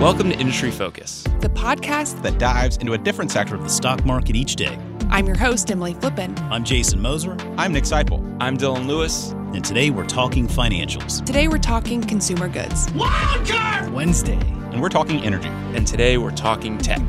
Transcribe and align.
Welcome 0.00 0.30
to 0.30 0.38
Industry 0.38 0.70
Focus, 0.70 1.24
the 1.40 1.50
podcast 1.50 2.22
that 2.22 2.38
dives 2.38 2.78
into 2.78 2.94
a 2.94 2.98
different 2.98 3.30
sector 3.30 3.54
of 3.54 3.62
the 3.62 3.68
stock 3.68 4.02
market 4.06 4.34
each 4.34 4.56
day. 4.56 4.78
I'm 5.10 5.26
your 5.26 5.36
host, 5.36 5.70
Emily 5.70 5.92
Flippen. 5.92 6.40
I'm 6.50 6.64
Jason 6.64 7.02
Moser. 7.02 7.36
I'm 7.58 7.74
Nick 7.74 7.84
Sciple. 7.84 8.34
I'm 8.40 8.56
Dylan 8.56 8.86
Lewis. 8.86 9.32
And 9.32 9.62
today 9.62 9.90
we're 9.90 10.06
talking 10.06 10.48
financials. 10.48 11.22
Today 11.26 11.48
we're 11.48 11.58
talking 11.58 12.00
consumer 12.00 12.48
goods. 12.48 12.86
Wildcard 12.92 13.92
Wednesday. 13.92 14.40
And 14.72 14.80
we're 14.80 14.88
talking 14.88 15.22
energy. 15.22 15.50
And 15.76 15.86
today 15.86 16.16
we're 16.16 16.30
talking 16.30 16.78
tech. 16.78 17.06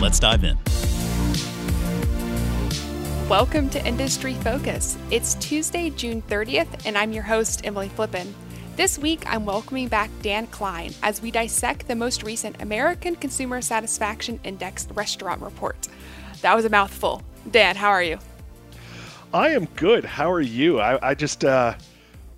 Let's 0.00 0.18
dive 0.18 0.42
in. 0.42 0.56
Welcome 3.28 3.68
to 3.68 3.86
Industry 3.86 4.32
Focus. 4.36 4.96
It's 5.10 5.34
Tuesday, 5.34 5.90
June 5.90 6.22
30th, 6.22 6.86
and 6.86 6.96
I'm 6.96 7.12
your 7.12 7.24
host, 7.24 7.60
Emily 7.66 7.90
Flippen. 7.90 8.32
This 8.76 8.98
week, 8.98 9.22
I'm 9.26 9.46
welcoming 9.46 9.88
back 9.88 10.10
Dan 10.20 10.48
Kline 10.48 10.92
as 11.02 11.22
we 11.22 11.30
dissect 11.30 11.88
the 11.88 11.94
most 11.94 12.22
recent 12.22 12.60
American 12.60 13.16
Consumer 13.16 13.62
Satisfaction 13.62 14.38
Index 14.44 14.86
restaurant 14.90 15.40
report. 15.40 15.88
That 16.42 16.54
was 16.54 16.66
a 16.66 16.68
mouthful. 16.68 17.22
Dan, 17.50 17.74
how 17.74 17.88
are 17.88 18.02
you? 18.02 18.18
I 19.32 19.48
am 19.48 19.64
good. 19.76 20.04
How 20.04 20.30
are 20.30 20.42
you? 20.42 20.78
I, 20.78 21.08
I 21.08 21.14
just, 21.14 21.42
uh, 21.42 21.74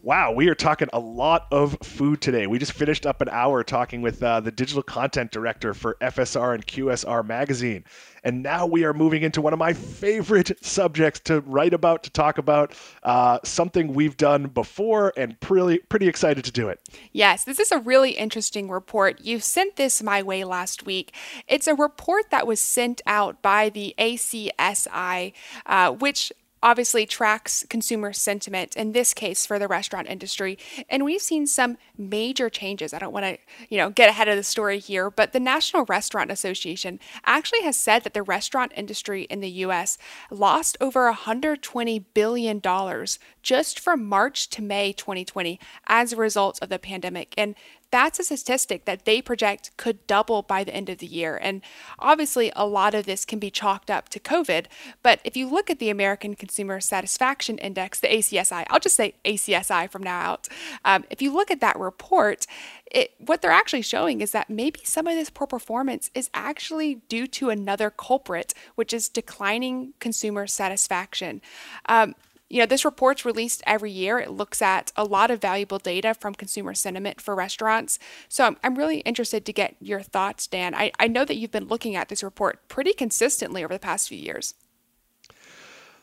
wow, 0.08 0.32
we 0.32 0.48
are 0.48 0.54
talking 0.54 0.88
a 0.94 0.98
lot 0.98 1.46
of 1.50 1.76
food 1.82 2.22
today. 2.22 2.46
We 2.46 2.58
just 2.58 2.72
finished 2.72 3.04
up 3.04 3.20
an 3.20 3.28
hour 3.28 3.62
talking 3.62 4.00
with 4.00 4.22
uh, 4.22 4.40
the 4.40 4.50
digital 4.50 4.82
content 4.82 5.30
director 5.30 5.74
for 5.74 5.98
FSR 6.00 6.54
and 6.54 6.66
QSR 6.66 7.26
magazine. 7.26 7.84
And 8.24 8.42
now 8.42 8.64
we 8.64 8.84
are 8.84 8.94
moving 8.94 9.22
into 9.22 9.42
one 9.42 9.52
of 9.52 9.58
my 9.58 9.74
favorite 9.74 10.52
subjects 10.64 11.20
to 11.24 11.40
write 11.42 11.74
about, 11.74 12.04
to 12.04 12.10
talk 12.10 12.38
about, 12.38 12.72
uh, 13.02 13.40
something 13.44 13.92
we've 13.92 14.16
done 14.16 14.46
before 14.46 15.12
and 15.14 15.38
pretty, 15.40 15.76
pretty 15.90 16.08
excited 16.08 16.42
to 16.46 16.52
do 16.52 16.70
it. 16.70 16.80
Yes, 17.12 17.44
this 17.44 17.60
is 17.60 17.70
a 17.70 17.78
really 17.78 18.12
interesting 18.12 18.70
report. 18.70 19.20
You 19.20 19.40
sent 19.40 19.76
this 19.76 20.02
my 20.02 20.22
way 20.22 20.42
last 20.42 20.86
week. 20.86 21.14
It's 21.46 21.66
a 21.66 21.74
report 21.74 22.30
that 22.30 22.46
was 22.46 22.60
sent 22.60 23.02
out 23.06 23.42
by 23.42 23.68
the 23.68 23.94
ACSI, 23.98 25.34
uh, 25.66 25.90
which 25.92 26.32
obviously 26.62 27.06
tracks 27.06 27.64
consumer 27.68 28.12
sentiment 28.12 28.76
in 28.76 28.92
this 28.92 29.14
case 29.14 29.46
for 29.46 29.58
the 29.58 29.68
restaurant 29.68 30.08
industry. 30.08 30.58
And 30.88 31.04
we've 31.04 31.22
seen 31.22 31.46
some 31.46 31.78
major 31.96 32.50
changes. 32.50 32.92
I 32.92 32.98
don't 32.98 33.12
want 33.12 33.26
to 33.26 33.38
you 33.68 33.78
know 33.78 33.90
get 33.90 34.08
ahead 34.08 34.28
of 34.28 34.36
the 34.36 34.42
story 34.42 34.78
here 34.78 35.10
but 35.10 35.32
the 35.32 35.40
national 35.40 35.84
restaurant 35.86 36.30
association 36.30 37.00
actually 37.24 37.62
has 37.62 37.76
said 37.76 38.04
that 38.04 38.14
the 38.14 38.22
restaurant 38.22 38.72
industry 38.76 39.22
in 39.24 39.40
the 39.40 39.48
us 39.50 39.98
lost 40.30 40.76
over 40.80 41.04
120 41.06 41.98
billion 41.98 42.58
dollars 42.58 43.18
just 43.48 43.80
from 43.80 44.04
march 44.04 44.50
to 44.50 44.60
may 44.60 44.92
2020 44.92 45.58
as 45.86 46.12
a 46.12 46.16
result 46.16 46.58
of 46.60 46.68
the 46.68 46.78
pandemic 46.78 47.32
and 47.38 47.54
that's 47.90 48.18
a 48.18 48.24
statistic 48.24 48.84
that 48.84 49.04
they 49.04 49.22
project 49.22 49.70
could 49.76 50.06
double 50.06 50.42
by 50.42 50.62
the 50.62 50.74
end 50.74 50.88
of 50.88 50.98
the 50.98 51.06
year. 51.06 51.38
And 51.40 51.62
obviously, 51.98 52.52
a 52.54 52.66
lot 52.66 52.94
of 52.94 53.06
this 53.06 53.24
can 53.24 53.38
be 53.38 53.50
chalked 53.50 53.90
up 53.90 54.08
to 54.10 54.20
COVID. 54.20 54.66
But 55.02 55.20
if 55.24 55.36
you 55.36 55.48
look 55.48 55.70
at 55.70 55.78
the 55.78 55.88
American 55.88 56.34
Consumer 56.34 56.80
Satisfaction 56.80 57.58
Index, 57.58 58.00
the 58.00 58.08
ACSI, 58.08 58.66
I'll 58.68 58.80
just 58.80 58.96
say 58.96 59.14
ACSI 59.24 59.90
from 59.90 60.02
now 60.02 60.18
out. 60.18 60.48
Um, 60.84 61.04
if 61.10 61.22
you 61.22 61.32
look 61.32 61.50
at 61.50 61.60
that 61.60 61.78
report, 61.78 62.46
it, 62.90 63.12
what 63.18 63.40
they're 63.40 63.50
actually 63.50 63.82
showing 63.82 64.20
is 64.20 64.32
that 64.32 64.50
maybe 64.50 64.80
some 64.84 65.06
of 65.06 65.14
this 65.14 65.30
poor 65.30 65.46
performance 65.46 66.10
is 66.14 66.28
actually 66.34 66.96
due 67.08 67.26
to 67.28 67.50
another 67.50 67.90
culprit, 67.90 68.52
which 68.74 68.92
is 68.92 69.08
declining 69.08 69.94
consumer 70.00 70.46
satisfaction. 70.46 71.40
Um, 71.86 72.14
you 72.48 72.60
know, 72.60 72.66
this 72.66 72.84
report's 72.84 73.24
released 73.24 73.62
every 73.66 73.90
year. 73.90 74.18
It 74.18 74.30
looks 74.30 74.62
at 74.62 74.90
a 74.96 75.04
lot 75.04 75.30
of 75.30 75.40
valuable 75.40 75.78
data 75.78 76.14
from 76.14 76.34
consumer 76.34 76.74
sentiment 76.74 77.20
for 77.20 77.34
restaurants. 77.34 77.98
So 78.28 78.44
I'm, 78.44 78.56
I'm 78.64 78.76
really 78.76 79.00
interested 79.00 79.44
to 79.44 79.52
get 79.52 79.76
your 79.80 80.00
thoughts, 80.00 80.46
Dan. 80.46 80.74
I, 80.74 80.92
I 80.98 81.08
know 81.08 81.24
that 81.24 81.36
you've 81.36 81.50
been 81.50 81.68
looking 81.68 81.94
at 81.94 82.08
this 82.08 82.22
report 82.22 82.66
pretty 82.68 82.94
consistently 82.94 83.62
over 83.62 83.74
the 83.74 83.80
past 83.80 84.08
few 84.08 84.18
years. 84.18 84.54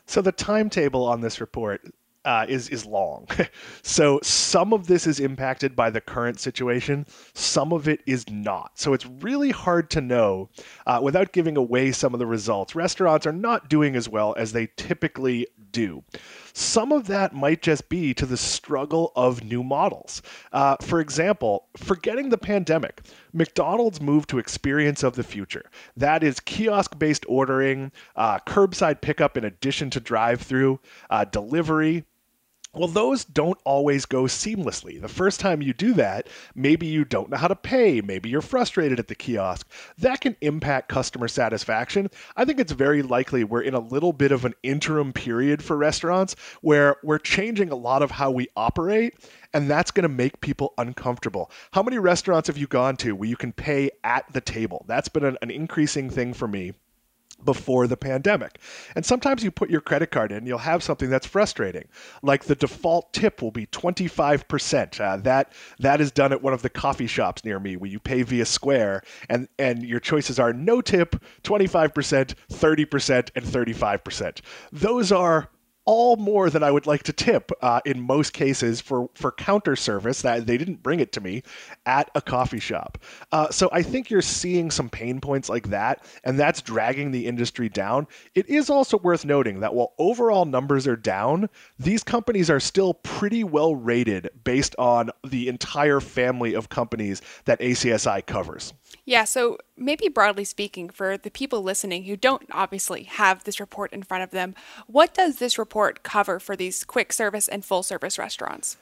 So 0.06 0.22
the 0.22 0.32
timetable 0.32 1.04
on 1.04 1.20
this 1.20 1.40
report 1.40 1.82
uh, 2.26 2.44
is 2.48 2.68
is 2.68 2.84
long. 2.84 3.26
so 3.82 4.18
some 4.22 4.72
of 4.72 4.88
this 4.88 5.06
is 5.06 5.20
impacted 5.20 5.76
by 5.76 5.88
the 5.88 6.00
current 6.00 6.40
situation. 6.40 7.06
Some 7.32 7.72
of 7.72 7.88
it 7.88 8.02
is 8.04 8.28
not. 8.28 8.72
So 8.74 8.92
it's 8.92 9.06
really 9.06 9.52
hard 9.52 9.88
to 9.90 10.00
know 10.00 10.50
uh, 10.86 11.00
without 11.02 11.32
giving 11.32 11.56
away 11.56 11.92
some 11.92 12.12
of 12.12 12.18
the 12.18 12.26
results. 12.26 12.74
Restaurants 12.74 13.26
are 13.26 13.32
not 13.32 13.70
doing 13.70 13.94
as 13.94 14.08
well 14.08 14.34
as 14.36 14.52
they 14.52 14.68
typically 14.76 15.46
do. 15.70 16.02
Some 16.52 16.90
of 16.90 17.06
that 17.06 17.34
might 17.34 17.62
just 17.62 17.88
be 17.88 18.14
to 18.14 18.26
the 18.26 18.36
struggle 18.36 19.12
of 19.14 19.44
new 19.44 19.62
models. 19.62 20.22
Uh, 20.52 20.76
for 20.80 21.00
example, 21.00 21.66
forgetting 21.76 22.30
the 22.30 22.38
pandemic, 22.38 23.02
McDonald's 23.32 24.00
moved 24.00 24.30
to 24.30 24.38
experience 24.38 25.02
of 25.02 25.14
the 25.14 25.22
future. 25.22 25.70
That 25.96 26.24
is 26.24 26.40
kiosk 26.40 26.98
based 26.98 27.24
ordering, 27.28 27.92
uh, 28.16 28.38
curbside 28.40 29.00
pickup 29.00 29.36
in 29.36 29.44
addition 29.44 29.90
to 29.90 30.00
drive 30.00 30.40
through, 30.40 30.80
uh, 31.10 31.26
delivery, 31.26 32.04
well, 32.76 32.88
those 32.88 33.24
don't 33.24 33.58
always 33.64 34.04
go 34.04 34.24
seamlessly. 34.24 35.00
The 35.00 35.08
first 35.08 35.40
time 35.40 35.62
you 35.62 35.72
do 35.72 35.94
that, 35.94 36.28
maybe 36.54 36.86
you 36.86 37.04
don't 37.04 37.30
know 37.30 37.36
how 37.38 37.48
to 37.48 37.56
pay, 37.56 38.00
maybe 38.00 38.28
you're 38.28 38.42
frustrated 38.42 38.98
at 38.98 39.08
the 39.08 39.14
kiosk. 39.14 39.68
That 39.98 40.20
can 40.20 40.36
impact 40.42 40.88
customer 40.88 41.28
satisfaction. 41.28 42.10
I 42.36 42.44
think 42.44 42.60
it's 42.60 42.72
very 42.72 43.02
likely 43.02 43.44
we're 43.44 43.62
in 43.62 43.74
a 43.74 43.80
little 43.80 44.12
bit 44.12 44.30
of 44.30 44.44
an 44.44 44.54
interim 44.62 45.12
period 45.12 45.62
for 45.62 45.76
restaurants 45.76 46.36
where 46.60 46.96
we're 47.02 47.18
changing 47.18 47.70
a 47.70 47.76
lot 47.76 48.02
of 48.02 48.10
how 48.10 48.30
we 48.30 48.48
operate, 48.56 49.14
and 49.54 49.70
that's 49.70 49.90
going 49.90 50.02
to 50.02 50.08
make 50.08 50.40
people 50.40 50.74
uncomfortable. 50.76 51.50
How 51.72 51.82
many 51.82 51.98
restaurants 51.98 52.48
have 52.48 52.58
you 52.58 52.66
gone 52.66 52.96
to 52.98 53.14
where 53.14 53.28
you 53.28 53.36
can 53.36 53.52
pay 53.52 53.90
at 54.04 54.30
the 54.32 54.40
table? 54.40 54.84
That's 54.86 55.08
been 55.08 55.24
an, 55.24 55.38
an 55.40 55.50
increasing 55.50 56.10
thing 56.10 56.34
for 56.34 56.46
me 56.46 56.74
before 57.44 57.86
the 57.86 57.96
pandemic. 57.96 58.60
And 58.94 59.04
sometimes 59.04 59.42
you 59.42 59.50
put 59.50 59.70
your 59.70 59.80
credit 59.80 60.10
card 60.10 60.32
in, 60.32 60.46
you'll 60.46 60.58
have 60.58 60.82
something 60.82 61.10
that's 61.10 61.26
frustrating. 61.26 61.88
Like 62.22 62.44
the 62.44 62.54
default 62.54 63.12
tip 63.12 63.42
will 63.42 63.50
be 63.50 63.66
25%. 63.66 65.00
Uh, 65.00 65.16
that 65.18 65.52
that 65.78 66.00
is 66.00 66.10
done 66.10 66.32
at 66.32 66.42
one 66.42 66.52
of 66.52 66.62
the 66.62 66.70
coffee 66.70 67.06
shops 67.06 67.44
near 67.44 67.58
me 67.58 67.76
where 67.76 67.90
you 67.90 68.00
pay 68.00 68.22
via 68.22 68.46
Square 68.46 69.02
and 69.28 69.48
and 69.58 69.82
your 69.82 70.00
choices 70.00 70.38
are 70.38 70.52
no 70.52 70.80
tip, 70.80 71.16
25%, 71.44 72.34
30% 72.52 73.30
and 73.34 73.44
35%. 73.44 74.40
Those 74.72 75.12
are 75.12 75.48
all 75.86 76.16
more 76.16 76.50
than 76.50 76.62
I 76.62 76.70
would 76.70 76.86
like 76.86 77.04
to 77.04 77.12
tip 77.12 77.50
uh, 77.62 77.80
in 77.84 78.00
most 78.00 78.32
cases 78.32 78.80
for, 78.80 79.08
for 79.14 79.32
counter 79.32 79.76
service 79.76 80.22
that 80.22 80.46
they 80.46 80.58
didn't 80.58 80.82
bring 80.82 81.00
it 81.00 81.12
to 81.12 81.20
me 81.20 81.42
at 81.86 82.10
a 82.14 82.20
coffee 82.20 82.58
shop. 82.58 82.98
Uh, 83.32 83.50
so 83.50 83.70
I 83.72 83.82
think 83.82 84.10
you're 84.10 84.20
seeing 84.20 84.70
some 84.70 84.90
pain 84.90 85.20
points 85.20 85.48
like 85.48 85.70
that, 85.70 86.04
and 86.24 86.38
that's 86.38 86.60
dragging 86.60 87.12
the 87.12 87.26
industry 87.26 87.68
down. 87.68 88.06
It 88.34 88.48
is 88.48 88.68
also 88.68 88.98
worth 88.98 89.24
noting 89.24 89.60
that 89.60 89.74
while 89.74 89.94
overall 89.98 90.44
numbers 90.44 90.86
are 90.86 90.96
down, 90.96 91.48
these 91.78 92.02
companies 92.02 92.50
are 92.50 92.60
still 92.60 92.94
pretty 92.94 93.44
well 93.44 93.76
rated 93.76 94.30
based 94.44 94.74
on 94.78 95.10
the 95.24 95.48
entire 95.48 96.00
family 96.00 96.54
of 96.54 96.68
companies 96.68 97.22
that 97.44 97.60
ACSI 97.60 98.26
covers. 98.26 98.74
Yeah, 99.04 99.24
so 99.24 99.58
maybe 99.76 100.08
broadly 100.08 100.44
speaking, 100.44 100.88
for 100.88 101.16
the 101.16 101.30
people 101.30 101.62
listening 101.62 102.04
who 102.04 102.16
don't 102.16 102.42
obviously 102.50 103.04
have 103.04 103.44
this 103.44 103.60
report 103.60 103.92
in 103.92 104.02
front 104.02 104.24
of 104.24 104.30
them, 104.30 104.54
what 104.86 105.14
does 105.14 105.38
this 105.38 105.58
report 105.58 106.02
cover 106.02 106.40
for 106.40 106.56
these 106.56 106.84
quick 106.84 107.12
service 107.12 107.46
and 107.48 107.64
full 107.64 107.82
service 107.82 108.18
restaurants? 108.18 108.76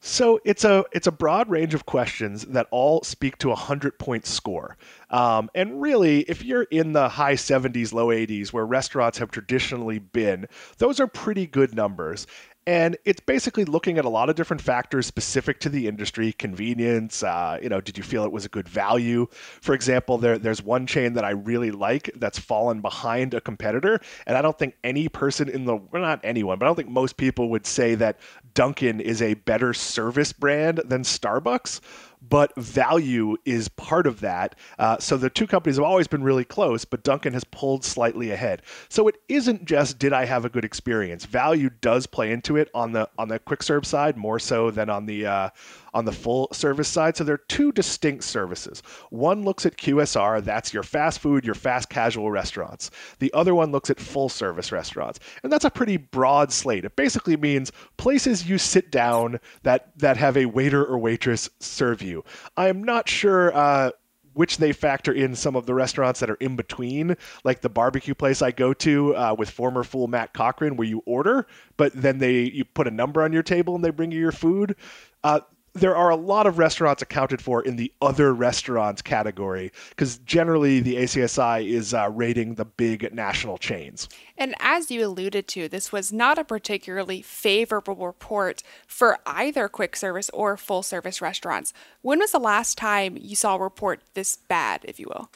So 0.00 0.40
it's 0.44 0.64
a 0.64 0.84
it's 0.92 1.06
a 1.06 1.12
broad 1.12 1.48
range 1.48 1.74
of 1.74 1.86
questions 1.86 2.44
that 2.46 2.66
all 2.70 3.02
speak 3.02 3.38
to 3.38 3.50
a 3.50 3.56
hundred 3.56 3.98
point 3.98 4.26
score. 4.26 4.76
Um, 5.10 5.50
and 5.54 5.80
really, 5.80 6.20
if 6.22 6.44
you're 6.44 6.64
in 6.64 6.92
the 6.92 7.08
high 7.08 7.34
70s, 7.34 7.92
low 7.92 8.08
80s, 8.08 8.52
where 8.52 8.66
restaurants 8.66 9.18
have 9.18 9.30
traditionally 9.30 9.98
been, 9.98 10.46
those 10.78 11.00
are 11.00 11.06
pretty 11.06 11.46
good 11.46 11.74
numbers. 11.74 12.26
And 12.66 12.96
it's 13.04 13.20
basically 13.20 13.64
looking 13.64 13.96
at 13.96 14.04
a 14.04 14.08
lot 14.08 14.28
of 14.28 14.34
different 14.34 14.60
factors 14.60 15.06
specific 15.06 15.60
to 15.60 15.68
the 15.68 15.86
industry, 15.86 16.32
convenience. 16.32 17.22
Uh, 17.22 17.58
you 17.62 17.68
know, 17.68 17.80
did 17.80 17.96
you 17.96 18.02
feel 18.02 18.24
it 18.24 18.32
was 18.32 18.44
a 18.44 18.48
good 18.48 18.68
value? 18.68 19.28
For 19.30 19.72
example, 19.72 20.18
there, 20.18 20.36
there's 20.36 20.64
one 20.64 20.86
chain 20.86 21.12
that 21.12 21.24
I 21.24 21.30
really 21.30 21.70
like 21.70 22.10
that's 22.16 22.40
fallen 22.40 22.80
behind 22.80 23.34
a 23.34 23.40
competitor, 23.40 24.00
and 24.26 24.36
I 24.36 24.42
don't 24.42 24.58
think 24.58 24.74
any 24.82 25.08
person 25.08 25.48
in 25.48 25.64
the 25.64 25.76
well, 25.76 26.02
not 26.02 26.20
anyone, 26.24 26.58
but 26.58 26.66
I 26.66 26.68
don't 26.68 26.76
think 26.76 26.88
most 26.88 27.16
people 27.16 27.50
would 27.50 27.66
say 27.66 27.94
that 27.94 28.18
Dunkin' 28.54 29.00
is 29.00 29.22
a 29.22 29.34
better 29.34 29.72
service 29.72 30.32
brand 30.32 30.80
than 30.84 31.02
Starbucks 31.02 31.80
but 32.20 32.54
value 32.56 33.36
is 33.44 33.68
part 33.68 34.06
of 34.06 34.20
that. 34.20 34.54
Uh, 34.78 34.98
so 34.98 35.16
the 35.16 35.30
two 35.30 35.46
companies 35.46 35.76
have 35.76 35.84
always 35.84 36.06
been 36.06 36.22
really 36.22 36.44
close, 36.44 36.84
but 36.84 37.02
Dunkin' 37.02 37.32
has 37.32 37.44
pulled 37.44 37.84
slightly 37.84 38.30
ahead. 38.30 38.62
So 38.88 39.08
it 39.08 39.16
isn't 39.28 39.64
just 39.64 39.98
did 39.98 40.12
I 40.12 40.24
have 40.24 40.44
a 40.44 40.48
good 40.48 40.64
experience. 40.64 41.24
Value 41.24 41.70
does 41.80 42.06
play 42.06 42.32
into 42.32 42.56
it 42.56 42.70
on 42.74 42.92
the 42.92 43.08
on 43.18 43.28
the 43.28 43.38
quick 43.38 43.62
serve 43.62 43.86
side 43.86 44.16
more 44.16 44.38
so 44.38 44.70
than 44.70 44.90
on 44.90 45.06
the 45.06 45.26
uh, 45.26 45.50
on 45.96 46.04
the 46.04 46.12
full 46.12 46.46
service 46.52 46.88
side. 46.88 47.16
So 47.16 47.24
there 47.24 47.36
are 47.36 47.44
two 47.48 47.72
distinct 47.72 48.22
services. 48.22 48.82
One 49.08 49.44
looks 49.44 49.64
at 49.64 49.78
QSR, 49.78 50.44
that's 50.44 50.74
your 50.74 50.82
fast 50.82 51.20
food, 51.20 51.46
your 51.46 51.54
fast 51.54 51.88
casual 51.88 52.30
restaurants. 52.30 52.90
The 53.18 53.32
other 53.32 53.54
one 53.54 53.72
looks 53.72 53.88
at 53.88 53.98
full 53.98 54.28
service 54.28 54.70
restaurants. 54.70 55.20
And 55.42 55.50
that's 55.50 55.64
a 55.64 55.70
pretty 55.70 55.96
broad 55.96 56.52
slate. 56.52 56.84
It 56.84 56.96
basically 56.96 57.38
means 57.38 57.72
places 57.96 58.46
you 58.46 58.58
sit 58.58 58.90
down 58.90 59.40
that 59.62 59.98
that 59.98 60.18
have 60.18 60.36
a 60.36 60.44
waiter 60.44 60.84
or 60.84 60.98
waitress 60.98 61.48
serve 61.60 62.02
you. 62.02 62.24
I 62.58 62.68
am 62.68 62.84
not 62.84 63.08
sure 63.08 63.56
uh, 63.56 63.92
which 64.36 64.58
they 64.58 64.70
factor 64.70 65.12
in 65.14 65.34
some 65.34 65.56
of 65.56 65.64
the 65.64 65.72
restaurants 65.72 66.20
that 66.20 66.28
are 66.28 66.36
in 66.40 66.56
between, 66.56 67.16
like 67.42 67.62
the 67.62 67.70
barbecue 67.70 68.14
place 68.14 68.42
I 68.42 68.50
go 68.50 68.74
to 68.74 69.16
uh, 69.16 69.34
with 69.36 69.48
former 69.48 69.82
fool 69.82 70.08
Matt 70.08 70.34
Cochran, 70.34 70.76
where 70.76 70.86
you 70.86 71.02
order, 71.06 71.46
but 71.78 71.90
then 71.94 72.18
they 72.18 72.40
you 72.40 72.66
put 72.66 72.86
a 72.86 72.90
number 72.90 73.22
on 73.22 73.32
your 73.32 73.42
table 73.42 73.74
and 73.74 73.82
they 73.82 73.88
bring 73.88 74.12
you 74.12 74.20
your 74.20 74.32
food. 74.32 74.76
Uh, 75.24 75.40
there 75.76 75.96
are 75.96 76.10
a 76.10 76.16
lot 76.16 76.46
of 76.46 76.58
restaurants 76.58 77.02
accounted 77.02 77.40
for 77.42 77.62
in 77.62 77.76
the 77.76 77.92
other 78.00 78.32
restaurants 78.34 79.02
category 79.02 79.70
because 79.90 80.18
generally 80.18 80.80
the 80.80 80.96
ACSI 80.96 81.68
is 81.68 81.92
uh, 81.92 82.10
rating 82.12 82.54
the 82.54 82.64
big 82.64 83.12
national 83.14 83.58
chains. 83.58 84.08
And 84.38 84.54
as 84.60 84.90
you 84.90 85.06
alluded 85.06 85.46
to, 85.48 85.68
this 85.68 85.92
was 85.92 86.12
not 86.12 86.38
a 86.38 86.44
particularly 86.44 87.22
favorable 87.22 87.94
report 87.94 88.62
for 88.86 89.18
either 89.26 89.68
quick 89.68 89.96
service 89.96 90.30
or 90.30 90.56
full 90.56 90.82
service 90.82 91.20
restaurants. 91.20 91.72
When 92.02 92.18
was 92.18 92.32
the 92.32 92.38
last 92.38 92.78
time 92.78 93.16
you 93.20 93.36
saw 93.36 93.56
a 93.56 93.60
report 93.60 94.00
this 94.14 94.36
bad, 94.36 94.84
if 94.84 94.98
you 94.98 95.06
will? 95.08 95.30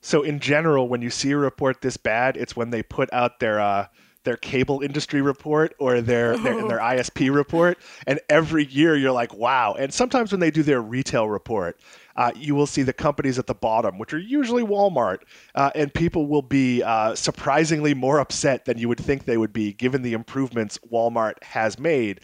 So, 0.00 0.22
in 0.22 0.38
general, 0.38 0.86
when 0.86 1.00
you 1.00 1.08
see 1.08 1.30
a 1.30 1.36
report 1.38 1.80
this 1.80 1.96
bad, 1.96 2.36
it's 2.36 2.54
when 2.54 2.70
they 2.70 2.82
put 2.82 3.10
out 3.12 3.40
their. 3.40 3.58
Uh, 3.58 3.86
their 4.24 4.36
cable 4.36 4.80
industry 4.80 5.22
report 5.22 5.74
or 5.78 6.00
their, 6.00 6.36
their, 6.38 6.66
their 6.68 6.78
ISP 6.78 7.34
report. 7.34 7.78
And 8.06 8.20
every 8.28 8.66
year 8.66 8.96
you're 8.96 9.12
like, 9.12 9.34
wow. 9.34 9.74
And 9.78 9.92
sometimes 9.92 10.32
when 10.32 10.40
they 10.40 10.50
do 10.50 10.62
their 10.62 10.82
retail 10.82 11.28
report, 11.28 11.78
uh, 12.16 12.32
you 12.36 12.54
will 12.54 12.66
see 12.66 12.82
the 12.82 12.92
companies 12.92 13.38
at 13.38 13.46
the 13.46 13.54
bottom, 13.54 13.98
which 13.98 14.14
are 14.14 14.18
usually 14.18 14.62
Walmart, 14.62 15.22
uh, 15.54 15.70
and 15.74 15.92
people 15.92 16.26
will 16.26 16.42
be 16.42 16.82
uh, 16.82 17.14
surprisingly 17.14 17.94
more 17.94 18.20
upset 18.20 18.64
than 18.64 18.78
you 18.78 18.88
would 18.88 19.00
think 19.00 19.24
they 19.24 19.36
would 19.36 19.52
be 19.52 19.72
given 19.72 20.02
the 20.02 20.12
improvements 20.12 20.78
Walmart 20.92 21.42
has 21.42 21.78
made. 21.78 22.20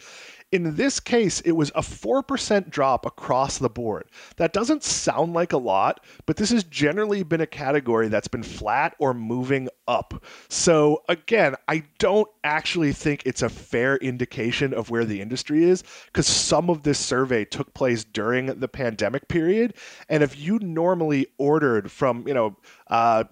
In 0.51 0.75
this 0.75 0.99
case, 0.99 1.39
it 1.41 1.53
was 1.53 1.69
a 1.69 1.81
4% 1.81 2.69
drop 2.69 3.05
across 3.05 3.57
the 3.57 3.69
board. 3.69 4.09
That 4.35 4.51
doesn't 4.51 4.83
sound 4.83 5.33
like 5.33 5.53
a 5.53 5.57
lot, 5.57 6.03
but 6.25 6.35
this 6.35 6.49
has 6.49 6.65
generally 6.65 7.23
been 7.23 7.39
a 7.39 7.47
category 7.47 8.09
that's 8.09 8.27
been 8.27 8.43
flat 8.43 8.93
or 8.99 9.13
moving 9.13 9.69
up. 9.87 10.25
So, 10.49 11.03
again, 11.07 11.55
I 11.69 11.83
don't 11.99 12.27
actually 12.43 12.91
think 12.91 13.23
it's 13.25 13.41
a 13.41 13.49
fair 13.49 13.95
indication 13.97 14.73
of 14.73 14.89
where 14.89 15.05
the 15.05 15.21
industry 15.21 15.63
is 15.63 15.85
because 16.07 16.27
some 16.27 16.69
of 16.69 16.83
this 16.83 16.99
survey 16.99 17.45
took 17.45 17.73
place 17.73 18.03
during 18.03 18.47
the 18.47 18.67
pandemic 18.67 19.29
period. 19.29 19.75
And 20.09 20.21
if 20.21 20.37
you 20.37 20.59
normally 20.59 21.27
ordered 21.37 21.89
from, 21.89 22.27
you 22.27 22.33
know, 22.33 22.57
uh, 22.87 23.23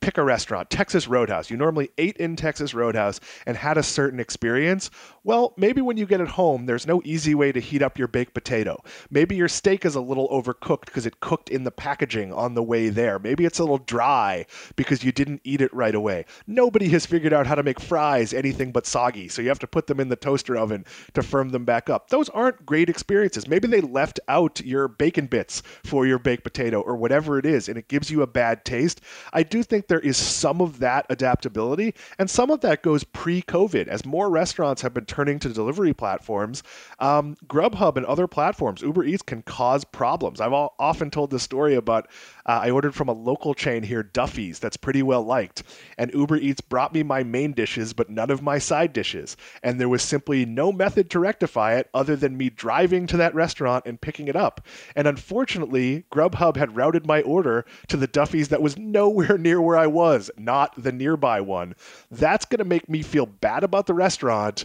pick 0.00 0.18
a 0.18 0.22
restaurant, 0.22 0.70
Texas 0.70 1.08
Roadhouse. 1.08 1.50
You 1.50 1.56
normally 1.56 1.90
ate 1.98 2.16
in 2.18 2.36
Texas 2.36 2.74
Roadhouse 2.74 3.20
and 3.46 3.56
had 3.56 3.76
a 3.76 3.82
certain 3.82 4.20
experience. 4.20 4.90
Well, 5.24 5.54
maybe 5.56 5.80
when 5.80 5.96
you 5.96 6.06
get 6.06 6.20
it 6.20 6.28
home, 6.28 6.66
there's 6.66 6.86
no 6.86 7.02
easy 7.04 7.34
way 7.34 7.50
to 7.50 7.58
heat 7.58 7.82
up 7.82 7.98
your 7.98 8.06
baked 8.06 8.32
potato. 8.32 8.80
Maybe 9.10 9.34
your 9.34 9.48
steak 9.48 9.84
is 9.84 9.96
a 9.96 10.00
little 10.00 10.28
overcooked 10.28 10.84
because 10.84 11.06
it 11.06 11.20
cooked 11.20 11.48
in 11.48 11.64
the 11.64 11.70
packaging 11.72 12.32
on 12.32 12.54
the 12.54 12.62
way 12.62 12.88
there. 12.88 13.18
Maybe 13.18 13.44
it's 13.44 13.58
a 13.58 13.62
little 13.62 13.78
dry 13.78 14.46
because 14.76 15.02
you 15.02 15.10
didn't 15.10 15.40
eat 15.42 15.60
it 15.60 15.74
right 15.74 15.94
away. 15.94 16.26
Nobody 16.46 16.88
has 16.90 17.06
figured 17.06 17.32
out 17.32 17.46
how 17.46 17.56
to 17.56 17.64
make 17.64 17.80
fries 17.80 18.32
anything 18.32 18.70
but 18.70 18.86
soggy, 18.86 19.28
so 19.28 19.42
you 19.42 19.48
have 19.48 19.58
to 19.58 19.66
put 19.66 19.88
them 19.88 19.98
in 19.98 20.08
the 20.08 20.16
toaster 20.16 20.56
oven 20.56 20.84
to 21.14 21.22
firm 21.22 21.48
them 21.48 21.64
back 21.64 21.90
up. 21.90 22.10
Those 22.10 22.28
aren't 22.28 22.64
great 22.64 22.88
experiences. 22.88 23.48
Maybe 23.48 23.66
they 23.66 23.80
left 23.80 24.20
out 24.28 24.60
your 24.60 24.86
bacon 24.86 25.26
bits 25.26 25.62
for 25.84 26.06
your 26.06 26.18
baked 26.18 26.44
potato 26.44 26.80
or 26.80 26.96
whatever 26.96 27.38
it 27.38 27.46
is, 27.46 27.68
and 27.68 27.76
it 27.76 27.88
gives 27.88 28.10
you 28.10 28.22
a 28.22 28.26
bad 28.26 28.64
taste. 28.64 29.00
I 29.32 29.42
do 29.42 29.62
think 29.62 29.85
there 29.88 30.00
is 30.00 30.16
some 30.16 30.60
of 30.60 30.78
that 30.80 31.06
adaptability, 31.10 31.94
and 32.18 32.28
some 32.28 32.50
of 32.50 32.60
that 32.60 32.82
goes 32.82 33.04
pre 33.04 33.42
COVID 33.42 33.88
as 33.88 34.04
more 34.04 34.30
restaurants 34.30 34.82
have 34.82 34.94
been 34.94 35.06
turning 35.06 35.38
to 35.40 35.48
delivery 35.48 35.92
platforms, 35.94 36.62
um, 36.98 37.36
Grubhub 37.46 37.96
and 37.96 38.06
other 38.06 38.26
platforms, 38.26 38.82
Uber 38.82 39.04
Eats 39.04 39.22
can 39.22 39.42
cause 39.42 39.84
problems. 39.84 40.40
I've 40.40 40.52
all, 40.52 40.74
often 40.78 41.10
told 41.10 41.30
this 41.30 41.42
story 41.42 41.74
about 41.74 42.08
uh, 42.46 42.60
I 42.62 42.70
ordered 42.70 42.94
from 42.94 43.08
a 43.08 43.12
local 43.12 43.54
chain 43.54 43.82
here, 43.82 44.02
Duffy's, 44.02 44.58
that's 44.58 44.76
pretty 44.76 45.02
well 45.02 45.22
liked, 45.22 45.62
and 45.98 46.12
Uber 46.14 46.36
Eats 46.36 46.60
brought 46.60 46.92
me 46.92 47.02
my 47.02 47.22
main 47.22 47.52
dishes, 47.52 47.92
but 47.92 48.10
none 48.10 48.30
of 48.30 48.42
my 48.42 48.58
side 48.58 48.92
dishes. 48.92 49.36
And 49.62 49.80
there 49.80 49.88
was 49.88 50.02
simply 50.02 50.44
no 50.44 50.72
method 50.72 51.10
to 51.10 51.18
rectify 51.18 51.74
it 51.74 51.88
other 51.92 52.16
than 52.16 52.36
me 52.36 52.50
driving 52.50 53.06
to 53.08 53.16
that 53.16 53.34
restaurant 53.34 53.84
and 53.86 54.00
picking 54.00 54.28
it 54.28 54.36
up. 54.36 54.66
And 54.94 55.06
unfortunately, 55.06 56.04
Grubhub 56.12 56.56
had 56.56 56.76
routed 56.76 57.06
my 57.06 57.22
order 57.22 57.64
to 57.88 57.96
the 57.96 58.06
Duffy's 58.06 58.48
that 58.48 58.62
was 58.62 58.78
nowhere 58.78 59.38
near 59.46 59.60
where 59.60 59.75
I 59.76 59.86
was, 59.86 60.30
not 60.36 60.74
the 60.82 60.92
nearby 60.92 61.40
one. 61.40 61.74
That's 62.10 62.44
going 62.44 62.58
to 62.58 62.64
make 62.64 62.88
me 62.88 63.02
feel 63.02 63.26
bad 63.26 63.62
about 63.62 63.86
the 63.86 63.94
restaurant 63.94 64.64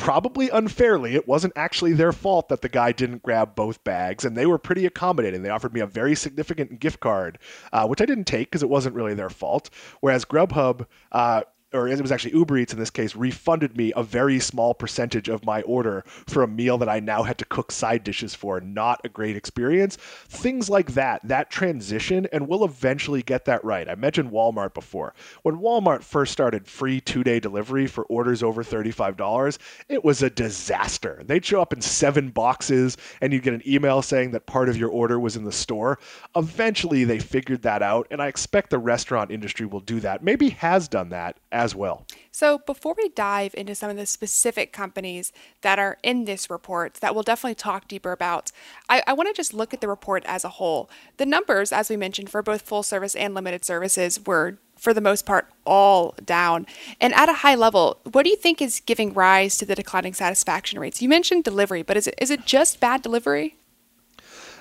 probably 0.00 0.48
unfairly, 0.48 1.14
it 1.14 1.28
wasn't 1.28 1.52
actually 1.56 1.92
their 1.92 2.12
fault 2.12 2.48
that 2.48 2.62
the 2.62 2.68
guy 2.68 2.90
didn't 2.90 3.22
grab 3.22 3.54
both 3.54 3.84
bags, 3.84 4.24
and 4.24 4.34
they 4.34 4.46
were 4.46 4.58
pretty 4.58 4.86
accommodating. 4.86 5.42
They 5.42 5.50
offered 5.50 5.74
me 5.74 5.80
a 5.80 5.86
very 5.86 6.14
significant 6.14 6.80
gift 6.80 7.00
card, 7.00 7.38
uh, 7.72 7.86
which 7.86 8.00
I 8.00 8.06
didn't 8.06 8.24
take 8.24 8.48
because 8.50 8.62
it 8.62 8.68
wasn't 8.70 8.94
really 8.94 9.12
their 9.12 9.28
fault. 9.28 9.68
Whereas 10.00 10.24
Grubhub, 10.24 10.86
uh, 11.12 11.42
or 11.72 11.88
it 11.88 12.00
was 12.00 12.12
actually 12.12 12.34
Uber 12.34 12.58
Eats 12.58 12.72
in 12.72 12.78
this 12.78 12.90
case, 12.90 13.14
refunded 13.14 13.76
me 13.76 13.92
a 13.94 14.02
very 14.02 14.40
small 14.40 14.74
percentage 14.74 15.28
of 15.28 15.44
my 15.44 15.62
order 15.62 16.04
for 16.26 16.42
a 16.42 16.48
meal 16.48 16.78
that 16.78 16.88
I 16.88 17.00
now 17.00 17.22
had 17.22 17.38
to 17.38 17.44
cook 17.44 17.70
side 17.70 18.04
dishes 18.04 18.34
for. 18.34 18.60
Not 18.60 19.00
a 19.04 19.08
great 19.08 19.36
experience. 19.36 19.96
Things 19.96 20.68
like 20.68 20.94
that, 20.94 21.26
that 21.28 21.50
transition, 21.50 22.26
and 22.32 22.48
we'll 22.48 22.64
eventually 22.64 23.22
get 23.22 23.44
that 23.44 23.64
right. 23.64 23.88
I 23.88 23.94
mentioned 23.94 24.30
Walmart 24.30 24.74
before. 24.74 25.14
When 25.42 25.56
Walmart 25.56 26.02
first 26.02 26.32
started 26.32 26.66
free 26.66 27.00
two 27.00 27.22
day 27.22 27.40
delivery 27.40 27.86
for 27.86 28.04
orders 28.04 28.42
over 28.42 28.64
$35, 28.64 29.58
it 29.88 30.04
was 30.04 30.22
a 30.22 30.30
disaster. 30.30 31.22
They'd 31.24 31.44
show 31.44 31.62
up 31.62 31.72
in 31.72 31.80
seven 31.80 32.30
boxes, 32.30 32.96
and 33.20 33.32
you'd 33.32 33.42
get 33.42 33.54
an 33.54 33.62
email 33.66 34.02
saying 34.02 34.32
that 34.32 34.46
part 34.46 34.68
of 34.68 34.76
your 34.76 34.90
order 34.90 35.20
was 35.20 35.36
in 35.36 35.44
the 35.44 35.52
store. 35.52 35.98
Eventually, 36.34 37.04
they 37.04 37.18
figured 37.18 37.62
that 37.62 37.82
out, 37.82 38.06
and 38.10 38.20
I 38.20 38.26
expect 38.26 38.70
the 38.70 38.78
restaurant 38.78 39.30
industry 39.30 39.66
will 39.66 39.80
do 39.80 40.00
that. 40.00 40.22
Maybe 40.24 40.50
has 40.50 40.88
done 40.88 41.10
that 41.10 41.38
as 41.60 41.74
well. 41.74 42.06
So, 42.32 42.58
before 42.58 42.94
we 42.96 43.10
dive 43.10 43.54
into 43.54 43.74
some 43.74 43.90
of 43.90 43.96
the 43.96 44.06
specific 44.06 44.72
companies 44.72 45.30
that 45.60 45.78
are 45.78 45.98
in 46.02 46.24
this 46.24 46.48
report 46.48 46.94
that 46.94 47.14
we'll 47.14 47.22
definitely 47.22 47.56
talk 47.56 47.86
deeper 47.86 48.12
about, 48.12 48.50
I, 48.88 49.02
I 49.06 49.12
want 49.12 49.28
to 49.28 49.34
just 49.34 49.52
look 49.52 49.74
at 49.74 49.82
the 49.82 49.88
report 49.88 50.24
as 50.24 50.42
a 50.42 50.48
whole. 50.48 50.88
The 51.18 51.26
numbers, 51.26 51.70
as 51.70 51.90
we 51.90 51.96
mentioned, 51.96 52.30
for 52.30 52.42
both 52.42 52.62
full 52.62 52.82
service 52.82 53.14
and 53.14 53.34
limited 53.34 53.64
services 53.64 54.18
were 54.24 54.58
for 54.78 54.94
the 54.94 55.02
most 55.02 55.26
part, 55.26 55.46
all 55.66 56.14
down. 56.24 56.66
And 57.02 57.12
at 57.12 57.28
a 57.28 57.34
high 57.34 57.54
level, 57.54 57.98
what 58.12 58.22
do 58.22 58.30
you 58.30 58.36
think 58.36 58.62
is 58.62 58.80
giving 58.80 59.12
rise 59.12 59.58
to 59.58 59.66
the 59.66 59.74
declining 59.74 60.14
satisfaction 60.14 60.80
rates? 60.80 61.02
You 61.02 61.08
mentioned 61.10 61.44
delivery, 61.44 61.82
but 61.82 61.98
is 61.98 62.06
it 62.06 62.14
is 62.18 62.30
it 62.30 62.46
just 62.46 62.80
bad 62.80 63.02
delivery? 63.02 63.56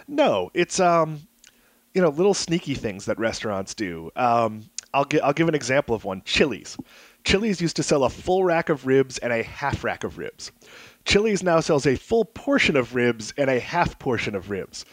No, 0.09 0.51
it's 0.53 0.81
um, 0.81 1.21
you 1.93 2.01
know, 2.01 2.09
little 2.09 2.33
sneaky 2.33 2.75
things 2.75 3.05
that 3.05 3.17
restaurants 3.17 3.73
do. 3.73 4.11
Um, 4.17 4.69
I'll 4.93 5.05
give 5.05 5.21
I'll 5.23 5.33
give 5.33 5.47
an 5.47 5.55
example 5.55 5.95
of 5.95 6.03
one. 6.05 6.21
Chili's. 6.25 6.77
Chili's 7.23 7.61
used 7.61 7.75
to 7.75 7.83
sell 7.83 8.03
a 8.03 8.09
full 8.09 8.43
rack 8.43 8.69
of 8.69 8.85
ribs 8.85 9.17
and 9.19 9.33
a 9.33 9.43
half 9.43 9.83
rack 9.83 10.03
of 10.03 10.17
ribs. 10.17 10.51
Chili's 11.05 11.43
now 11.43 11.59
sells 11.59 11.85
a 11.85 11.95
full 11.95 12.25
portion 12.25 12.75
of 12.75 12.95
ribs 12.95 13.33
and 13.37 13.49
a 13.49 13.59
half 13.59 13.99
portion 13.99 14.35
of 14.35 14.49
ribs. 14.49 14.85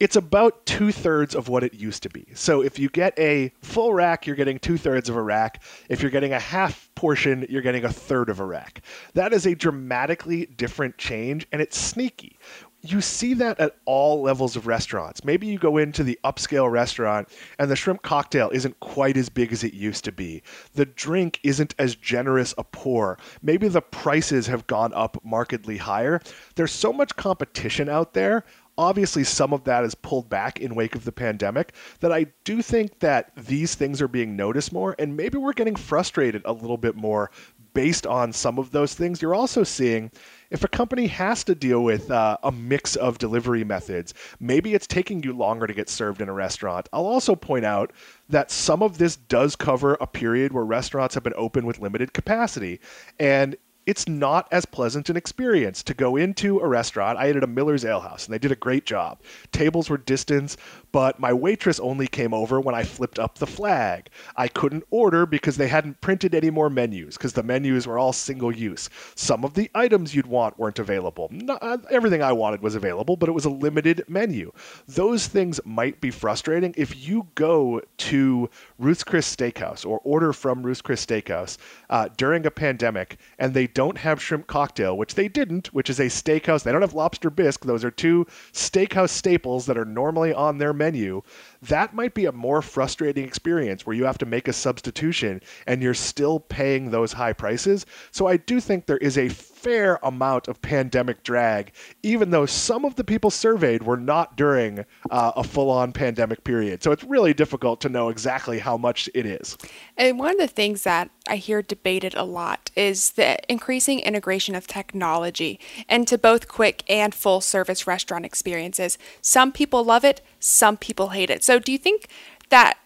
It's 0.00 0.16
about 0.16 0.66
two 0.66 0.90
thirds 0.90 1.36
of 1.36 1.48
what 1.48 1.62
it 1.62 1.74
used 1.74 2.02
to 2.02 2.08
be. 2.08 2.26
So 2.34 2.60
if 2.60 2.76
you 2.76 2.88
get 2.88 3.16
a 3.20 3.52
full 3.62 3.94
rack, 3.94 4.26
you're 4.26 4.34
getting 4.34 4.58
two 4.58 4.76
thirds 4.76 5.08
of 5.08 5.14
a 5.14 5.22
rack. 5.22 5.62
If 5.88 6.02
you're 6.02 6.10
getting 6.10 6.32
a 6.32 6.40
half 6.40 6.90
portion, 6.96 7.46
you're 7.48 7.62
getting 7.62 7.84
a 7.84 7.92
third 7.92 8.28
of 8.28 8.40
a 8.40 8.44
rack. 8.44 8.82
That 9.14 9.32
is 9.32 9.46
a 9.46 9.54
dramatically 9.54 10.46
different 10.46 10.98
change, 10.98 11.46
and 11.52 11.62
it's 11.62 11.78
sneaky 11.78 12.36
you 12.82 13.00
see 13.00 13.34
that 13.34 13.60
at 13.60 13.76
all 13.84 14.22
levels 14.22 14.56
of 14.56 14.66
restaurants. 14.66 15.24
Maybe 15.24 15.46
you 15.46 15.56
go 15.56 15.78
into 15.78 16.02
the 16.02 16.18
upscale 16.24 16.70
restaurant 16.70 17.28
and 17.58 17.70
the 17.70 17.76
shrimp 17.76 18.02
cocktail 18.02 18.50
isn't 18.52 18.80
quite 18.80 19.16
as 19.16 19.28
big 19.28 19.52
as 19.52 19.62
it 19.62 19.72
used 19.72 20.04
to 20.04 20.12
be. 20.12 20.42
The 20.74 20.86
drink 20.86 21.38
isn't 21.44 21.74
as 21.78 21.94
generous 21.94 22.54
a 22.58 22.64
pour. 22.64 23.18
Maybe 23.40 23.68
the 23.68 23.80
prices 23.80 24.48
have 24.48 24.66
gone 24.66 24.92
up 24.94 25.16
markedly 25.24 25.76
higher. 25.76 26.20
There's 26.56 26.72
so 26.72 26.92
much 26.92 27.14
competition 27.14 27.88
out 27.88 28.14
there. 28.14 28.44
Obviously, 28.76 29.22
some 29.22 29.52
of 29.52 29.64
that 29.64 29.84
is 29.84 29.94
pulled 29.94 30.28
back 30.28 30.58
in 30.58 30.74
wake 30.74 30.94
of 30.96 31.04
the 31.04 31.12
pandemic. 31.12 31.74
That 32.00 32.10
I 32.10 32.26
do 32.42 32.62
think 32.62 32.98
that 33.00 33.30
these 33.36 33.74
things 33.74 34.00
are 34.00 34.08
being 34.08 34.34
noticed 34.34 34.72
more, 34.72 34.96
and 34.98 35.14
maybe 35.14 35.36
we're 35.36 35.52
getting 35.52 35.76
frustrated 35.76 36.42
a 36.46 36.52
little 36.52 36.78
bit 36.78 36.96
more 36.96 37.30
based 37.74 38.06
on 38.06 38.32
some 38.32 38.58
of 38.58 38.70
those 38.70 38.94
things. 38.94 39.20
You're 39.20 39.34
also 39.34 39.62
seeing 39.62 40.10
if 40.52 40.62
a 40.62 40.68
company 40.68 41.06
has 41.06 41.42
to 41.44 41.54
deal 41.54 41.82
with 41.82 42.10
uh, 42.10 42.36
a 42.42 42.52
mix 42.52 42.94
of 42.94 43.16
delivery 43.16 43.64
methods, 43.64 44.12
maybe 44.38 44.74
it's 44.74 44.86
taking 44.86 45.22
you 45.22 45.32
longer 45.32 45.66
to 45.66 45.72
get 45.72 45.88
served 45.88 46.20
in 46.20 46.28
a 46.28 46.32
restaurant. 46.32 46.90
I'll 46.92 47.06
also 47.06 47.34
point 47.34 47.64
out 47.64 47.90
that 48.28 48.50
some 48.50 48.82
of 48.82 48.98
this 48.98 49.16
does 49.16 49.56
cover 49.56 49.96
a 49.98 50.06
period 50.06 50.52
where 50.52 50.64
restaurants 50.64 51.14
have 51.14 51.24
been 51.24 51.32
open 51.36 51.64
with 51.64 51.78
limited 51.78 52.12
capacity. 52.12 52.80
And 53.18 53.56
it's 53.86 54.06
not 54.06 54.46
as 54.52 54.64
pleasant 54.64 55.10
an 55.10 55.16
experience 55.16 55.82
to 55.82 55.94
go 55.94 56.16
into 56.16 56.60
a 56.60 56.68
restaurant. 56.68 57.18
I 57.18 57.26
ate 57.26 57.36
at 57.36 57.44
a 57.44 57.48
Miller's 57.48 57.84
Ale 57.84 58.00
House 58.00 58.26
and 58.26 58.32
they 58.32 58.38
did 58.38 58.52
a 58.52 58.56
great 58.56 58.86
job. 58.86 59.20
Tables 59.50 59.90
were 59.90 59.98
distance, 59.98 60.56
but 60.92 61.18
my 61.18 61.32
waitress 61.32 61.80
only 61.80 62.06
came 62.06 62.32
over 62.32 62.60
when 62.60 62.74
I 62.74 62.84
flipped 62.84 63.18
up 63.18 63.38
the 63.38 63.46
flag. 63.46 64.08
I 64.36 64.46
couldn't 64.46 64.84
order 64.90 65.26
because 65.26 65.56
they 65.56 65.68
hadn't 65.68 66.00
printed 66.00 66.34
any 66.34 66.50
more 66.50 66.70
menus 66.70 67.16
because 67.16 67.32
the 67.32 67.42
menus 67.42 67.86
were 67.86 67.98
all 67.98 68.12
single 68.12 68.54
use. 68.54 68.88
Some 69.16 69.44
of 69.44 69.54
the 69.54 69.70
items 69.74 70.14
you'd 70.14 70.26
want 70.26 70.58
weren't 70.58 70.78
available. 70.78 71.28
Not, 71.32 71.58
uh, 71.62 71.78
everything 71.90 72.22
I 72.22 72.32
wanted 72.32 72.62
was 72.62 72.74
available, 72.74 73.16
but 73.16 73.28
it 73.28 73.32
was 73.32 73.46
a 73.46 73.50
limited 73.50 74.04
menu. 74.06 74.52
Those 74.86 75.26
things 75.26 75.60
might 75.64 76.00
be 76.00 76.10
frustrating 76.10 76.74
if 76.76 77.08
you 77.08 77.26
go 77.34 77.80
to 77.98 78.50
Ruth's 78.78 79.02
Chris 79.02 79.34
Steakhouse 79.34 79.84
or 79.84 80.00
order 80.04 80.32
from 80.32 80.62
Ruth's 80.62 80.82
Chris 80.82 81.04
Steakhouse 81.04 81.56
uh, 81.90 82.08
during 82.16 82.46
a 82.46 82.50
pandemic 82.50 83.18
and 83.38 83.54
they 83.54 83.66
don't 83.74 83.98
have 83.98 84.22
shrimp 84.22 84.46
cocktail, 84.46 84.96
which 84.96 85.14
they 85.14 85.28
didn't, 85.28 85.68
which 85.74 85.90
is 85.90 86.00
a 86.00 86.06
steakhouse. 86.06 86.62
They 86.62 86.72
don't 86.72 86.82
have 86.82 86.94
lobster 86.94 87.30
bisque. 87.30 87.64
Those 87.64 87.84
are 87.84 87.90
two 87.90 88.26
steakhouse 88.52 89.10
staples 89.10 89.66
that 89.66 89.78
are 89.78 89.84
normally 89.84 90.32
on 90.32 90.58
their 90.58 90.72
menu. 90.72 91.22
That 91.62 91.94
might 91.94 92.14
be 92.14 92.26
a 92.26 92.32
more 92.32 92.62
frustrating 92.62 93.24
experience 93.24 93.86
where 93.86 93.96
you 93.96 94.04
have 94.04 94.18
to 94.18 94.26
make 94.26 94.48
a 94.48 94.52
substitution 94.52 95.40
and 95.66 95.82
you're 95.82 95.94
still 95.94 96.40
paying 96.40 96.90
those 96.90 97.12
high 97.12 97.32
prices. 97.32 97.86
So 98.10 98.26
I 98.26 98.36
do 98.36 98.60
think 98.60 98.86
there 98.86 98.98
is 98.98 99.16
a 99.16 99.28
fair 99.28 100.00
amount 100.02 100.48
of 100.48 100.60
pandemic 100.60 101.22
drag, 101.22 101.72
even 102.02 102.30
though 102.30 102.46
some 102.46 102.84
of 102.84 102.96
the 102.96 103.04
people 103.04 103.30
surveyed 103.30 103.84
were 103.84 103.96
not 103.96 104.36
during 104.36 104.84
uh, 105.10 105.32
a 105.36 105.44
full 105.44 105.70
on 105.70 105.92
pandemic 105.92 106.42
period. 106.42 106.82
So 106.82 106.90
it's 106.90 107.04
really 107.04 107.32
difficult 107.32 107.80
to 107.82 107.88
know 107.88 108.08
exactly 108.08 108.58
how 108.58 108.76
much 108.76 109.08
it 109.14 109.24
is. 109.24 109.56
And 109.96 110.18
one 110.18 110.32
of 110.32 110.38
the 110.38 110.48
things 110.48 110.82
that 110.82 111.10
I 111.28 111.36
hear 111.36 111.62
debated 111.62 112.14
a 112.14 112.24
lot 112.24 112.72
is 112.74 113.12
the 113.12 113.38
increasing 113.50 114.00
integration 114.00 114.56
of 114.56 114.66
technology 114.66 115.60
into 115.88 116.18
both 116.18 116.48
quick 116.48 116.82
and 116.88 117.14
full 117.14 117.40
service 117.40 117.86
restaurant 117.86 118.24
experiences. 118.24 118.98
Some 119.20 119.52
people 119.52 119.84
love 119.84 120.04
it, 120.04 120.20
some 120.40 120.76
people 120.76 121.10
hate 121.10 121.30
it. 121.30 121.44
So 121.44 121.51
do 121.58 121.72
you 121.72 121.78
think 121.78 122.08
that 122.50 122.78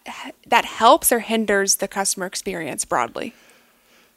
that 0.47 0.65
helps 0.65 1.11
or 1.11 1.19
hinders 1.19 1.77
the 1.77 1.87
customer 1.87 2.25
experience 2.25 2.85
broadly? 2.85 3.33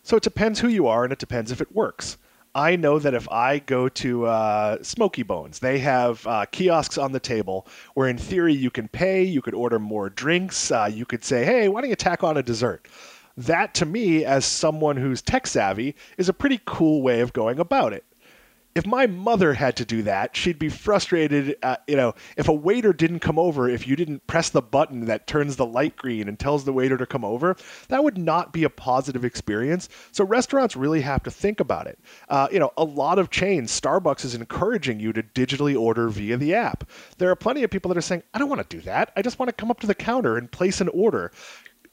So 0.03 0.17
it 0.17 0.23
depends 0.23 0.61
who 0.61 0.69
you 0.69 0.87
are 0.87 1.05
and 1.05 1.13
it 1.13 1.19
depends 1.19 1.51
if 1.51 1.61
it 1.61 1.75
works. 1.75 2.17
I 2.55 2.75
know 2.75 2.99
that 2.99 3.15
if 3.15 3.29
I 3.31 3.61
go 3.61 3.89
to 3.89 4.27
uh, 4.27 4.83
Smoky 4.83 5.23
Bones, 5.23 5.61
they 5.61 5.79
have 5.79 6.27
uh, 6.27 6.47
kiosks 6.47 6.99
on 6.99 7.13
the 7.13 7.21
table 7.21 7.67
where, 7.95 8.09
in 8.09 8.19
theory, 8.19 8.55
you 8.55 8.71
can 8.71 8.89
pay, 8.89 9.23
you 9.23 9.41
could 9.41 9.55
order 9.55 9.79
more 9.79 10.11
drinks, 10.11 10.73
uh, 10.73 10.91
you 10.93 11.07
could 11.07 11.23
say, 11.23 11.45
hey, 11.45 11.69
why 11.69 11.81
don't 11.81 11.91
you 11.91 11.97
tack 11.97 12.25
on 12.25 12.37
a 12.37 12.43
dessert? 12.43 12.89
That, 13.37 13.73
to 13.75 13.87
me, 13.87 14.25
as 14.25 14.45
someone 14.45 14.97
who's 14.97 15.23
tech 15.23 15.47
savvy, 15.47 15.95
is 16.19 16.29
a 16.29 16.33
pretty 16.33 16.61
cool 16.65 17.03
way 17.03 17.21
of 17.21 17.33
going 17.33 17.61
about 17.61 17.93
it 17.93 18.05
if 18.75 18.87
my 18.87 19.07
mother 19.07 19.55
had 19.55 19.77
to 19.77 19.85
do 19.85 20.03
that, 20.03 20.37
she'd 20.37 20.59
be 20.59 20.69
frustrated. 20.69 21.57
Uh, 21.63 21.77
you 21.89 21.97
know, 21.97 22.15
if 22.37 22.49
a 22.49 22.53
waiter 22.53 22.93
didn't 22.93 23.19
come 23.19 23.39
over, 23.39 23.69
if 23.69 23.87
you 23.87 23.97
didn't 23.97 24.27
press 24.27 24.51
the 24.51 24.63
button 24.63 25.07
that 25.07 25.27
turns 25.27 25.57
the 25.57 25.67
light 25.67 25.97
green 25.97 26.29
and 26.29 26.39
tells 26.39 26.65
the 26.65 26.73
waiter 26.73 26.97
to 26.97 27.07
come 27.07 27.25
over, 27.25 27.57
that 27.89 28.05
would 28.05 28.17
not 28.17 28.53
be 28.53 28.63
a 28.63 28.71
positive 28.71 29.25
experience. 29.25 29.89
So 30.13 30.25
restaurants 30.25 30.77
really 30.77 31.01
have 31.01 31.23
to 31.25 31.31
think 31.31 31.59
about 31.59 31.89
it. 31.89 31.99
Uh, 32.29 32.47
you 32.53 32.61
know, 32.61 32.73
a 32.77 32.85
lot 32.85 33.19
of 33.19 33.31
chains, 33.31 33.79
Starbucks 33.79 34.25
is 34.25 34.35
encouraging 34.35 35.01
you 35.01 35.13
to 35.13 35.23
digitally 35.23 35.79
order 35.79 36.09
via 36.09 36.37
the 36.37 36.55
app. 36.55 36.89
There 37.19 37.31
are 37.31 37.37
plenty 37.37 37.65
of 37.65 37.71
people 37.71 37.89
that 37.89 37.99
are 37.99 38.03
saying, 38.03 38.23
I 38.35 38.39
don't 38.39 38.49
want 38.49 38.69
to 38.69 38.77
do 38.77 38.83
that. 38.83 39.13
I 39.17 39.23
just 39.23 39.39
want 39.39 39.49
to 39.49 39.53
come 39.53 39.71
up 39.71 39.81
to 39.81 39.87
the 39.89 39.95
counter 39.95 40.37
and 40.37 40.51
place 40.51 40.81
an 40.81 40.89
order 40.89 41.33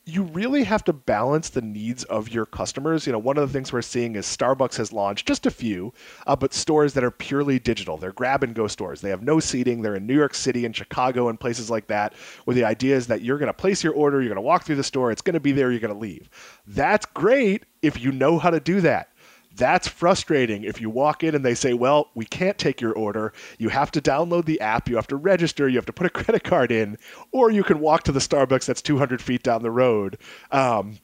you 0.07 0.23
really 0.23 0.63
have 0.63 0.85
to 0.85 0.93
balance 0.93 1.49
the 1.49 1.61
needs 1.61 2.05
of 2.05 2.29
your 2.29 2.45
customers. 2.45 3.05
You 3.05 3.11
know, 3.11 3.19
one 3.19 3.37
of 3.37 3.45
the 3.45 3.51
things 3.51 3.73
we're 3.73 3.81
seeing 3.81 4.15
is 4.15 4.25
Starbucks 4.25 4.77
has 4.77 4.93
launched 4.93 5.27
just 5.27 5.45
a 5.45 5.51
few, 5.51 5.93
uh, 6.25 6.35
but 6.35 6.53
stores 6.53 6.93
that 6.93 7.03
are 7.03 7.11
purely 7.11 7.59
digital. 7.59 7.97
They're 7.97 8.13
grab 8.13 8.41
and 8.41 8.55
go 8.55 8.67
stores. 8.67 9.01
They 9.01 9.09
have 9.09 9.21
no 9.21 9.41
seating. 9.41 9.81
They're 9.81 9.95
in 9.95 10.07
New 10.07 10.15
York 10.15 10.33
City 10.33 10.65
and 10.65 10.73
Chicago 10.73 11.27
and 11.27 11.37
places 11.37 11.69
like 11.69 11.87
that, 11.87 12.13
where 12.45 12.55
the 12.55 12.63
idea 12.63 12.95
is 12.95 13.07
that 13.07 13.21
you're 13.21 13.37
going 13.37 13.47
to 13.47 13.53
place 13.53 13.83
your 13.83 13.93
order, 13.93 14.21
you're 14.21 14.29
going 14.29 14.35
to 14.37 14.41
walk 14.41 14.63
through 14.63 14.77
the 14.77 14.83
store, 14.83 15.11
it's 15.11 15.21
going 15.21 15.33
to 15.33 15.41
be 15.41 15.51
there, 15.51 15.71
you're 15.71 15.81
going 15.81 15.93
to 15.93 15.99
leave. 15.99 16.29
That's 16.65 17.05
great 17.05 17.65
if 17.81 17.99
you 17.99 18.13
know 18.13 18.39
how 18.39 18.49
to 18.49 18.61
do 18.61 18.79
that. 18.81 19.09
That's 19.57 19.87
frustrating 19.87 20.63
if 20.63 20.79
you 20.79 20.89
walk 20.89 21.23
in 21.23 21.33
and 21.33 21.43
they 21.43 21.55
say, 21.55 21.73
well, 21.73 22.11
we 22.13 22.25
can't 22.25 22.57
take 22.57 22.79
your 22.79 22.93
order. 22.93 23.33
You 23.57 23.69
have 23.69 23.91
to 23.91 24.01
download 24.01 24.45
the 24.45 24.61
app, 24.61 24.87
you 24.87 24.95
have 24.95 25.07
to 25.07 25.15
register, 25.15 25.67
you 25.67 25.77
have 25.77 25.85
to 25.87 25.93
put 25.93 26.05
a 26.05 26.09
credit 26.23 26.43
card 26.43 26.71
in, 26.71 26.97
or 27.31 27.49
you 27.49 27.63
can 27.63 27.79
walk 27.79 28.03
to 28.03 28.11
the 28.11 28.19
Starbucks 28.19 28.65
that's 28.65 28.81
200 28.81 29.21
feet 29.21 29.43
down 29.43 29.63
the 29.63 29.71
road. 29.71 30.17
Um, 30.51 30.99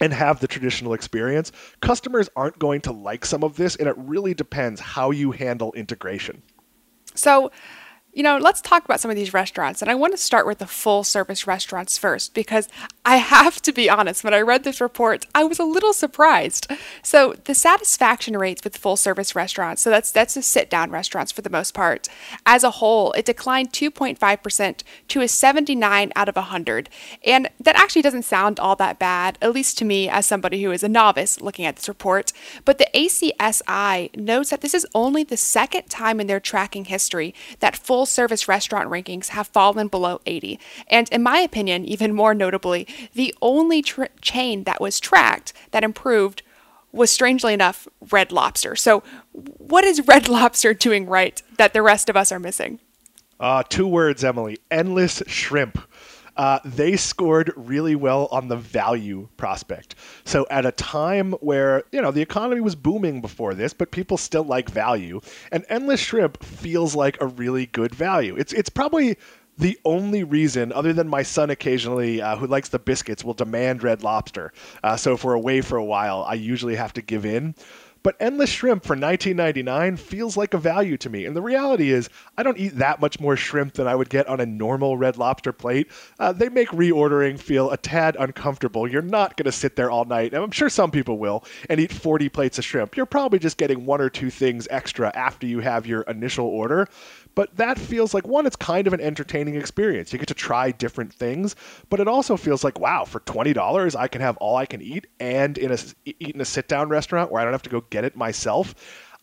and 0.00 0.12
have 0.12 0.38
the 0.38 0.46
traditional 0.46 0.92
experience. 0.92 1.50
Customers 1.80 2.30
aren't 2.36 2.56
going 2.60 2.80
to 2.82 2.92
like 2.92 3.26
some 3.26 3.42
of 3.42 3.56
this, 3.56 3.74
and 3.74 3.88
it 3.88 3.96
really 3.98 4.32
depends 4.32 4.80
how 4.80 5.10
you 5.10 5.32
handle 5.32 5.72
integration. 5.72 6.40
So, 7.16 7.50
you 8.18 8.24
know, 8.24 8.36
let's 8.36 8.60
talk 8.60 8.84
about 8.84 8.98
some 8.98 9.12
of 9.12 9.16
these 9.16 9.32
restaurants. 9.32 9.80
And 9.80 9.88
I 9.88 9.94
want 9.94 10.12
to 10.12 10.16
start 10.16 10.44
with 10.44 10.58
the 10.58 10.66
full 10.66 11.04
service 11.04 11.46
restaurants 11.46 11.96
first 11.96 12.34
because 12.34 12.68
I 13.04 13.18
have 13.18 13.62
to 13.62 13.70
be 13.70 13.88
honest, 13.88 14.24
when 14.24 14.34
I 14.34 14.40
read 14.40 14.64
this 14.64 14.80
report, 14.80 15.24
I 15.36 15.44
was 15.44 15.60
a 15.60 15.64
little 15.64 15.92
surprised. 15.92 16.66
So, 17.00 17.34
the 17.44 17.54
satisfaction 17.54 18.36
rates 18.36 18.64
with 18.64 18.76
full 18.76 18.96
service 18.96 19.36
restaurants, 19.36 19.82
so 19.82 19.90
that's 19.90 20.10
that's 20.10 20.34
the 20.34 20.42
sit 20.42 20.68
down 20.68 20.90
restaurants 20.90 21.30
for 21.30 21.42
the 21.42 21.48
most 21.48 21.74
part, 21.74 22.08
as 22.44 22.64
a 22.64 22.72
whole, 22.72 23.12
it 23.12 23.24
declined 23.24 23.72
2.5% 23.72 24.82
to 25.06 25.20
a 25.20 25.28
79 25.28 26.12
out 26.16 26.28
of 26.28 26.34
100. 26.34 26.90
And 27.24 27.48
that 27.60 27.76
actually 27.76 28.02
doesn't 28.02 28.24
sound 28.24 28.58
all 28.58 28.74
that 28.76 28.98
bad, 28.98 29.38
at 29.40 29.54
least 29.54 29.78
to 29.78 29.84
me 29.84 30.08
as 30.08 30.26
somebody 30.26 30.60
who 30.60 30.72
is 30.72 30.82
a 30.82 30.88
novice 30.88 31.40
looking 31.40 31.66
at 31.66 31.76
this 31.76 31.88
report. 31.88 32.32
But 32.64 32.78
the 32.78 32.88
ACSI 32.94 34.16
notes 34.16 34.50
that 34.50 34.60
this 34.60 34.74
is 34.74 34.86
only 34.92 35.22
the 35.22 35.36
second 35.36 35.88
time 35.88 36.18
in 36.18 36.26
their 36.26 36.40
tracking 36.40 36.86
history 36.86 37.32
that 37.60 37.76
full 37.76 38.07
service 38.10 38.48
restaurant 38.48 38.90
rankings 38.90 39.28
have 39.28 39.48
fallen 39.48 39.88
below 39.88 40.20
80. 40.26 40.58
And 40.88 41.08
in 41.10 41.22
my 41.22 41.38
opinion, 41.38 41.84
even 41.84 42.14
more 42.14 42.34
notably, 42.34 42.86
the 43.14 43.34
only 43.40 43.82
chain 43.82 44.64
that 44.64 44.80
was 44.80 45.00
tracked 45.00 45.52
that 45.70 45.84
improved 45.84 46.42
was 46.92 47.10
strangely 47.10 47.52
enough 47.52 47.86
Red 48.10 48.32
Lobster. 48.32 48.74
So, 48.74 49.02
what 49.32 49.84
is 49.84 50.06
Red 50.06 50.28
Lobster 50.28 50.74
doing 50.74 51.06
right 51.06 51.40
that 51.56 51.72
the 51.72 51.82
rest 51.82 52.08
of 52.08 52.16
us 52.16 52.32
are 52.32 52.40
missing? 52.40 52.80
Uh, 53.40 53.62
two 53.68 53.86
words, 53.86 54.24
Emily 54.24 54.58
endless 54.70 55.22
shrimp. 55.26 55.78
Uh, 56.38 56.60
they 56.64 56.96
scored 56.96 57.52
really 57.56 57.96
well 57.96 58.28
on 58.30 58.48
the 58.48 58.56
value 58.56 59.28
prospect. 59.36 59.96
So 60.24 60.46
at 60.50 60.64
a 60.64 60.72
time 60.72 61.32
where 61.40 61.82
you 61.92 62.00
know 62.00 62.12
the 62.12 62.22
economy 62.22 62.60
was 62.60 62.76
booming 62.76 63.20
before 63.20 63.54
this, 63.54 63.74
but 63.74 63.90
people 63.90 64.16
still 64.16 64.44
like 64.44 64.70
value, 64.70 65.20
and 65.52 65.66
endless 65.68 66.00
shrimp 66.00 66.42
feels 66.42 66.94
like 66.94 67.20
a 67.20 67.26
really 67.26 67.66
good 67.66 67.94
value. 67.94 68.36
It's 68.36 68.52
it's 68.52 68.70
probably 68.70 69.18
the 69.58 69.78
only 69.84 70.22
reason, 70.22 70.72
other 70.72 70.92
than 70.92 71.08
my 71.08 71.24
son 71.24 71.50
occasionally, 71.50 72.22
uh, 72.22 72.36
who 72.36 72.46
likes 72.46 72.68
the 72.68 72.78
biscuits, 72.78 73.24
will 73.24 73.34
demand 73.34 73.82
red 73.82 74.04
lobster. 74.04 74.52
Uh, 74.84 74.96
so 74.96 75.14
if 75.14 75.24
we're 75.24 75.32
away 75.34 75.60
for 75.60 75.76
a 75.76 75.84
while, 75.84 76.22
I 76.22 76.34
usually 76.34 76.76
have 76.76 76.92
to 76.92 77.02
give 77.02 77.26
in. 77.26 77.56
But 78.02 78.16
endless 78.20 78.50
shrimp 78.50 78.84
for 78.84 78.96
19.99 78.96 79.98
feels 79.98 80.36
like 80.36 80.54
a 80.54 80.58
value 80.58 80.96
to 80.98 81.10
me. 81.10 81.24
And 81.26 81.34
the 81.34 81.42
reality 81.42 81.90
is, 81.90 82.08
I 82.36 82.42
don't 82.42 82.58
eat 82.58 82.76
that 82.76 83.00
much 83.00 83.20
more 83.20 83.36
shrimp 83.36 83.74
than 83.74 83.86
I 83.86 83.94
would 83.94 84.08
get 84.08 84.28
on 84.28 84.40
a 84.40 84.46
normal 84.46 84.96
red 84.96 85.16
lobster 85.16 85.52
plate. 85.52 85.90
Uh, 86.18 86.32
they 86.32 86.48
make 86.48 86.68
reordering 86.68 87.38
feel 87.38 87.70
a 87.70 87.76
tad 87.76 88.16
uncomfortable. 88.18 88.88
You're 88.88 89.02
not 89.02 89.36
going 89.36 89.46
to 89.46 89.52
sit 89.52 89.76
there 89.76 89.90
all 89.90 90.04
night, 90.04 90.32
and 90.32 90.42
I'm 90.42 90.50
sure 90.50 90.68
some 90.68 90.90
people 90.90 91.18
will, 91.18 91.44
and 91.68 91.80
eat 91.80 91.92
40 91.92 92.28
plates 92.28 92.58
of 92.58 92.64
shrimp. 92.64 92.96
You're 92.96 93.06
probably 93.06 93.38
just 93.38 93.56
getting 93.56 93.84
one 93.84 94.00
or 94.00 94.10
two 94.10 94.30
things 94.30 94.68
extra 94.70 95.10
after 95.14 95.46
you 95.46 95.60
have 95.60 95.86
your 95.86 96.02
initial 96.02 96.46
order. 96.46 96.88
But 97.38 97.54
that 97.54 97.78
feels 97.78 98.14
like 98.14 98.26
one, 98.26 98.46
it's 98.46 98.56
kind 98.56 98.88
of 98.88 98.92
an 98.92 99.00
entertaining 99.00 99.54
experience. 99.54 100.12
You 100.12 100.18
get 100.18 100.26
to 100.26 100.34
try 100.34 100.72
different 100.72 101.14
things, 101.14 101.54
but 101.88 102.00
it 102.00 102.08
also 102.08 102.36
feels 102.36 102.64
like, 102.64 102.80
wow, 102.80 103.04
for 103.04 103.20
twenty 103.20 103.52
dollars, 103.52 103.94
I 103.94 104.08
can 104.08 104.20
have 104.20 104.36
all 104.38 104.56
I 104.56 104.66
can 104.66 104.82
eat, 104.82 105.06
and 105.20 105.56
in 105.56 105.70
a 105.70 105.78
eat 106.04 106.34
in 106.34 106.40
a 106.40 106.44
sit 106.44 106.66
down 106.66 106.88
restaurant 106.88 107.30
where 107.30 107.40
I 107.40 107.44
don't 107.44 107.52
have 107.52 107.62
to 107.62 107.70
go 107.70 107.82
get 107.90 108.02
it 108.02 108.16
myself. 108.16 108.74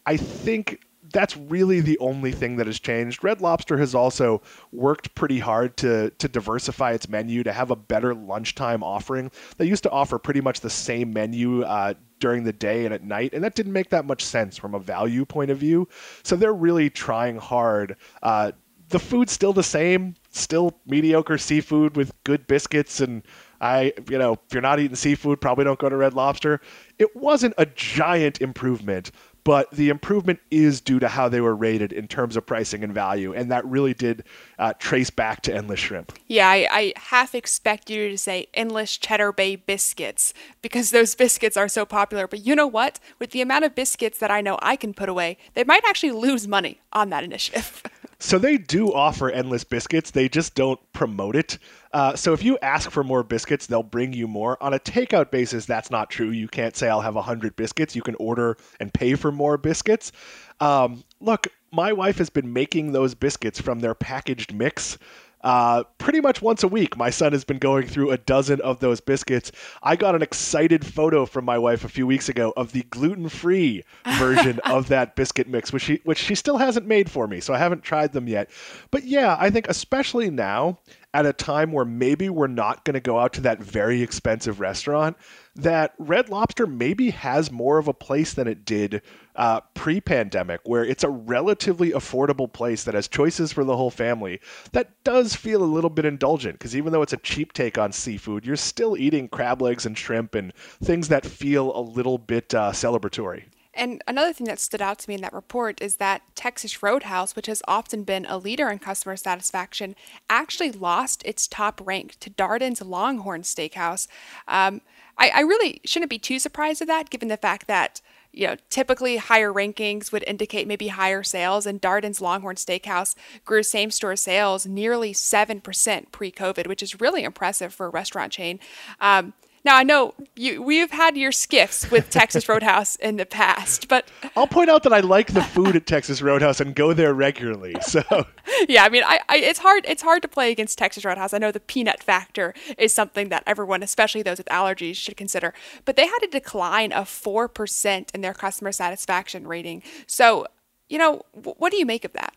I 0.06 0.16
think 0.16 0.85
that's 1.16 1.38
really 1.38 1.80
the 1.80 1.98
only 2.00 2.34
thing 2.34 2.58
that 2.58 2.68
has 2.68 2.78
changed. 2.78 3.24
Red 3.24 3.40
Lobster 3.40 3.78
has 3.78 3.96
also 3.96 4.42
worked 4.74 5.16
pretty 5.16 5.40
hard 5.40 5.78
to 5.78 6.10
to 6.10 6.28
diversify 6.28 6.92
its 6.92 7.08
menu 7.08 7.42
to 7.44 7.54
have 7.54 7.72
a 7.72 7.76
better 7.76 8.14
lunchtime 8.14 8.84
offering. 8.84 9.32
They 9.56 9.66
used 9.66 9.84
to 9.84 9.90
offer 9.92 10.20
pretty 10.20 10.42
much 10.42 10.60
the 10.60 10.70
same 10.70 11.14
menu 11.14 11.64
uh, 11.64 11.94
during 12.20 12.44
the 12.44 12.52
day 12.52 12.84
and 12.84 12.94
at 12.94 13.02
night, 13.02 13.34
and 13.34 13.42
that 13.46 13.56
didn't 13.56 13.72
make 13.72 13.92
that 13.92 14.06
much 14.06 14.26
sense 14.26 14.58
from 14.58 14.76
a 14.76 14.80
value 14.80 15.24
point 15.24 15.52
of 15.52 15.58
view. 15.58 15.88
So 16.24 16.36
they're 16.36 16.54
really 16.54 16.90
trying 16.90 17.38
hard. 17.38 17.96
Uh, 18.22 18.52
the 18.90 19.00
food's 19.00 19.32
still 19.32 19.54
the 19.54 19.64
same, 19.64 20.16
still 20.32 20.78
mediocre 20.86 21.38
seafood 21.38 21.96
with 21.96 22.12
good 22.26 22.46
biscuits 22.46 23.00
and 23.00 23.24
I, 23.62 23.94
you 24.10 24.18
know, 24.18 24.34
if 24.34 24.54
you're 24.54 24.62
not 24.62 24.80
eating 24.80 24.96
seafood, 24.96 25.40
probably 25.42 25.64
don't 25.64 25.80
go 25.80 25.90
to 25.90 25.96
Red 25.96 26.14
Lobster. 26.14 26.60
It 27.00 27.16
wasn't 27.16 27.56
a 27.58 27.66
giant 27.66 28.42
improvement, 28.42 29.12
but 29.46 29.70
the 29.72 29.90
improvement 29.90 30.40
is 30.52 30.82
due 30.82 31.00
to 31.00 31.08
how 31.08 31.30
they 31.30 31.40
were 31.40 31.56
rated 31.56 31.94
in 31.94 32.08
terms 32.08 32.36
of 32.36 32.46
pricing 32.46 32.84
and 32.84 32.94
value, 32.94 33.32
and 33.34 33.50
that 33.52 33.64
really 33.66 33.94
did 33.94 34.24
uh, 34.60 34.74
trace 34.80 35.12
back 35.12 35.42
to 35.44 35.56
Endless 35.56 35.80
Shrimp. 35.80 36.12
Yeah, 36.28 36.50
I, 36.50 36.68
I 36.70 36.94
half 36.98 37.36
expect 37.36 37.90
you 37.90 38.10
to 38.10 38.18
say 38.18 38.48
Endless 38.56 38.98
Cheddar 38.98 39.32
Bay 39.32 39.56
biscuits 39.56 40.34
because 40.62 40.90
those 40.90 41.14
biscuits 41.16 41.56
are 41.56 41.70
so 41.70 41.86
popular. 41.86 42.28
But 42.28 42.46
you 42.46 42.56
know 42.56 42.68
what? 42.68 43.00
With 43.20 43.32
the 43.32 43.42
amount 43.42 43.66
of 43.66 43.76
biscuits 43.76 44.18
that 44.18 44.32
I 44.32 44.42
know 44.42 44.58
I 44.62 44.76
can 44.76 44.94
put 44.94 45.10
away, 45.10 45.38
they 45.54 45.64
might 45.64 45.84
actually 45.88 46.12
lose 46.12 46.48
money 46.48 46.82
on 46.92 47.10
that 47.12 47.24
initiative. 47.24 47.84
So 48.20 48.38
they 48.38 48.58
do 48.58 48.94
offer 48.94 49.30
endless 49.30 49.64
biscuits. 49.64 50.12
They 50.12 50.30
just 50.30 50.56
don't 50.56 50.80
promote 50.94 51.36
it. 51.36 51.58
Uh, 51.94 52.16
so 52.16 52.34
if 52.34 52.44
you 52.44 52.58
ask 52.62 52.90
for 52.90 53.04
more 53.04 53.24
biscuits, 53.24 53.68
they'll 53.68 53.84
bring 53.84 54.14
you 54.14 54.28
more. 54.28 54.62
On 54.62 54.74
a 54.74 54.80
takeout 54.80 55.32
basis, 55.32 55.66
that's 55.66 55.92
not 55.92 56.10
true. 56.10 56.30
You 56.30 56.48
can't 56.48 56.76
say 56.76 56.90
I'll 56.90 57.02
have 57.02 57.16
100 57.16 57.56
biscuits. 57.56 57.96
You 57.96 58.02
can 58.02 58.16
order 58.16 58.58
and 58.80 58.94
pay 58.94 59.16
for 59.16 59.32
more 59.32 59.58
biscuits. 59.58 60.12
Um, 60.60 61.04
look, 61.20 61.48
my 61.72 61.92
wife 61.94 62.18
has 62.18 62.30
been 62.30 62.54
making 62.54 62.94
those 62.94 63.14
biscuits 63.16 63.60
from 63.60 63.80
their 63.80 63.94
packaged 63.94 64.54
mix 64.54 64.98
uh, 65.46 65.84
pretty 66.00 66.20
much 66.20 66.42
once 66.42 66.64
a 66.64 66.68
week, 66.68 66.98
my 66.98 67.12
son 67.12 67.32
has 67.32 67.46
been 67.46 67.60
going 67.60 67.86
through 67.86 68.10
a 68.10 68.18
dozen 68.18 68.60
of 68.62 68.80
those 68.80 69.00
biscuits. 69.00 69.52
I 69.84 69.96
got 69.96 70.16
an 70.16 70.24
excited 70.24 70.84
photo 70.84 71.28
from 71.28 71.46
my 71.46 71.60
wife 71.60 71.86
a 71.86 71.90
few 71.90 72.08
weeks 72.08 72.28
ago 72.28 72.52
of 72.58 72.72
the 72.72 72.82
gluten-free 72.90 73.84
version 74.18 74.60
of 74.66 74.88
that 74.88 75.16
biscuit 75.16 75.48
mix, 75.48 75.72
which 75.72 75.84
she 75.84 76.02
which 76.04 76.18
she 76.18 76.34
still 76.34 76.58
hasn't 76.58 76.88
made 76.88 77.12
for 77.12 77.28
me, 77.28 77.40
so 77.42 77.54
I 77.54 77.60
haven't 77.60 77.84
tried 77.84 78.12
them 78.12 78.28
yet. 78.28 78.50
But 78.90 79.04
yeah, 79.04 79.38
I 79.40 79.52
think 79.52 79.70
especially 79.70 80.32
now 80.32 80.80
at 81.16 81.26
a 81.26 81.32
time 81.32 81.72
where 81.72 81.86
maybe 81.86 82.28
we're 82.28 82.46
not 82.46 82.84
going 82.84 82.94
to 82.94 83.00
go 83.00 83.18
out 83.18 83.32
to 83.32 83.40
that 83.40 83.62
very 83.62 84.02
expensive 84.02 84.60
restaurant, 84.60 85.16
that 85.56 85.94
Red 85.98 86.28
Lobster 86.28 86.68
maybe 86.68 87.12
has 87.12 87.50
more 87.50 87.78
of 87.78 87.88
a 87.88 87.94
place 87.94 88.34
than 88.34 88.50
it 88.50 88.66
did 88.66 89.02
uh, 89.38 89.62
pre 89.76 90.02
pandemic, 90.02 90.60
where 90.66 90.84
it's 90.84 91.06
a 91.06 91.10
relatively 91.10 91.92
affordable 91.92 92.52
place 92.52 92.84
that 92.84 92.96
has 92.96 93.08
choices 93.08 93.54
for 93.54 93.64
the 93.64 93.78
whole 93.78 93.90
family. 93.90 94.42
That 94.74 94.92
does 95.06 95.34
feel 95.38 95.64
a 95.64 95.74
little 95.74 95.90
bit 95.90 96.04
indulgent 96.04 96.56
because 96.60 96.76
even 96.76 96.92
though 96.92 97.02
it's 97.02 97.14
a 97.14 97.18
cheap 97.18 97.54
take 97.54 97.78
on 97.78 97.94
seafood, 97.94 98.46
you're 98.46 98.58
still 98.58 98.98
eating 98.98 99.30
crab 99.30 99.62
legs 99.62 99.86
and 99.86 99.98
shrimp 99.98 100.36
and 100.36 100.54
things 100.84 101.08
that 101.08 101.26
feel 101.26 101.74
a 101.78 101.80
little 101.80 102.18
bit 102.18 102.54
uh, 102.54 102.74
celebratory. 102.74 103.44
And 103.76 104.02
another 104.08 104.32
thing 104.32 104.48
that 104.48 104.60
stood 104.60 104.82
out 104.82 105.00
to 105.00 105.10
me 105.10 105.16
in 105.16 105.22
that 105.22 105.34
report 105.34 105.82
is 105.82 105.98
that 105.98 106.22
Texas 106.34 106.82
Roadhouse, 106.82 107.36
which 107.36 107.48
has 107.48 107.62
often 107.68 108.04
been 108.04 108.26
a 108.26 108.38
leader 108.38 108.70
in 108.70 108.80
customer 108.80 109.18
satisfaction, 109.18 109.96
actually 110.30 110.72
lost 110.72 111.22
its 111.26 111.48
top 111.48 111.82
rank 111.84 112.18
to 112.22 112.30
Darden's 112.30 112.82
Longhorn 112.82 113.42
Steakhouse. 113.42 114.08
Um, 114.48 114.82
I, 115.18 115.30
I 115.30 115.40
really 115.42 115.82
shouldn't 115.84 116.10
be 116.10 116.20
too 116.20 116.40
surprised 116.40 116.82
at 116.82 116.88
that, 116.88 117.10
given 117.10 117.28
the 117.28 117.38
fact 117.38 117.68
that 117.68 118.02
you 118.36 118.48
know, 118.48 118.56
typically 118.70 119.16
higher 119.18 119.52
rankings 119.52 120.12
would 120.12 120.24
indicate 120.28 120.68
maybe 120.68 120.90
higher 120.90 121.24
sales, 121.24 121.66
and 121.66 121.82
Darden's 121.82 122.20
Longhorn 122.20 122.58
Steakhouse 122.58 123.16
grew 123.46 123.64
same 123.64 123.92
store 123.92 124.18
sales 124.18 124.66
nearly 124.66 125.14
7% 125.14 126.12
pre 126.12 126.32
COVID, 126.32 126.68
which 126.68 126.84
is 126.84 127.00
really 127.00 127.24
impressive 127.24 127.74
for 127.74 127.86
a 127.86 127.90
restaurant 127.90 128.34
chain. 128.34 128.60
Um, 129.00 129.34
now 129.66 129.76
I 129.76 129.84
know 129.84 130.14
you 130.36 130.62
we've 130.62 130.92
had 130.92 131.18
your 131.18 131.32
skiffs 131.32 131.90
with 131.90 132.10
Texas 132.10 132.48
Roadhouse 132.48 132.96
in 132.98 133.18
the 133.18 133.26
past, 133.26 133.88
but 133.88 134.08
I'll 134.38 134.48
point 134.48 134.70
out 134.70 134.84
that 134.84 134.94
I 134.94 135.00
like 135.00 135.34
the 135.34 135.42
food 135.42 135.76
at 135.76 135.88
Texas 135.88 136.22
Roadhouse 136.22 136.62
and 136.62 136.76
go 136.76 136.94
there 136.94 137.14
regularly. 137.14 137.76
So 137.86 138.26
yeah, 138.68 138.84
I 138.84 138.90
mean, 138.90 139.04
I, 139.06 139.22
I, 139.30 139.38
it's 139.38 139.60
hard 139.60 139.86
it's 139.88 140.02
hard 140.02 140.22
to 140.22 140.28
play 140.28 140.52
against 140.52 140.78
Texas 140.78 141.06
Roadhouse. 141.06 141.34
I 141.34 141.38
know 141.38 141.52
the 141.52 141.62
peanut 141.62 142.04
factor 142.04 142.54
is 142.78 142.94
something 142.94 143.30
that 143.30 143.44
everyone, 143.48 143.82
especially 143.84 144.22
those 144.22 144.38
with 144.38 144.48
allergies, 144.48 144.96
should 144.96 145.16
consider. 145.16 145.54
But 145.86 145.96
they 145.96 146.06
had 146.06 146.20
a 146.24 146.28
decline 146.28 146.92
of 146.92 147.08
four 147.08 147.48
percent 147.48 148.12
in 148.14 148.20
their 148.22 148.34
customer 148.34 148.74
satisfaction 148.74 149.48
rating. 149.48 149.82
So 150.08 150.48
you 150.90 150.98
know, 150.98 151.24
what 151.32 151.72
do 151.72 151.78
you 151.78 151.86
make 151.86 152.06
of 152.06 152.14
that? 152.14 152.34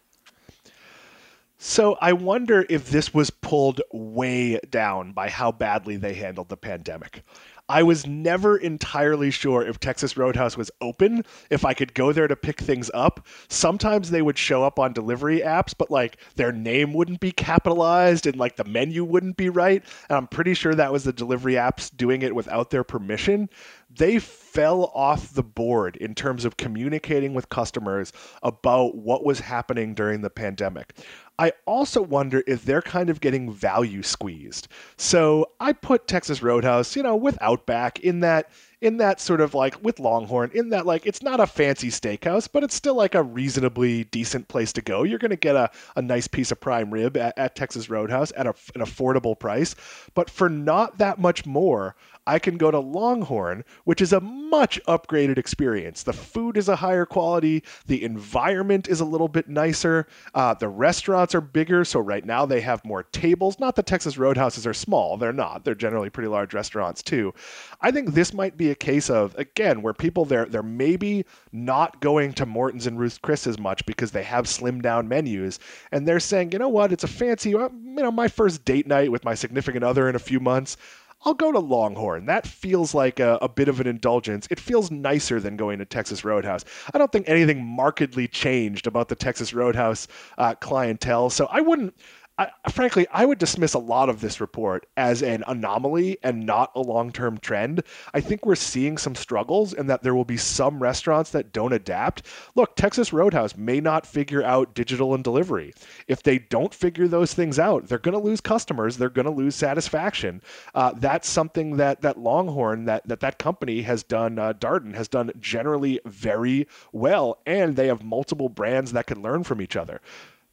So 1.60 1.98
I 2.00 2.12
wonder 2.12 2.64
if 2.70 2.88
this 2.88 3.12
was 3.12 3.30
pulled 3.30 3.80
way 3.92 4.60
down 4.70 5.10
by 5.10 5.28
how 5.28 5.50
badly 5.50 5.96
they 5.96 6.14
handled 6.14 6.50
the 6.50 6.56
pandemic. 6.56 7.24
I 7.68 7.82
was 7.82 8.06
never 8.06 8.56
entirely 8.56 9.30
sure 9.30 9.66
if 9.66 9.78
Texas 9.78 10.16
Roadhouse 10.16 10.56
was 10.56 10.70
open, 10.80 11.24
if 11.50 11.64
I 11.64 11.74
could 11.74 11.92
go 11.92 12.12
there 12.12 12.28
to 12.28 12.36
pick 12.36 12.60
things 12.60 12.90
up. 12.94 13.26
Sometimes 13.48 14.10
they 14.10 14.22
would 14.22 14.38
show 14.38 14.62
up 14.62 14.78
on 14.78 14.92
delivery 14.92 15.40
apps, 15.40 15.74
but 15.76 15.90
like 15.90 16.16
their 16.36 16.52
name 16.52 16.94
wouldn't 16.94 17.20
be 17.20 17.32
capitalized 17.32 18.26
and 18.26 18.36
like 18.36 18.56
the 18.56 18.64
menu 18.64 19.04
wouldn't 19.04 19.36
be 19.36 19.50
right. 19.50 19.84
And 20.08 20.16
I'm 20.16 20.28
pretty 20.28 20.54
sure 20.54 20.74
that 20.76 20.92
was 20.92 21.04
the 21.04 21.12
delivery 21.12 21.54
apps 21.54 21.94
doing 21.94 22.22
it 22.22 22.34
without 22.34 22.70
their 22.70 22.84
permission. 22.84 23.50
They 23.90 24.18
fell 24.18 24.90
off 24.94 25.34
the 25.34 25.42
board 25.42 25.96
in 25.96 26.14
terms 26.14 26.44
of 26.44 26.56
communicating 26.56 27.34
with 27.34 27.48
customers 27.48 28.12
about 28.42 28.94
what 28.94 29.24
was 29.24 29.40
happening 29.40 29.92
during 29.94 30.22
the 30.22 30.30
pandemic. 30.30 30.94
I 31.38 31.52
also 31.66 32.02
wonder 32.02 32.42
if 32.46 32.64
they're 32.64 32.82
kind 32.82 33.10
of 33.10 33.20
getting 33.20 33.52
value 33.52 34.02
squeezed. 34.02 34.68
So 34.96 35.52
I 35.60 35.72
put 35.72 36.08
Texas 36.08 36.42
Roadhouse, 36.42 36.96
you 36.96 37.02
know, 37.02 37.14
with 37.14 37.38
Outback 37.40 38.00
in 38.00 38.20
that 38.20 38.50
in 38.80 38.98
that 38.98 39.20
sort 39.20 39.40
of 39.40 39.54
like 39.54 39.82
with 39.82 39.98
Longhorn, 39.98 40.50
in 40.54 40.68
that 40.70 40.86
like 40.86 41.06
it's 41.06 41.22
not 41.22 41.40
a 41.40 41.46
fancy 41.46 41.88
steakhouse, 41.88 42.48
but 42.50 42.62
it's 42.62 42.74
still 42.74 42.94
like 42.94 43.14
a 43.14 43.22
reasonably 43.22 44.04
decent 44.04 44.48
place 44.48 44.72
to 44.74 44.82
go. 44.82 45.02
You're 45.02 45.18
going 45.18 45.30
to 45.30 45.36
get 45.36 45.56
a, 45.56 45.70
a 45.96 46.02
nice 46.02 46.28
piece 46.28 46.52
of 46.52 46.60
prime 46.60 46.92
rib 46.92 47.16
at, 47.16 47.36
at 47.36 47.56
Texas 47.56 47.90
Roadhouse 47.90 48.32
at 48.36 48.46
a, 48.46 48.54
an 48.74 48.80
affordable 48.80 49.38
price. 49.38 49.74
But 50.14 50.30
for 50.30 50.48
not 50.48 50.98
that 50.98 51.18
much 51.18 51.44
more, 51.44 51.96
I 52.28 52.38
can 52.38 52.58
go 52.58 52.70
to 52.70 52.78
Longhorn, 52.78 53.64
which 53.84 54.02
is 54.02 54.12
a 54.12 54.20
much 54.20 54.78
upgraded 54.86 55.38
experience. 55.38 56.02
The 56.02 56.12
food 56.12 56.58
is 56.58 56.68
a 56.68 56.76
higher 56.76 57.06
quality, 57.06 57.64
the 57.86 58.04
environment 58.04 58.86
is 58.86 59.00
a 59.00 59.04
little 59.04 59.28
bit 59.28 59.48
nicer, 59.48 60.06
uh, 60.34 60.52
the 60.52 60.68
restaurants 60.68 61.34
are 61.34 61.40
bigger. 61.40 61.86
So 61.86 62.00
right 62.00 62.24
now 62.24 62.44
they 62.44 62.60
have 62.60 62.84
more 62.84 63.04
tables. 63.04 63.58
Not 63.58 63.76
that 63.76 63.86
Texas 63.86 64.16
Roadhouses 64.16 64.66
are 64.66 64.74
small, 64.74 65.16
they're 65.16 65.32
not. 65.32 65.64
They're 65.64 65.74
generally 65.74 66.10
pretty 66.10 66.28
large 66.28 66.52
restaurants 66.52 67.02
too. 67.02 67.32
I 67.80 67.90
think 67.90 68.12
this 68.12 68.34
might 68.34 68.58
be 68.58 68.67
a 68.70 68.74
case 68.74 69.10
of 69.10 69.34
again 69.36 69.82
where 69.82 69.94
people 69.94 70.24
they're 70.24 70.46
they're 70.46 70.62
maybe 70.62 71.24
not 71.52 72.00
going 72.00 72.32
to 72.34 72.46
Morton's 72.46 72.86
and 72.86 72.98
Ruth 72.98 73.20
Chris 73.22 73.46
as 73.46 73.58
much 73.58 73.84
because 73.86 74.10
they 74.10 74.22
have 74.22 74.46
slimmed 74.46 74.82
down 74.82 75.08
menus, 75.08 75.58
and 75.92 76.06
they're 76.06 76.20
saying, 76.20 76.52
you 76.52 76.58
know 76.58 76.68
what, 76.68 76.92
it's 76.92 77.04
a 77.04 77.08
fancy, 77.08 77.54
uh, 77.54 77.68
you 77.72 78.02
know, 78.02 78.10
my 78.10 78.28
first 78.28 78.64
date 78.64 78.86
night 78.86 79.12
with 79.12 79.24
my 79.24 79.34
significant 79.34 79.84
other 79.84 80.08
in 80.08 80.16
a 80.16 80.20
few 80.20 80.40
months. 80.40 80.76
I'll 81.24 81.34
go 81.34 81.50
to 81.50 81.58
Longhorn. 81.58 82.26
That 82.26 82.46
feels 82.46 82.94
like 82.94 83.18
a, 83.18 83.38
a, 83.42 83.48
bit 83.48 83.68
of 83.68 83.80
an 83.80 83.88
indulgence. 83.88 84.46
It 84.52 84.60
feels 84.60 84.92
nicer 84.92 85.40
than 85.40 85.56
going 85.56 85.80
to 85.80 85.84
Texas 85.84 86.24
Roadhouse. 86.24 86.64
I 86.94 86.98
don't 86.98 87.10
think 87.10 87.28
anything 87.28 87.64
markedly 87.64 88.28
changed 88.28 88.86
about 88.86 89.08
the 89.08 89.16
Texas 89.16 89.52
Roadhouse 89.52 90.06
uh, 90.38 90.54
clientele, 90.54 91.30
so 91.30 91.46
I 91.50 91.60
wouldn't. 91.60 91.94
I, 92.38 92.50
frankly, 92.70 93.06
I 93.12 93.24
would 93.24 93.38
dismiss 93.38 93.74
a 93.74 93.80
lot 93.80 94.08
of 94.08 94.20
this 94.20 94.40
report 94.40 94.86
as 94.96 95.22
an 95.22 95.42
anomaly 95.48 96.18
and 96.22 96.46
not 96.46 96.70
a 96.76 96.80
long 96.80 97.10
term 97.10 97.38
trend. 97.38 97.82
I 98.14 98.20
think 98.20 98.46
we're 98.46 98.54
seeing 98.54 98.96
some 98.96 99.16
struggles 99.16 99.74
and 99.74 99.90
that 99.90 100.02
there 100.02 100.14
will 100.14 100.24
be 100.24 100.36
some 100.36 100.80
restaurants 100.80 101.30
that 101.30 101.52
don't 101.52 101.72
adapt. 101.72 102.26
Look, 102.54 102.76
Texas 102.76 103.12
Roadhouse 103.12 103.56
may 103.56 103.80
not 103.80 104.06
figure 104.06 104.44
out 104.44 104.74
digital 104.74 105.14
and 105.14 105.24
delivery. 105.24 105.74
If 106.06 106.22
they 106.22 106.38
don't 106.38 106.72
figure 106.72 107.08
those 107.08 107.34
things 107.34 107.58
out, 107.58 107.88
they're 107.88 107.98
going 107.98 108.18
to 108.18 108.24
lose 108.24 108.40
customers, 108.40 108.96
they're 108.96 109.08
going 109.10 109.26
to 109.26 109.32
lose 109.32 109.56
satisfaction. 109.56 110.40
Uh, 110.74 110.92
that's 110.96 111.28
something 111.28 111.76
that, 111.78 112.02
that 112.02 112.18
Longhorn, 112.18 112.84
that, 112.84 113.06
that 113.08 113.20
that 113.20 113.38
company 113.38 113.82
has 113.82 114.04
done, 114.04 114.38
uh, 114.38 114.52
Darden 114.52 114.94
has 114.94 115.08
done 115.08 115.32
generally 115.40 116.00
very 116.04 116.68
well, 116.92 117.40
and 117.46 117.74
they 117.74 117.88
have 117.88 118.04
multiple 118.04 118.48
brands 118.48 118.92
that 118.92 119.06
can 119.06 119.22
learn 119.22 119.42
from 119.42 119.60
each 119.60 119.74
other. 119.74 120.00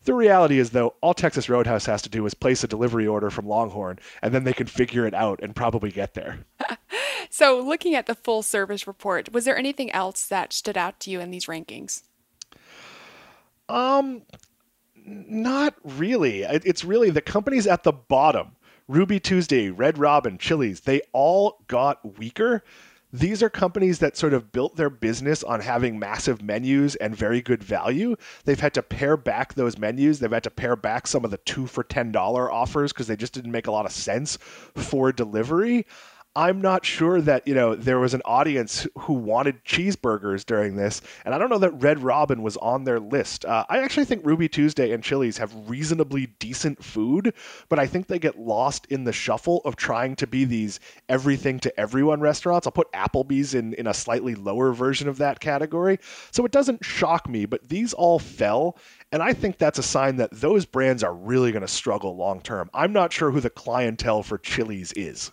The 0.05 0.13
reality 0.13 0.59
is, 0.59 0.69
though, 0.69 0.93
all 1.01 1.15
Texas 1.15 1.49
Roadhouse 1.49 1.87
has 1.87 2.03
to 2.03 2.09
do 2.09 2.25
is 2.27 2.35
place 2.35 2.63
a 2.63 2.67
delivery 2.67 3.07
order 3.07 3.31
from 3.31 3.47
Longhorn, 3.47 3.99
and 4.21 4.33
then 4.33 4.43
they 4.43 4.53
can 4.53 4.67
figure 4.67 5.07
it 5.07 5.15
out 5.15 5.39
and 5.41 5.55
probably 5.55 5.91
get 5.91 6.13
there. 6.13 6.45
so, 7.31 7.59
looking 7.59 7.95
at 7.95 8.05
the 8.05 8.13
full 8.13 8.43
service 8.43 8.85
report, 8.85 9.33
was 9.33 9.45
there 9.45 9.57
anything 9.57 9.91
else 9.91 10.27
that 10.27 10.53
stood 10.53 10.77
out 10.77 10.99
to 11.01 11.09
you 11.09 11.19
in 11.19 11.31
these 11.31 11.47
rankings? 11.47 12.03
Um, 13.67 14.21
not 15.03 15.73
really. 15.83 16.43
It's 16.43 16.85
really 16.85 17.09
the 17.09 17.21
companies 17.21 17.65
at 17.65 17.83
the 17.83 17.91
bottom. 17.93 18.55
Ruby 18.87 19.19
Tuesday, 19.19 19.71
Red 19.71 19.97
Robin, 19.97 20.37
Chili's, 20.37 20.81
they 20.81 21.01
all 21.11 21.57
got 21.67 22.19
weaker 22.19 22.63
these 23.19 23.41
are 23.41 23.49
companies 23.49 23.99
that 23.99 24.17
sort 24.17 24.33
of 24.33 24.51
built 24.51 24.75
their 24.75 24.89
business 24.89 25.43
on 25.43 25.61
having 25.61 25.97
massive 25.97 26.41
menus 26.41 26.95
and 26.95 27.15
very 27.15 27.41
good 27.41 27.63
value. 27.63 28.15
They've 28.43 28.59
had 28.59 28.73
to 28.73 28.83
pare 28.83 29.15
back 29.15 29.53
those 29.53 29.77
menus. 29.77 30.19
They've 30.19 30.31
had 30.31 30.43
to 30.43 30.51
pare 30.51 30.75
back 30.75 31.07
some 31.07 31.23
of 31.23 31.31
the 31.31 31.37
two 31.37 31.65
for 31.65 31.83
$10 31.83 32.15
offers 32.51 32.91
because 32.91 33.07
they 33.07 33.15
just 33.15 33.33
didn't 33.33 33.51
make 33.51 33.67
a 33.67 33.71
lot 33.71 33.85
of 33.85 33.91
sense 33.93 34.37
for 34.75 35.13
delivery. 35.13 35.85
I'm 36.37 36.59
not 36.59 36.83
sure 36.85 37.21
that, 37.21 37.47
you 37.47 37.55
know, 37.55 37.75
there 37.75 37.97
was 37.97 38.13
an 38.13 38.21
audience 38.25 38.85
who 38.99 39.13
wanted 39.13 39.63
cheeseburgers 39.63 40.45
during 40.45 40.75
this. 40.75 41.01
And 41.23 41.33
I 41.33 41.37
don't 41.37 41.49
know 41.49 41.59
that 41.59 41.81
Red 41.81 42.03
Robin 42.03 42.43
was 42.43 42.57
on 42.57 42.83
their 42.83 42.99
list. 42.99 43.45
Uh, 43.45 43.65
I 43.69 43.79
actually 43.79 44.03
think 44.03 44.25
Ruby 44.25 44.49
Tuesday 44.49 44.91
and 44.91 45.01
Chili's 45.01 45.37
have 45.37 45.69
reasonably 45.69 46.27
decent 46.39 46.83
food, 46.83 47.33
but 47.69 47.79
I 47.79 47.87
think 47.87 48.07
they 48.07 48.19
get 48.19 48.37
lost 48.37 48.85
in 48.87 49.05
the 49.05 49.13
shuffle 49.13 49.61
of 49.63 49.77
trying 49.77 50.17
to 50.17 50.27
be 50.27 50.43
these 50.43 50.81
everything 51.07 51.57
to 51.61 51.79
everyone 51.79 52.19
restaurants. 52.19 52.67
I'll 52.67 52.71
put 52.71 52.91
Applebee's 52.91 53.53
in, 53.53 53.73
in 53.75 53.87
a 53.87 53.93
slightly 53.93 54.35
lower 54.35 54.73
version 54.73 55.07
of 55.07 55.19
that 55.19 55.39
category. 55.39 55.99
So 56.31 56.43
it 56.43 56.51
doesn't 56.51 56.83
shock 56.83 57.29
me, 57.29 57.45
but 57.45 57.69
these 57.69 57.93
all 57.93 58.19
fell. 58.19 58.77
And 59.13 59.23
I 59.23 59.31
think 59.31 59.57
that's 59.57 59.79
a 59.79 59.83
sign 59.83 60.17
that 60.17 60.31
those 60.31 60.65
brands 60.65 61.01
are 61.01 61.13
really 61.13 61.53
going 61.53 61.61
to 61.61 61.67
struggle 61.69 62.17
long 62.17 62.41
term. 62.41 62.69
I'm 62.73 62.91
not 62.91 63.13
sure 63.13 63.31
who 63.31 63.39
the 63.39 63.49
clientele 63.49 64.21
for 64.21 64.37
Chili's 64.37 64.91
is. 64.93 65.31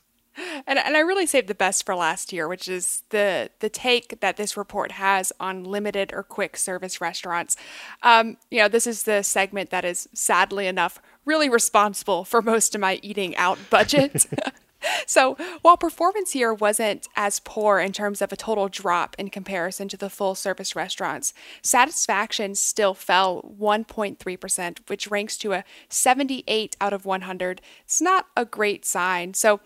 And, 0.66 0.79
and 0.79 0.97
I 0.97 1.01
really 1.01 1.27
saved 1.27 1.49
the 1.49 1.55
best 1.55 1.85
for 1.85 1.95
last 1.95 2.33
year, 2.33 2.49
which 2.49 2.68
is 2.68 3.03
the 3.11 3.51
the 3.61 3.68
take 3.68 4.21
that 4.21 4.37
this 4.37 4.57
report 4.57 4.92
has 4.92 5.33
on 5.38 5.64
limited 5.64 6.12
or 6.12 6.23
quick 6.23 6.57
service 6.57 7.01
restaurants. 7.01 7.57
Um, 8.03 8.37
you 8.51 8.59
know, 8.59 8.68
this 8.68 8.87
is 8.87 9.03
the 9.03 9.23
segment 9.23 9.71
that 9.71 9.85
is 9.85 10.09
sadly 10.14 10.66
enough 10.66 11.01
really 11.25 11.49
responsible 11.49 12.25
for 12.25 12.42
most 12.42 12.75
of 12.75 12.81
my 12.81 12.99
eating 13.03 13.37
out 13.37 13.59
budget. 13.71 14.27
so 15.07 15.37
while 15.62 15.77
performance 15.77 16.33
here 16.33 16.53
wasn't 16.53 17.09
as 17.16 17.40
poor 17.40 17.79
in 17.79 17.92
terms 17.92 18.21
of 18.21 18.33
a 18.33 18.37
total 18.37 18.68
drop 18.68 19.14
in 19.18 19.31
comparison 19.31 19.88
to 19.88 19.97
the 19.97 20.11
full 20.11 20.35
service 20.35 20.75
restaurants, 20.75 21.33
satisfaction 21.62 22.55
still 22.55 22.95
fell 22.95 23.55
1.3%, 23.61 24.79
which 24.88 25.11
ranks 25.11 25.37
to 25.38 25.53
a 25.53 25.64
78 25.88 26.77
out 26.81 26.92
of 26.92 27.05
100. 27.05 27.61
It's 27.85 28.01
not 28.01 28.27
a 28.37 28.45
great 28.45 28.85
sign. 28.85 29.35
So 29.35 29.61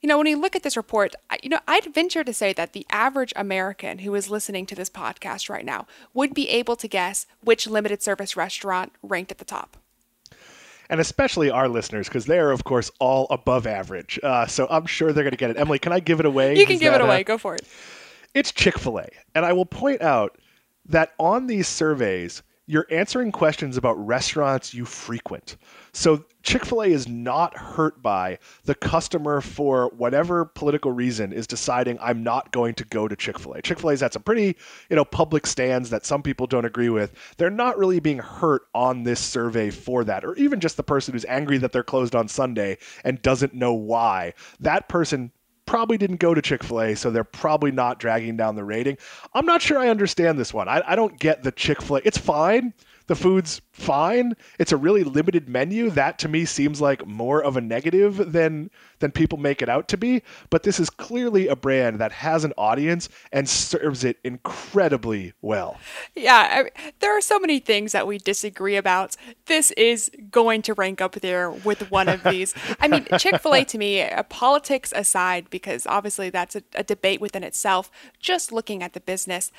you 0.00 0.08
know, 0.08 0.16
when 0.16 0.26
you 0.26 0.40
look 0.40 0.56
at 0.56 0.62
this 0.62 0.76
report, 0.76 1.14
you 1.42 1.50
know, 1.50 1.60
I'd 1.68 1.92
venture 1.92 2.24
to 2.24 2.32
say 2.32 2.52
that 2.54 2.72
the 2.72 2.86
average 2.90 3.32
American 3.36 3.98
who 3.98 4.14
is 4.14 4.30
listening 4.30 4.66
to 4.66 4.74
this 4.74 4.88
podcast 4.88 5.50
right 5.50 5.64
now 5.64 5.86
would 6.14 6.32
be 6.32 6.48
able 6.48 6.76
to 6.76 6.88
guess 6.88 7.26
which 7.42 7.66
limited 7.66 8.02
service 8.02 8.36
restaurant 8.36 8.92
ranked 9.02 9.30
at 9.30 9.38
the 9.38 9.44
top. 9.44 9.76
And 10.88 11.00
especially 11.00 11.50
our 11.50 11.68
listeners, 11.68 12.08
because 12.08 12.26
they 12.26 12.38
are, 12.38 12.50
of 12.50 12.64
course, 12.64 12.90
all 12.98 13.28
above 13.30 13.66
average. 13.66 14.18
Uh, 14.22 14.46
so 14.46 14.66
I'm 14.70 14.86
sure 14.86 15.12
they're 15.12 15.22
going 15.22 15.32
to 15.32 15.36
get 15.36 15.50
it. 15.50 15.56
Emily, 15.56 15.78
can 15.78 15.92
I 15.92 16.00
give 16.00 16.18
it 16.18 16.26
away? 16.26 16.58
You 16.58 16.66
can 16.66 16.74
is 16.74 16.80
give 16.80 16.94
it 16.94 17.00
away. 17.00 17.20
Uh, 17.20 17.22
Go 17.22 17.38
for 17.38 17.54
it. 17.54 17.62
It's 18.34 18.50
Chick 18.50 18.78
fil 18.78 18.98
A. 18.98 19.08
And 19.34 19.44
I 19.44 19.52
will 19.52 19.66
point 19.66 20.02
out 20.02 20.38
that 20.86 21.12
on 21.18 21.46
these 21.46 21.68
surveys, 21.68 22.42
you're 22.70 22.86
answering 22.88 23.32
questions 23.32 23.76
about 23.76 23.94
restaurants 23.94 24.72
you 24.72 24.84
frequent. 24.84 25.56
So 25.92 26.24
Chick 26.44 26.64
fil 26.64 26.82
A 26.82 26.86
is 26.86 27.08
not 27.08 27.56
hurt 27.56 28.00
by 28.00 28.38
the 28.64 28.76
customer 28.76 29.40
for 29.40 29.90
whatever 29.96 30.44
political 30.44 30.92
reason 30.92 31.32
is 31.32 31.48
deciding 31.48 31.98
I'm 32.00 32.22
not 32.22 32.52
going 32.52 32.74
to 32.74 32.84
go 32.84 33.08
to 33.08 33.16
Chick 33.16 33.40
fil 33.40 33.54
A. 33.54 33.62
Chick 33.62 33.80
fil 33.80 33.90
A's 33.90 34.02
had 34.02 34.12
some 34.12 34.22
pretty, 34.22 34.56
you 34.88 34.94
know, 34.94 35.04
public 35.04 35.48
stands 35.48 35.90
that 35.90 36.06
some 36.06 36.22
people 36.22 36.46
don't 36.46 36.64
agree 36.64 36.90
with. 36.90 37.12
They're 37.38 37.50
not 37.50 37.76
really 37.76 37.98
being 37.98 38.18
hurt 38.18 38.62
on 38.72 39.02
this 39.02 39.18
survey 39.18 39.70
for 39.70 40.04
that, 40.04 40.24
or 40.24 40.36
even 40.36 40.60
just 40.60 40.76
the 40.76 40.84
person 40.84 41.12
who's 41.12 41.24
angry 41.24 41.58
that 41.58 41.72
they're 41.72 41.82
closed 41.82 42.14
on 42.14 42.28
Sunday 42.28 42.78
and 43.02 43.20
doesn't 43.20 43.52
know 43.52 43.74
why. 43.74 44.34
That 44.60 44.88
person 44.88 45.32
probably 45.70 45.96
didn't 45.96 46.18
go 46.18 46.34
to 46.34 46.42
Chick 46.42 46.64
fil 46.64 46.80
A, 46.80 46.96
so 46.96 47.12
they're 47.12 47.22
probably 47.22 47.70
not 47.70 48.00
dragging 48.00 48.36
down 48.36 48.56
the 48.56 48.64
rating. 48.64 48.98
I'm 49.34 49.46
not 49.46 49.62
sure 49.62 49.78
I 49.78 49.88
understand 49.88 50.36
this 50.36 50.52
one. 50.52 50.66
I, 50.66 50.82
I 50.84 50.96
don't 50.96 51.16
get 51.16 51.44
the 51.44 51.52
Chick 51.52 51.80
fil 51.80 51.98
A. 51.98 52.00
It's 52.04 52.18
fine. 52.18 52.74
The 53.06 53.14
food's 53.14 53.60
fine. 53.70 54.34
It's 54.58 54.72
a 54.72 54.76
really 54.76 55.04
limited 55.04 55.48
menu. 55.48 55.88
That 55.90 56.18
to 56.20 56.28
me 56.28 56.44
seems 56.44 56.80
like 56.80 57.06
more 57.06 57.40
of 57.40 57.56
a 57.56 57.60
negative 57.60 58.32
than 58.32 58.68
than 59.00 59.10
people 59.10 59.38
make 59.38 59.60
it 59.60 59.68
out 59.68 59.88
to 59.88 59.96
be. 59.96 60.22
But 60.48 60.62
this 60.62 60.78
is 60.78 60.88
clearly 60.88 61.48
a 61.48 61.56
brand 61.56 61.98
that 61.98 62.12
has 62.12 62.44
an 62.44 62.52
audience 62.56 63.08
and 63.32 63.48
serves 63.48 64.04
it 64.04 64.18
incredibly 64.24 65.32
well. 65.42 65.78
Yeah, 66.14 66.64
I, 66.66 66.90
there 67.00 67.16
are 67.16 67.20
so 67.20 67.38
many 67.38 67.58
things 67.58 67.92
that 67.92 68.06
we 68.06 68.18
disagree 68.18 68.76
about. 68.76 69.16
This 69.46 69.72
is 69.72 70.10
going 70.30 70.62
to 70.62 70.74
rank 70.74 71.00
up 71.00 71.14
there 71.16 71.50
with 71.50 71.90
one 71.90 72.08
of 72.08 72.22
these. 72.22 72.54
I 72.78 72.88
mean, 72.88 73.06
Chick 73.18 73.40
fil 73.40 73.54
A 73.54 73.64
to 73.64 73.78
me, 73.78 74.02
uh, 74.02 74.22
politics 74.24 74.92
aside, 74.94 75.50
because 75.50 75.86
obviously 75.86 76.30
that's 76.30 76.56
a, 76.56 76.62
a 76.74 76.84
debate 76.84 77.20
within 77.20 77.42
itself, 77.42 77.90
just 78.20 78.52
looking 78.52 78.82
at 78.82 78.92
the 78.92 79.00
business, 79.00 79.50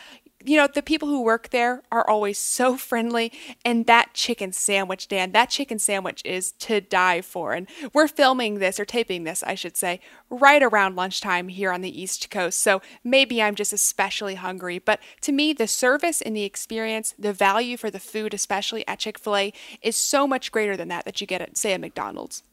you 0.43 0.57
know, 0.57 0.67
the 0.67 0.81
people 0.81 1.07
who 1.07 1.21
work 1.21 1.49
there 1.49 1.83
are 1.91 2.07
always 2.07 2.37
so 2.37 2.77
friendly. 2.91 3.31
And 3.63 3.85
that 3.85 4.13
chicken 4.13 4.51
sandwich, 4.51 5.07
Dan, 5.07 5.31
that 5.31 5.49
chicken 5.49 5.79
sandwich 5.79 6.21
is 6.25 6.51
to 6.53 6.81
die 6.81 7.21
for. 7.21 7.53
And 7.53 7.67
we're 7.93 8.07
filming 8.07 8.59
this 8.59 8.79
or 8.79 8.85
taping 8.85 9.23
this, 9.23 9.30
I 9.45 9.55
should 9.55 9.77
say, 9.77 9.99
right 10.29 10.61
around 10.61 10.95
lunchtime 10.95 11.47
here 11.47 11.71
on 11.71 11.81
the 11.81 12.01
East 12.01 12.29
Coast. 12.29 12.59
So 12.59 12.81
maybe 13.03 13.41
I'm 13.41 13.55
just 13.55 13.73
especially 13.73 14.35
hungry. 14.35 14.79
But 14.79 14.99
to 15.21 15.31
me, 15.31 15.53
the 15.53 15.67
service 15.67 16.21
and 16.21 16.35
the 16.35 16.43
experience, 16.43 17.15
the 17.17 17.33
value 17.33 17.77
for 17.77 17.89
the 17.89 17.99
food, 17.99 18.33
especially 18.33 18.85
at 18.87 18.99
Chick 18.99 19.17
fil 19.17 19.35
A, 19.35 19.53
is 19.81 19.95
so 19.95 20.27
much 20.27 20.51
greater 20.51 20.75
than 20.75 20.89
that 20.89 21.05
that 21.05 21.21
you 21.21 21.27
get 21.27 21.41
at, 21.41 21.57
say, 21.57 21.73
a 21.73 21.79
McDonald's. 21.79 22.43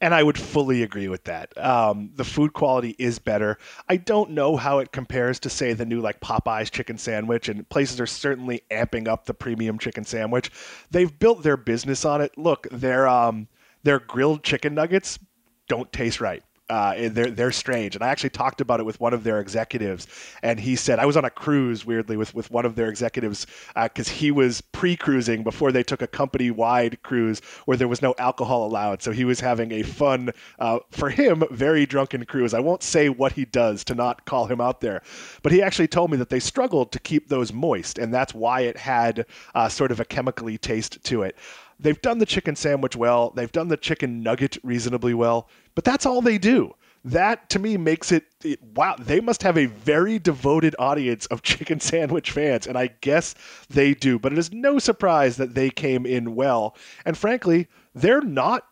And 0.00 0.12
I 0.12 0.24
would 0.24 0.36
fully 0.36 0.82
agree 0.82 1.06
with 1.06 1.22
that. 1.24 1.56
Um, 1.56 2.10
the 2.16 2.24
food 2.24 2.54
quality 2.54 2.96
is 2.98 3.20
better. 3.20 3.56
I 3.88 3.98
don't 3.98 4.32
know 4.32 4.56
how 4.56 4.80
it 4.80 4.90
compares 4.90 5.38
to, 5.40 5.48
say, 5.48 5.74
the 5.74 5.86
new 5.86 6.00
like 6.00 6.18
Popeyes 6.20 6.72
chicken 6.72 6.98
sandwich, 6.98 7.48
and 7.48 7.68
places 7.68 8.00
are 8.00 8.06
certainly 8.06 8.62
amping 8.72 9.06
up 9.06 9.26
the 9.26 9.34
premium 9.34 9.78
chicken 9.78 10.04
sandwich. 10.04 10.50
They've 10.90 11.16
built 11.16 11.44
their 11.44 11.56
business 11.56 12.04
on 12.04 12.20
it. 12.20 12.36
Look, 12.36 12.66
their 12.72 13.06
um, 13.06 13.46
their 13.84 14.00
grilled 14.00 14.42
chicken 14.42 14.74
nuggets 14.74 15.20
don't 15.68 15.92
taste 15.92 16.20
right. 16.20 16.42
Uh, 16.72 17.10
they're 17.10 17.30
they're 17.30 17.52
strange, 17.52 17.94
and 17.94 18.02
I 18.02 18.08
actually 18.08 18.30
talked 18.30 18.62
about 18.62 18.80
it 18.80 18.84
with 18.84 18.98
one 18.98 19.12
of 19.12 19.24
their 19.24 19.40
executives, 19.40 20.06
and 20.42 20.58
he 20.58 20.74
said 20.74 20.98
I 20.98 21.04
was 21.04 21.18
on 21.18 21.24
a 21.26 21.28
cruise 21.30 21.84
weirdly 21.84 22.16
with 22.16 22.34
with 22.34 22.50
one 22.50 22.64
of 22.64 22.76
their 22.76 22.88
executives 22.88 23.46
because 23.74 24.08
uh, 24.08 24.12
he 24.12 24.30
was 24.30 24.62
pre-cruising 24.62 25.42
before 25.42 25.70
they 25.70 25.82
took 25.82 26.00
a 26.00 26.06
company-wide 26.06 27.02
cruise 27.02 27.40
where 27.66 27.76
there 27.76 27.88
was 27.88 28.00
no 28.00 28.14
alcohol 28.16 28.64
allowed, 28.64 29.02
so 29.02 29.10
he 29.10 29.26
was 29.26 29.38
having 29.40 29.70
a 29.70 29.82
fun, 29.82 30.30
uh, 30.60 30.78
for 30.90 31.10
him, 31.10 31.44
very 31.50 31.84
drunken 31.84 32.24
cruise. 32.24 32.54
I 32.54 32.60
won't 32.60 32.82
say 32.82 33.10
what 33.10 33.32
he 33.32 33.44
does 33.44 33.84
to 33.84 33.94
not 33.94 34.24
call 34.24 34.46
him 34.46 34.60
out 34.60 34.80
there, 34.80 35.02
but 35.42 35.52
he 35.52 35.60
actually 35.60 35.88
told 35.88 36.10
me 36.10 36.16
that 36.16 36.30
they 36.30 36.40
struggled 36.40 36.90
to 36.92 37.00
keep 37.00 37.28
those 37.28 37.52
moist, 37.52 37.98
and 37.98 38.14
that's 38.14 38.32
why 38.32 38.62
it 38.62 38.78
had 38.78 39.26
uh, 39.54 39.68
sort 39.68 39.90
of 39.90 40.00
a 40.00 40.06
chemically 40.06 40.56
taste 40.56 41.04
to 41.04 41.22
it. 41.22 41.36
They've 41.82 42.00
done 42.00 42.18
the 42.18 42.26
chicken 42.26 42.54
sandwich 42.54 42.94
well. 42.94 43.30
They've 43.30 43.50
done 43.50 43.68
the 43.68 43.76
chicken 43.76 44.22
nugget 44.22 44.56
reasonably 44.62 45.14
well, 45.14 45.48
but 45.74 45.84
that's 45.84 46.06
all 46.06 46.22
they 46.22 46.38
do. 46.38 46.74
That 47.04 47.50
to 47.50 47.58
me 47.58 47.76
makes 47.76 48.12
it, 48.12 48.24
it, 48.44 48.62
wow. 48.62 48.94
They 48.96 49.18
must 49.18 49.42
have 49.42 49.58
a 49.58 49.66
very 49.66 50.20
devoted 50.20 50.76
audience 50.78 51.26
of 51.26 51.42
chicken 51.42 51.80
sandwich 51.80 52.30
fans, 52.30 52.68
and 52.68 52.78
I 52.78 52.90
guess 53.00 53.34
they 53.68 53.94
do. 53.94 54.20
But 54.20 54.32
it 54.32 54.38
is 54.38 54.52
no 54.52 54.78
surprise 54.78 55.36
that 55.38 55.54
they 55.54 55.70
came 55.70 56.06
in 56.06 56.36
well. 56.36 56.76
And 57.04 57.18
frankly, 57.18 57.66
they're 57.94 58.20
not 58.20 58.66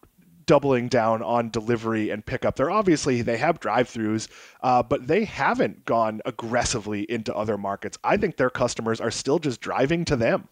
doubling 0.47 0.89
down 0.89 1.23
on 1.23 1.51
delivery 1.51 2.11
and 2.11 2.25
pickup. 2.25 2.55
They're 2.57 2.71
obviously 2.71 3.23
they 3.23 3.37
have 3.37 3.61
drive-throughs, 3.61 4.29
uh, 4.63 4.83
but 4.83 5.07
they 5.07 5.25
haven't 5.25 5.85
gone 5.85 6.21
aggressively 6.25 7.03
into 7.11 7.35
other 7.35 7.59
markets. 7.59 7.99
I 8.05 8.17
think 8.17 8.37
their 8.37 8.51
customers 8.51 9.01
are 9.01 9.11
still 9.11 9.39
just 9.41 9.61
driving 9.61 10.05
to 10.07 10.17
them. 10.17 10.49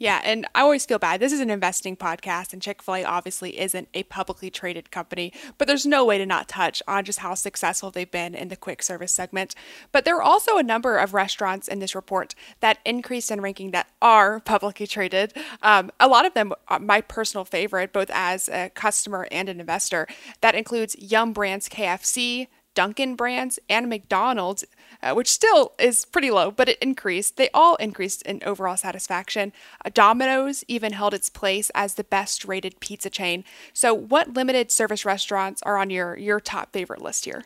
Yeah, 0.00 0.22
and 0.24 0.46
I 0.54 0.62
always 0.62 0.86
feel 0.86 0.98
bad. 0.98 1.20
This 1.20 1.30
is 1.30 1.40
an 1.40 1.50
investing 1.50 1.94
podcast, 1.94 2.54
and 2.54 2.62
Chick 2.62 2.82
fil 2.82 2.94
A 2.94 3.04
obviously 3.04 3.60
isn't 3.60 3.86
a 3.92 4.04
publicly 4.04 4.48
traded 4.48 4.90
company, 4.90 5.30
but 5.58 5.68
there's 5.68 5.84
no 5.84 6.06
way 6.06 6.16
to 6.16 6.24
not 6.24 6.48
touch 6.48 6.82
on 6.88 7.04
just 7.04 7.18
how 7.18 7.34
successful 7.34 7.90
they've 7.90 8.10
been 8.10 8.34
in 8.34 8.48
the 8.48 8.56
quick 8.56 8.82
service 8.82 9.12
segment. 9.12 9.54
But 9.92 10.06
there 10.06 10.16
are 10.16 10.22
also 10.22 10.56
a 10.56 10.62
number 10.62 10.96
of 10.96 11.12
restaurants 11.12 11.68
in 11.68 11.80
this 11.80 11.94
report 11.94 12.34
that 12.60 12.78
increased 12.86 13.30
in 13.30 13.42
ranking 13.42 13.72
that 13.72 13.88
are 14.00 14.40
publicly 14.40 14.86
traded. 14.86 15.34
Um, 15.62 15.90
a 16.00 16.08
lot 16.08 16.24
of 16.24 16.32
them 16.32 16.54
are 16.68 16.78
my 16.78 17.02
personal 17.02 17.44
favorite, 17.44 17.92
both 17.92 18.08
as 18.10 18.48
a 18.48 18.70
customer 18.70 19.28
and 19.30 19.50
an 19.50 19.60
investor. 19.60 20.06
That 20.40 20.54
includes 20.54 20.96
Yum 20.98 21.34
Brands 21.34 21.68
KFC, 21.68 22.46
Dunkin' 22.74 23.16
Brands, 23.16 23.58
and 23.68 23.88
McDonald's 23.88 24.64
uh, 25.02 25.14
which 25.14 25.28
still 25.28 25.72
is 25.78 26.04
pretty 26.04 26.30
low, 26.30 26.50
but 26.50 26.68
it 26.68 26.78
increased. 26.78 27.36
They 27.36 27.48
all 27.54 27.76
increased 27.76 28.22
in 28.22 28.42
overall 28.44 28.76
satisfaction. 28.76 29.52
Uh, 29.84 29.90
Domino's 29.92 30.64
even 30.68 30.92
held 30.92 31.14
its 31.14 31.28
place 31.28 31.70
as 31.74 31.94
the 31.94 32.04
best 32.04 32.44
rated 32.44 32.80
pizza 32.80 33.10
chain. 33.10 33.44
So, 33.72 33.94
what 33.94 34.34
limited 34.34 34.70
service 34.70 35.04
restaurants 35.04 35.62
are 35.62 35.78
on 35.78 35.90
your, 35.90 36.16
your 36.16 36.40
top 36.40 36.72
favorite 36.72 37.02
list 37.02 37.24
here? 37.24 37.44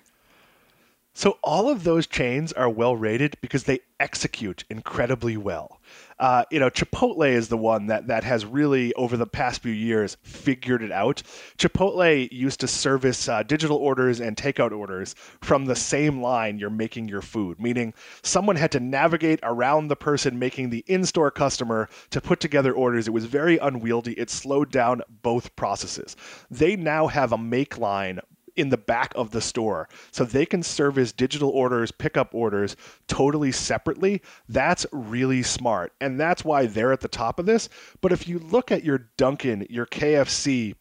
So, 1.17 1.39
all 1.45 1.71
of 1.71 1.85
those 1.85 2.09
chains 2.09 2.53
are 2.53 2.69
well 2.69 2.97
rated 2.97 3.37
because 3.41 3.65
they 3.65 3.79
execute 4.01 4.65
incredibly 4.69 5.37
well. 5.37 5.81
Uh, 6.19 6.45
you 6.51 6.59
know, 6.59 6.69
Chipotle 6.71 7.31
is 7.31 7.49
the 7.49 7.57
one 7.57 7.87
that 7.87 8.09
that 8.09 8.25
has 8.25 8.45
really 8.45 8.93
over 8.95 9.17
the 9.17 9.27
past 9.27 9.63
few 9.63 9.73
years 9.73 10.17
figured 10.23 10.83
it 10.83 10.91
out. 10.91 11.23
Chipotle 11.57 12.29
used 12.33 12.59
to 12.61 12.69
service 12.69 13.29
uh, 13.29 13.45
digital 13.45 13.77
orders 13.77 14.21
and 14.21 14.37
takeout 14.37 14.73
orders 14.73 15.15
from 15.41 15.67
the 15.67 15.77
same 15.77 16.21
line 16.21 16.59
you're 16.59 16.69
making 16.69 17.09
your 17.09 17.23
food, 17.23 17.61
meaning 17.61 17.95
someone 18.23 18.57
had 18.57 18.73
to 18.73 18.81
navigate 18.81 19.39
around 19.45 19.87
the 19.87 19.97
person 19.97 20.37
making 20.37 20.71
the 20.71 20.85
in-store 20.89 21.31
customer 21.31 21.89
to 22.11 22.21
put 22.21 22.41
together 22.41 22.73
orders. 22.73 23.07
It 23.07 23.13
was 23.13 23.25
very 23.25 23.59
unwieldy. 23.59 24.15
It 24.15 24.31
slowed 24.31 24.73
down 24.73 25.03
both 25.23 25.55
processes. 25.55 26.17
They 26.51 26.75
now 26.75 27.07
have 27.07 27.33
a 27.33 27.39
make 27.39 27.79
line 27.79 28.21
in 28.57 28.69
the 28.69 28.77
back 28.77 29.13
of 29.17 29.31
the 29.31 29.41
store 29.41 29.89
so 30.11 30.25
they 30.25 30.47
can 30.47 30.63
service 30.63 31.13
digital 31.13 31.51
orders, 31.51 31.91
pickup 31.91 32.35
orders 32.35 32.77
totally 33.09 33.53
separately. 33.53 34.23
That's 34.49 34.87
really 34.93 35.43
smart. 35.43 35.93
And 36.01 36.19
that's 36.19 36.45
why 36.45 36.67
they're 36.67 36.93
at 36.93 37.01
the 37.01 37.09
top 37.09 37.39
of 37.39 37.47
this. 37.47 37.69
But 38.01 38.13
if 38.13 38.29
you 38.29 38.39
look 38.39 38.71
at 38.71 38.85
your 38.85 39.09
Dunkin', 39.17 39.67
your 39.69 39.87
KFC, 39.87 40.75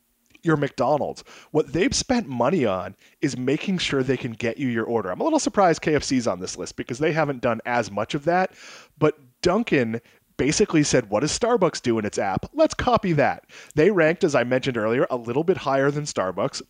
your 0.44 0.58
McDonald's. 0.58 1.24
What 1.52 1.72
they've 1.72 1.96
spent 1.96 2.28
money 2.28 2.66
on 2.66 2.96
is 3.22 3.38
making 3.38 3.78
sure 3.78 4.04
they 4.04 4.18
can 4.18 4.34
get 4.34 4.58
you 4.58 4.68
your 4.68 4.86
order. 4.86 5.10
I'm 5.10 5.22
a 5.22 5.24
little 5.24 5.40
surprised 5.40 5.82
KFC's 5.82 6.28
on 6.28 6.40
this 6.42 6.58
list 6.58 6.76
because 6.76 7.00
they 7.00 7.14
haven't 7.14 7.42
done 7.42 7.62
as 7.66 7.90
much 7.90 8.14
of 8.14 8.26
that. 8.26 8.52
But 8.98 9.18
Dunkin' 9.42 10.02
basically 10.38 10.84
said, 10.84 11.10
What 11.10 11.22
does 11.22 11.38
Starbucks 11.38 11.82
do 11.82 11.98
in 11.98 12.06
its 12.06 12.18
app? 12.18 12.46
Let's 12.54 12.74
copy 12.74 13.14
that. 13.14 13.46
They 13.76 13.90
ranked, 13.90 14.24
as 14.24 14.36
I 14.36 14.44
mentioned 14.44 14.78
earlier, 14.78 15.08
a 15.10 15.18
little 15.18 15.44
bit 15.44 15.58
higher 15.58 15.90
than 15.90 16.04
Starbucks 16.04 16.62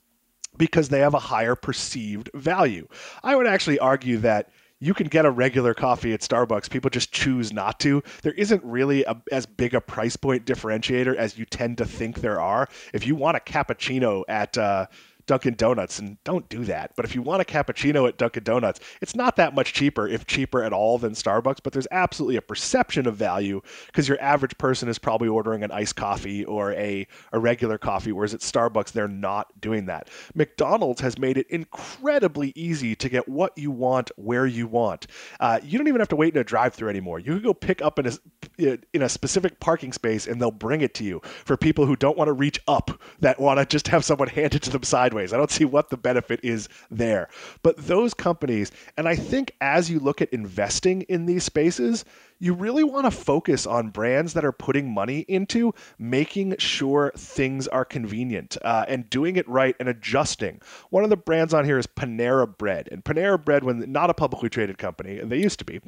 because 0.57 0.89
they 0.89 0.99
have 0.99 1.13
a 1.13 1.19
higher 1.19 1.55
perceived 1.55 2.29
value. 2.33 2.87
I 3.23 3.35
would 3.35 3.47
actually 3.47 3.79
argue 3.79 4.17
that 4.19 4.49
you 4.83 4.93
can 4.93 5.07
get 5.07 5.25
a 5.25 5.31
regular 5.31 5.73
coffee 5.73 6.11
at 6.11 6.19
Starbucks. 6.19 6.69
People 6.69 6.89
just 6.89 7.13
choose 7.13 7.53
not 7.53 7.79
to. 7.79 8.03
There 8.21 8.33
isn't 8.33 8.61
really 8.65 9.05
a, 9.05 9.15
as 9.31 9.45
big 9.45 9.73
a 9.73 9.79
price 9.79 10.17
point 10.17 10.45
differentiator 10.45 11.15
as 11.15 11.37
you 11.37 11.45
tend 11.45 11.77
to 11.77 11.85
think 11.85 12.19
there 12.19 12.41
are. 12.41 12.67
If 12.93 13.07
you 13.07 13.15
want 13.15 13.37
a 13.37 13.39
cappuccino 13.39 14.23
at 14.27 14.57
uh, 14.57 14.87
Dunkin' 15.25 15.55
Donuts, 15.55 15.99
and 15.99 16.17
don't 16.23 16.47
do 16.49 16.63
that. 16.65 16.91
But 16.95 17.05
if 17.05 17.15
you 17.15 17.21
want 17.21 17.41
a 17.41 17.45
cappuccino 17.45 18.07
at 18.07 18.17
Dunkin' 18.17 18.43
Donuts, 18.43 18.79
it's 19.01 19.15
not 19.15 19.35
that 19.37 19.55
much 19.55 19.73
cheaper, 19.73 20.07
if 20.07 20.25
cheaper 20.25 20.63
at 20.63 20.73
all, 20.73 20.97
than 20.97 21.13
Starbucks. 21.13 21.59
But 21.63 21.73
there's 21.73 21.87
absolutely 21.91 22.35
a 22.35 22.41
perception 22.41 23.07
of 23.07 23.15
value 23.15 23.61
because 23.87 24.07
your 24.07 24.21
average 24.21 24.57
person 24.57 24.89
is 24.89 24.99
probably 24.99 25.27
ordering 25.27 25.63
an 25.63 25.71
iced 25.71 25.95
coffee 25.95 26.45
or 26.45 26.73
a, 26.73 27.07
a 27.31 27.39
regular 27.39 27.77
coffee, 27.77 28.11
whereas 28.11 28.33
at 28.33 28.41
Starbucks, 28.41 28.91
they're 28.91 29.07
not 29.07 29.59
doing 29.61 29.85
that. 29.85 30.09
McDonald's 30.35 31.01
has 31.01 31.17
made 31.17 31.37
it 31.37 31.47
incredibly 31.49 32.51
easy 32.55 32.95
to 32.95 33.09
get 33.09 33.27
what 33.27 33.57
you 33.57 33.71
want 33.71 34.11
where 34.15 34.45
you 34.45 34.67
want. 34.67 35.07
Uh, 35.39 35.59
you 35.63 35.77
don't 35.77 35.87
even 35.87 36.01
have 36.01 36.09
to 36.09 36.15
wait 36.15 36.33
in 36.33 36.41
a 36.41 36.43
drive-through 36.43 36.89
anymore. 36.89 37.19
You 37.19 37.33
can 37.33 37.43
go 37.43 37.53
pick 37.53 37.81
up 37.81 37.99
in 37.99 38.07
a 38.07 38.11
in 38.57 39.01
a 39.01 39.09
specific 39.09 39.59
parking 39.59 39.93
space, 39.93 40.27
and 40.27 40.41
they'll 40.41 40.51
bring 40.51 40.81
it 40.81 40.93
to 40.95 41.03
you. 41.03 41.21
For 41.23 41.57
people 41.57 41.85
who 41.85 41.95
don't 41.95 42.17
want 42.17 42.27
to 42.27 42.33
reach 42.33 42.59
up, 42.67 43.01
that 43.19 43.39
want 43.39 43.59
to 43.59 43.65
just 43.65 43.87
have 43.87 44.05
someone 44.05 44.27
hand 44.29 44.55
it 44.55 44.61
to 44.63 44.69
them 44.69 44.83
sideways. 44.83 45.33
I 45.33 45.37
don't 45.37 45.51
see 45.51 45.65
what 45.65 45.89
the 45.89 45.97
benefit 45.97 46.39
is 46.43 46.69
there. 46.89 47.29
But 47.61 47.77
those 47.77 48.13
companies, 48.13 48.71
and 48.97 49.07
I 49.07 49.15
think 49.15 49.55
as 49.61 49.89
you 49.89 49.99
look 49.99 50.21
at 50.21 50.29
investing 50.33 51.03
in 51.03 51.25
these 51.25 51.43
spaces, 51.43 52.05
you 52.39 52.53
really 52.53 52.83
want 52.83 53.05
to 53.05 53.11
focus 53.11 53.65
on 53.65 53.89
brands 53.89 54.33
that 54.33 54.43
are 54.43 54.51
putting 54.51 54.93
money 54.93 55.19
into 55.29 55.73
making 55.97 56.55
sure 56.57 57.13
things 57.15 57.69
are 57.69 57.85
convenient 57.85 58.57
uh, 58.63 58.83
and 58.87 59.09
doing 59.09 59.37
it 59.37 59.47
right 59.47 59.77
and 59.79 59.87
adjusting. 59.87 60.59
One 60.89 61.05
of 61.05 61.09
the 61.09 61.15
brands 61.15 61.53
on 61.53 61.63
here 61.63 61.77
is 61.77 61.87
Panera 61.87 62.45
Bread. 62.57 62.89
And 62.91 63.01
Panera 63.03 63.43
Bread, 63.43 63.63
when 63.63 63.89
not 63.91 64.09
a 64.09 64.13
publicly 64.13 64.49
traded 64.49 64.77
company, 64.77 65.19
and 65.19 65.31
they 65.31 65.39
used 65.39 65.59
to 65.59 65.65
be, 65.65 65.79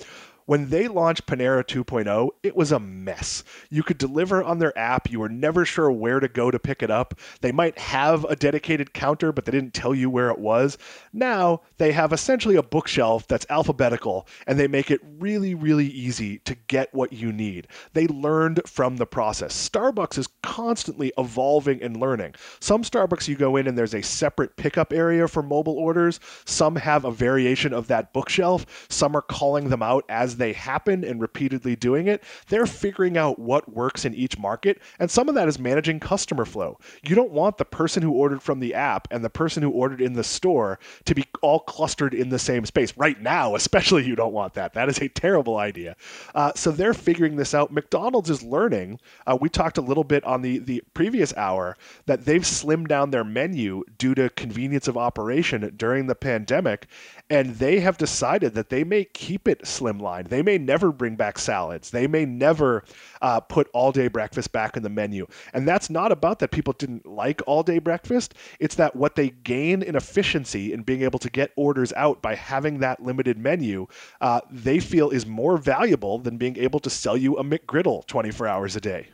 when 0.45 0.69
they 0.69 0.87
launched 0.87 1.25
Panera 1.25 1.63
2.0, 1.63 2.29
it 2.43 2.55
was 2.55 2.71
a 2.71 2.79
mess. 2.79 3.43
You 3.69 3.83
could 3.83 3.97
deliver 3.97 4.43
on 4.43 4.59
their 4.59 4.77
app, 4.77 5.09
you 5.09 5.19
were 5.19 5.29
never 5.29 5.65
sure 5.65 5.91
where 5.91 6.19
to 6.19 6.27
go 6.27 6.51
to 6.51 6.59
pick 6.59 6.83
it 6.83 6.91
up. 6.91 7.19
They 7.41 7.51
might 7.51 7.77
have 7.77 8.23
a 8.25 8.35
dedicated 8.35 8.93
counter, 8.93 9.31
but 9.31 9.45
they 9.45 9.51
didn't 9.51 9.73
tell 9.73 9.95
you 9.95 10.09
where 10.09 10.29
it 10.29 10.39
was. 10.39 10.77
Now 11.11 11.61
they 11.77 11.91
have 11.93 12.13
essentially 12.13 12.55
a 12.55 12.63
bookshelf 12.63 13.27
that's 13.27 13.45
alphabetical, 13.49 14.27
and 14.45 14.59
they 14.59 14.67
make 14.67 14.91
it 14.91 15.01
really, 15.19 15.55
really 15.55 15.87
easy 15.87 16.39
to 16.39 16.55
get 16.67 16.93
what 16.93 17.11
you 17.11 17.31
need. 17.31 17.67
They 17.93 18.07
learned 18.07 18.61
from 18.67 18.97
the 18.97 19.05
process. 19.05 19.69
Starbucks 19.69 20.17
is 20.17 20.27
constantly 20.43 21.11
evolving 21.17 21.81
and 21.81 21.97
learning. 21.97 22.35
Some 22.59 22.83
Starbucks 22.83 23.27
you 23.27 23.35
go 23.35 23.55
in 23.55 23.67
and 23.67 23.77
there's 23.77 23.95
a 23.95 24.03
separate 24.03 24.55
pickup 24.57 24.93
area 24.93 25.27
for 25.27 25.41
mobile 25.41 25.77
orders. 25.77 26.19
Some 26.45 26.75
have 26.75 27.03
a 27.03 27.11
variation 27.11 27.73
of 27.73 27.87
that 27.87 28.13
bookshelf. 28.13 28.87
Some 28.89 29.15
are 29.15 29.21
calling 29.21 29.69
them 29.69 29.81
out 29.81 30.05
as 30.07 30.34
they 30.37 30.53
happen 30.53 31.03
and 31.03 31.21
repeatedly 31.21 31.75
doing 31.75 32.07
it, 32.07 32.23
they're 32.47 32.65
figuring 32.65 33.17
out 33.17 33.39
what 33.39 33.71
works 33.73 34.05
in 34.05 34.13
each 34.13 34.37
market. 34.37 34.81
And 34.99 35.09
some 35.09 35.29
of 35.29 35.35
that 35.35 35.47
is 35.47 35.59
managing 35.59 35.99
customer 35.99 36.45
flow. 36.45 36.79
You 37.03 37.15
don't 37.15 37.31
want 37.31 37.57
the 37.57 37.65
person 37.65 38.03
who 38.03 38.11
ordered 38.11 38.41
from 38.41 38.59
the 38.59 38.73
app 38.73 39.07
and 39.11 39.23
the 39.23 39.29
person 39.29 39.63
who 39.63 39.69
ordered 39.69 40.01
in 40.01 40.13
the 40.13 40.23
store 40.23 40.79
to 41.05 41.15
be 41.15 41.25
all 41.41 41.59
clustered 41.59 42.13
in 42.13 42.29
the 42.29 42.39
same 42.39 42.65
space. 42.65 42.95
Right 42.97 43.21
now, 43.21 43.55
especially, 43.55 44.05
you 44.05 44.15
don't 44.15 44.33
want 44.33 44.53
that. 44.55 44.73
That 44.73 44.89
is 44.89 44.99
a 44.99 45.09
terrible 45.09 45.57
idea. 45.57 45.95
Uh, 46.33 46.51
so 46.55 46.71
they're 46.71 46.93
figuring 46.93 47.35
this 47.35 47.53
out. 47.53 47.71
McDonald's 47.71 48.29
is 48.29 48.43
learning. 48.43 48.99
Uh, 49.27 49.37
we 49.39 49.49
talked 49.49 49.77
a 49.77 49.81
little 49.81 50.03
bit 50.03 50.23
on 50.23 50.41
the, 50.41 50.59
the 50.59 50.83
previous 50.93 51.35
hour 51.35 51.77
that 52.05 52.25
they've 52.25 52.41
slimmed 52.41 52.87
down 52.87 53.11
their 53.11 53.23
menu 53.23 53.83
due 53.97 54.15
to 54.15 54.29
convenience 54.29 54.87
of 54.87 54.97
operation 54.97 55.73
during 55.77 56.07
the 56.07 56.15
pandemic. 56.15 56.87
And 57.29 57.55
they 57.55 57.79
have 57.79 57.97
decided 57.97 58.53
that 58.53 58.69
they 58.69 58.83
may 58.83 59.05
keep 59.05 59.47
it 59.47 59.63
slimline 59.63 60.27
they 60.29 60.41
may 60.41 60.57
never 60.57 60.91
bring 60.91 61.15
back 61.15 61.39
salads. 61.39 61.89
They 61.91 62.07
may 62.07 62.25
never 62.25 62.83
uh, 63.21 63.39
put 63.39 63.67
all 63.73 63.91
day 63.91 64.07
breakfast 64.07 64.51
back 64.51 64.77
in 64.77 64.83
the 64.83 64.89
menu. 64.89 65.27
And 65.53 65.67
that's 65.67 65.89
not 65.89 66.11
about 66.11 66.39
that 66.39 66.51
people 66.51 66.73
didn't 66.73 67.05
like 67.05 67.41
all 67.47 67.63
day 67.63 67.79
breakfast. 67.79 68.35
It's 68.59 68.75
that 68.75 68.95
what 68.95 69.15
they 69.15 69.29
gain 69.29 69.81
in 69.81 69.95
efficiency 69.95 70.73
in 70.73 70.83
being 70.83 71.01
able 71.01 71.19
to 71.19 71.29
get 71.29 71.51
orders 71.55 71.93
out 71.93 72.21
by 72.21 72.35
having 72.35 72.79
that 72.79 73.01
limited 73.01 73.37
menu, 73.37 73.87
uh, 74.21 74.41
they 74.51 74.79
feel 74.79 75.09
is 75.09 75.25
more 75.25 75.57
valuable 75.57 76.19
than 76.19 76.37
being 76.37 76.57
able 76.57 76.79
to 76.79 76.89
sell 76.89 77.17
you 77.17 77.37
a 77.37 77.43
McGriddle 77.43 78.05
24 78.07 78.47
hours 78.47 78.75
a 78.75 78.81
day. 78.81 79.07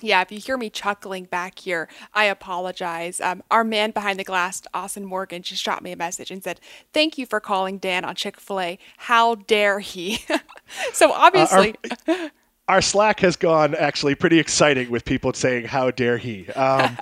Yeah, 0.00 0.20
if 0.22 0.30
you 0.30 0.38
hear 0.38 0.56
me 0.56 0.70
chuckling 0.70 1.24
back 1.24 1.58
here, 1.58 1.88
I 2.14 2.26
apologize. 2.26 3.20
Um, 3.20 3.42
our 3.50 3.64
man 3.64 3.90
behind 3.90 4.18
the 4.18 4.24
glass, 4.24 4.62
Austin 4.72 5.04
Morgan, 5.04 5.42
just 5.42 5.60
shot 5.60 5.82
me 5.82 5.90
a 5.90 5.96
message 5.96 6.30
and 6.30 6.42
said, 6.42 6.60
Thank 6.92 7.18
you 7.18 7.26
for 7.26 7.40
calling 7.40 7.78
Dan 7.78 8.04
on 8.04 8.14
Chick 8.14 8.38
fil 8.38 8.60
A. 8.60 8.78
How 8.96 9.34
dare 9.34 9.80
he? 9.80 10.24
so 10.92 11.12
obviously. 11.12 11.74
Uh, 11.90 12.12
our, 12.12 12.30
our, 12.68 12.82
Slack 12.82 13.18
has 13.20 13.34
gone 13.34 13.74
actually 13.74 14.14
pretty 14.14 14.38
exciting 14.38 14.88
with 14.88 15.04
people 15.04 15.32
saying, 15.32 15.66
How 15.66 15.90
dare 15.90 16.18
he? 16.18 16.46
Um, 16.56 16.96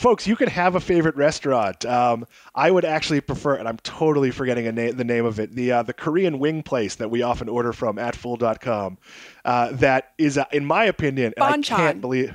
folks, 0.00 0.26
you 0.26 0.34
can 0.34 0.48
have 0.48 0.74
a 0.74 0.80
favorite 0.80 1.14
restaurant. 1.14 1.84
Um, 1.84 2.26
I 2.54 2.70
would 2.70 2.84
actually 2.84 3.20
prefer, 3.20 3.56
and 3.56 3.68
I'm 3.68 3.76
totally 3.78 4.30
forgetting 4.30 4.64
na- 4.74 4.92
the 4.92 5.04
name 5.04 5.26
of 5.26 5.38
it, 5.38 5.54
the 5.54 5.72
uh, 5.72 5.82
the 5.82 5.92
Korean 5.92 6.38
wing 6.38 6.62
place 6.62 6.94
that 6.96 7.10
we 7.10 7.22
often 7.22 7.48
order 7.48 7.72
from 7.72 7.98
at 7.98 8.16
Fool.com. 8.16 8.98
Uh, 9.44 9.70
that 9.72 10.12
is, 10.18 10.38
uh, 10.38 10.44
in 10.52 10.64
my 10.64 10.84
opinion, 10.84 11.34
and 11.36 11.44
I 11.44 11.50
can't 11.76 12.00
believe 12.00 12.34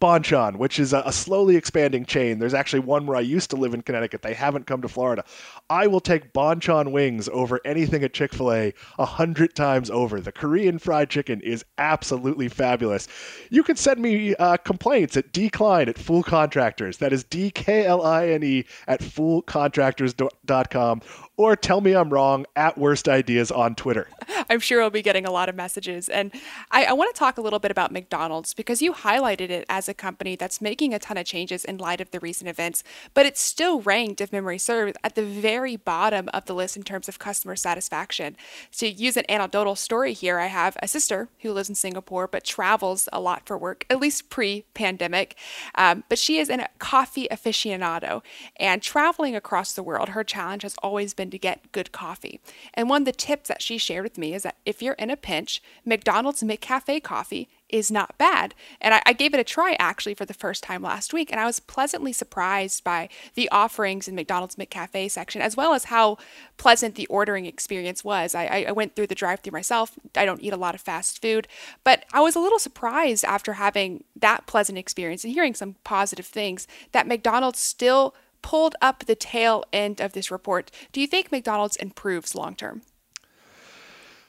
Bonchon, 0.00 0.56
which 0.56 0.78
is 0.78 0.92
a, 0.92 1.02
a, 1.06 1.12
slowly 1.12 1.56
expanding 1.56 2.04
chain. 2.04 2.38
There's 2.38 2.54
actually 2.54 2.80
one 2.80 3.06
where 3.06 3.16
I 3.16 3.20
used 3.20 3.50
to 3.50 3.56
live 3.56 3.74
in 3.74 3.82
Connecticut. 3.82 4.22
They 4.22 4.34
haven't 4.34 4.66
come 4.66 4.82
to 4.82 4.88
Florida. 4.88 5.24
I 5.68 5.86
will 5.86 6.00
take 6.00 6.32
Bonchon 6.32 6.92
wings 6.92 7.28
over 7.28 7.60
anything 7.64 8.04
at 8.04 8.14
Chick 8.14 8.32
fil 8.32 8.52
A 8.52 8.74
a 8.98 9.04
hundred 9.04 9.54
times 9.54 9.90
over. 9.90 10.20
The 10.20 10.32
Korean 10.32 10.78
fried 10.78 11.10
chicken 11.10 11.40
is 11.40 11.64
absolutely 11.78 12.48
fabulous. 12.48 13.08
You 13.50 13.62
can 13.62 13.76
send 13.76 14.00
me 14.00 14.34
uh, 14.36 14.56
complaints 14.58 15.16
at 15.16 15.32
dkline 15.32 15.88
at 15.88 15.98
Fool 15.98 16.22
Contractors. 16.22 16.98
That 16.98 17.12
is 17.12 17.24
D 17.24 17.50
K 17.50 17.84
L 17.84 18.02
I 18.02 18.28
N 18.28 18.42
E 18.42 18.64
at 18.86 19.00
foolcontractors.com 19.00 21.02
or 21.36 21.56
tell 21.56 21.80
me 21.80 21.94
I'm 21.94 22.10
wrong 22.10 22.46
at 22.54 22.78
Worst 22.78 23.08
Ideas 23.08 23.50
on 23.50 23.74
Twitter. 23.74 24.08
I'm 24.50 24.60
sure 24.60 24.82
I'll 24.82 24.90
be 24.90 25.02
getting 25.02 25.26
a 25.26 25.30
lot 25.30 25.48
of 25.48 25.54
messages. 25.54 26.08
And 26.08 26.32
I, 26.70 26.84
I 26.86 26.92
want 26.92 27.14
to 27.14 27.18
talk 27.18 27.38
a 27.38 27.40
little 27.40 27.58
bit 27.58 27.70
about 27.70 27.90
McDonald's 27.90 28.54
because 28.54 28.80
you 28.80 28.92
highlighted 28.92 29.50
it 29.50 29.66
as 29.68 29.88
a 29.88 29.94
company 29.94 30.36
that's 30.36 30.60
making 30.60 30.94
a 30.94 30.98
ton 30.98 31.16
of 31.16 31.26
changes 31.26 31.64
in 31.64 31.78
light 31.78 32.00
of 32.00 32.10
the 32.10 32.20
recent 32.20 32.48
events, 32.48 32.84
but 33.14 33.26
it's 33.26 33.40
still 33.40 33.80
ranked, 33.80 34.20
if 34.20 34.32
memory 34.32 34.58
serves, 34.58 34.96
at 35.02 35.14
the 35.14 35.24
very 35.24 35.76
bottom 35.76 36.28
of 36.32 36.44
the 36.44 36.54
list 36.54 36.76
in 36.76 36.82
terms 36.82 37.08
of 37.08 37.18
customer 37.18 37.56
satisfaction. 37.56 38.36
To 38.78 38.88
use 38.88 39.16
an 39.16 39.24
anecdotal 39.28 39.76
story 39.76 40.12
here, 40.12 40.38
I 40.38 40.46
have 40.46 40.76
a 40.82 40.88
sister 40.88 41.28
who 41.40 41.52
lives 41.52 41.68
in 41.68 41.74
Singapore 41.74 42.28
but 42.28 42.44
travels 42.44 43.08
a 43.12 43.20
lot 43.20 43.46
for 43.46 43.58
work, 43.58 43.84
at 43.90 44.00
least 44.00 44.30
pre 44.30 44.64
pandemic. 44.74 45.36
Um, 45.74 46.04
but 46.08 46.18
she 46.18 46.38
is 46.38 46.48
a 46.48 46.68
coffee 46.78 47.26
aficionado, 47.30 48.22
and 48.56 48.82
traveling 48.82 49.34
across 49.34 49.72
the 49.72 49.82
world, 49.82 50.10
her 50.10 50.24
challenge 50.24 50.62
has 50.62 50.76
always 50.82 51.14
been 51.14 51.23
to 51.30 51.38
get 51.38 51.72
good 51.72 51.92
coffee. 51.92 52.40
And 52.74 52.88
one 52.88 53.02
of 53.02 53.06
the 53.06 53.12
tips 53.12 53.48
that 53.48 53.62
she 53.62 53.78
shared 53.78 54.04
with 54.04 54.18
me 54.18 54.34
is 54.34 54.42
that 54.42 54.56
if 54.64 54.82
you're 54.82 54.94
in 54.94 55.10
a 55.10 55.16
pinch, 55.16 55.62
McDonald's 55.84 56.42
McCafe 56.42 57.02
coffee 57.02 57.48
is 57.68 57.90
not 57.90 58.16
bad. 58.18 58.54
And 58.80 58.94
I, 58.94 59.02
I, 59.06 59.12
gave 59.12 59.34
it 59.34 59.40
a 59.40 59.44
try 59.44 59.74
actually 59.80 60.14
for 60.14 60.24
the 60.24 60.34
first 60.34 60.62
time 60.62 60.82
last 60.82 61.12
week, 61.12 61.32
and 61.32 61.40
I 61.40 61.46
was 61.46 61.58
pleasantly 61.58 62.12
surprised 62.12 62.84
by 62.84 63.08
the 63.34 63.48
offerings 63.48 64.06
in 64.06 64.14
McDonald's 64.14 64.54
McCafe 64.54 65.10
section, 65.10 65.42
as 65.42 65.56
well 65.56 65.74
as 65.74 65.84
how 65.84 66.18
pleasant 66.56 66.94
the 66.94 67.06
ordering 67.06 67.46
experience 67.46 68.04
was. 68.04 68.34
I, 68.34 68.66
I 68.68 68.72
went 68.72 68.94
through 68.94 69.08
the 69.08 69.14
drive 69.14 69.40
through 69.40 69.52
myself. 69.52 69.98
I 70.14 70.24
don't 70.24 70.42
eat 70.42 70.52
a 70.52 70.58
lot 70.58 70.74
of 70.74 70.82
fast 70.82 71.20
food, 71.20 71.48
but 71.82 72.04
I 72.12 72.20
was 72.20 72.36
a 72.36 72.40
little 72.40 72.60
surprised 72.60 73.24
after 73.24 73.54
having 73.54 74.04
that 74.14 74.46
pleasant 74.46 74.78
experience 74.78 75.24
and 75.24 75.32
hearing 75.32 75.54
some 75.54 75.76
positive 75.84 76.26
things 76.26 76.68
that 76.92 77.08
McDonald's 77.08 77.58
still 77.58 78.14
pulled 78.44 78.76
up 78.82 79.06
the 79.06 79.14
tail 79.14 79.64
end 79.72 80.02
of 80.02 80.12
this 80.12 80.30
report. 80.30 80.70
Do 80.92 81.00
you 81.00 81.06
think 81.06 81.32
McDonald's 81.32 81.76
improves 81.76 82.34
long 82.34 82.54
term? 82.54 82.82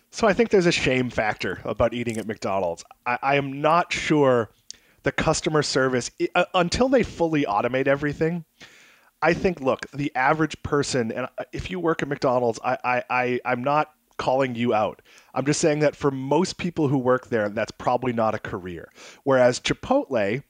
So 0.09 0.25
I 0.25 0.31
think 0.31 0.51
there's 0.51 0.65
a 0.65 0.71
shame 0.71 1.09
factor 1.09 1.59
about 1.65 1.93
eating 1.93 2.17
at 2.17 2.25
McDonald's. 2.25 2.85
I, 3.05 3.19
I 3.21 3.35
am 3.35 3.61
not 3.61 3.91
sure 3.91 4.49
the 5.03 5.11
customer 5.11 5.61
service 5.61 6.09
uh, 6.33 6.45
until 6.53 6.87
they 6.87 7.03
fully 7.03 7.43
automate 7.43 7.87
everything. 7.87 8.45
I 9.21 9.33
think, 9.33 9.59
look, 9.59 9.85
the 9.91 10.15
average 10.15 10.63
person, 10.63 11.11
and 11.11 11.27
if 11.51 11.69
you 11.69 11.81
work 11.81 12.01
at 12.01 12.07
McDonald's, 12.07 12.59
I, 12.63 12.77
I, 12.85 13.03
I 13.09 13.39
I'm 13.43 13.65
not 13.65 13.91
calling 14.15 14.55
you 14.55 14.73
out. 14.73 15.01
I'm 15.33 15.45
just 15.45 15.59
saying 15.59 15.79
that 15.79 15.93
for 15.93 16.09
most 16.09 16.57
people 16.57 16.87
who 16.87 16.97
work 16.97 17.27
there, 17.27 17.49
that's 17.49 17.71
probably 17.71 18.13
not 18.13 18.33
a 18.33 18.39
career. 18.39 18.89
Whereas 19.25 19.59
Chipotle, 19.59 20.41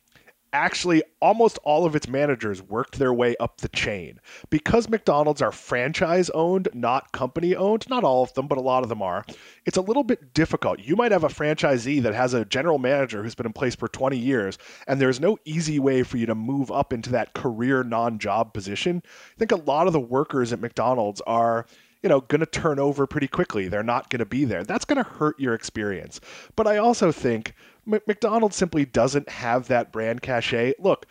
actually 0.56 1.04
almost 1.22 1.60
all 1.64 1.86
of 1.86 1.96
its 1.96 2.08
managers 2.08 2.62
worked 2.62 2.98
their 2.98 3.14
way 3.14 3.36
up 3.40 3.60
the 3.60 3.70
chain. 3.70 4.20
Because 4.50 4.90
McDonald's 4.90 5.42
are 5.42 5.52
franchise 5.52 6.30
owned, 6.32 6.70
not 6.74 7.12
company 7.12 7.56
owned, 7.56 7.90
not 7.90 8.04
all 8.04 8.24
of 8.24 8.34
them, 8.34 8.48
but 8.48 8.58
a 8.58 8.62
lot 8.62 8.84
of 8.84 8.90
them 8.90 9.02
are, 9.02 9.26
it's 9.66 9.78
a 9.78 9.82
little 9.82 10.04
bit 10.04 10.34
difficult. 10.34 10.80
You 10.80 10.96
might 10.96 11.12
have 11.12 11.26
a 11.26 11.30
franchisee 11.30 12.02
that 12.02 12.16
has 12.16 12.34
a 12.34 12.46
general 12.46 12.80
manager 12.80 13.22
who's 13.22 13.36
been 13.36 13.46
in 13.46 13.54
place 13.54 13.76
for 13.76 13.88
20 13.88 14.18
years, 14.18 14.58
and 14.88 15.00
there's 15.00 15.20
no 15.20 15.38
easy 15.46 15.78
way 15.78 16.04
for 16.04 16.18
you 16.18 16.26
to 16.26 16.36
move 16.36 16.72
up 16.72 16.94
into 16.94 17.12
that 17.12 17.34
career 17.34 17.84
non 17.84 18.18
job 18.18 18.54
position. 18.54 19.04
I 19.06 19.38
think 19.38 19.52
a 19.52 19.58
lot 19.58 19.88
of 19.88 19.94
the 19.94 20.00
workers 20.00 20.54
at 20.54 20.62
McDonald's 20.62 21.22
are 21.28 21.66
you 22.06 22.10
know, 22.10 22.22
going 22.22 22.40
to 22.40 22.46
turn 22.46 22.78
over 22.78 23.08
pretty 23.08 23.28
quickly. 23.28 23.68
They're 23.68 23.82
not 23.82 24.12
going 24.12 24.20
to 24.20 24.28
be 24.28 24.46
there. 24.46 24.64
That's 24.64 24.86
going 24.86 25.04
to 25.04 25.10
hurt 25.10 25.40
your 25.40 25.56
experience. 25.56 26.22
But 26.56 26.68
I 26.68 26.78
also 26.78 27.12
think 27.12 27.56
M- 27.92 28.02
McDonald's 28.08 28.56
simply 28.56 28.86
doesn't 28.86 29.30
have 29.30 29.68
that 29.68 29.92
brand 29.92 30.22
cachet. 30.22 30.74
Look, 30.80 31.06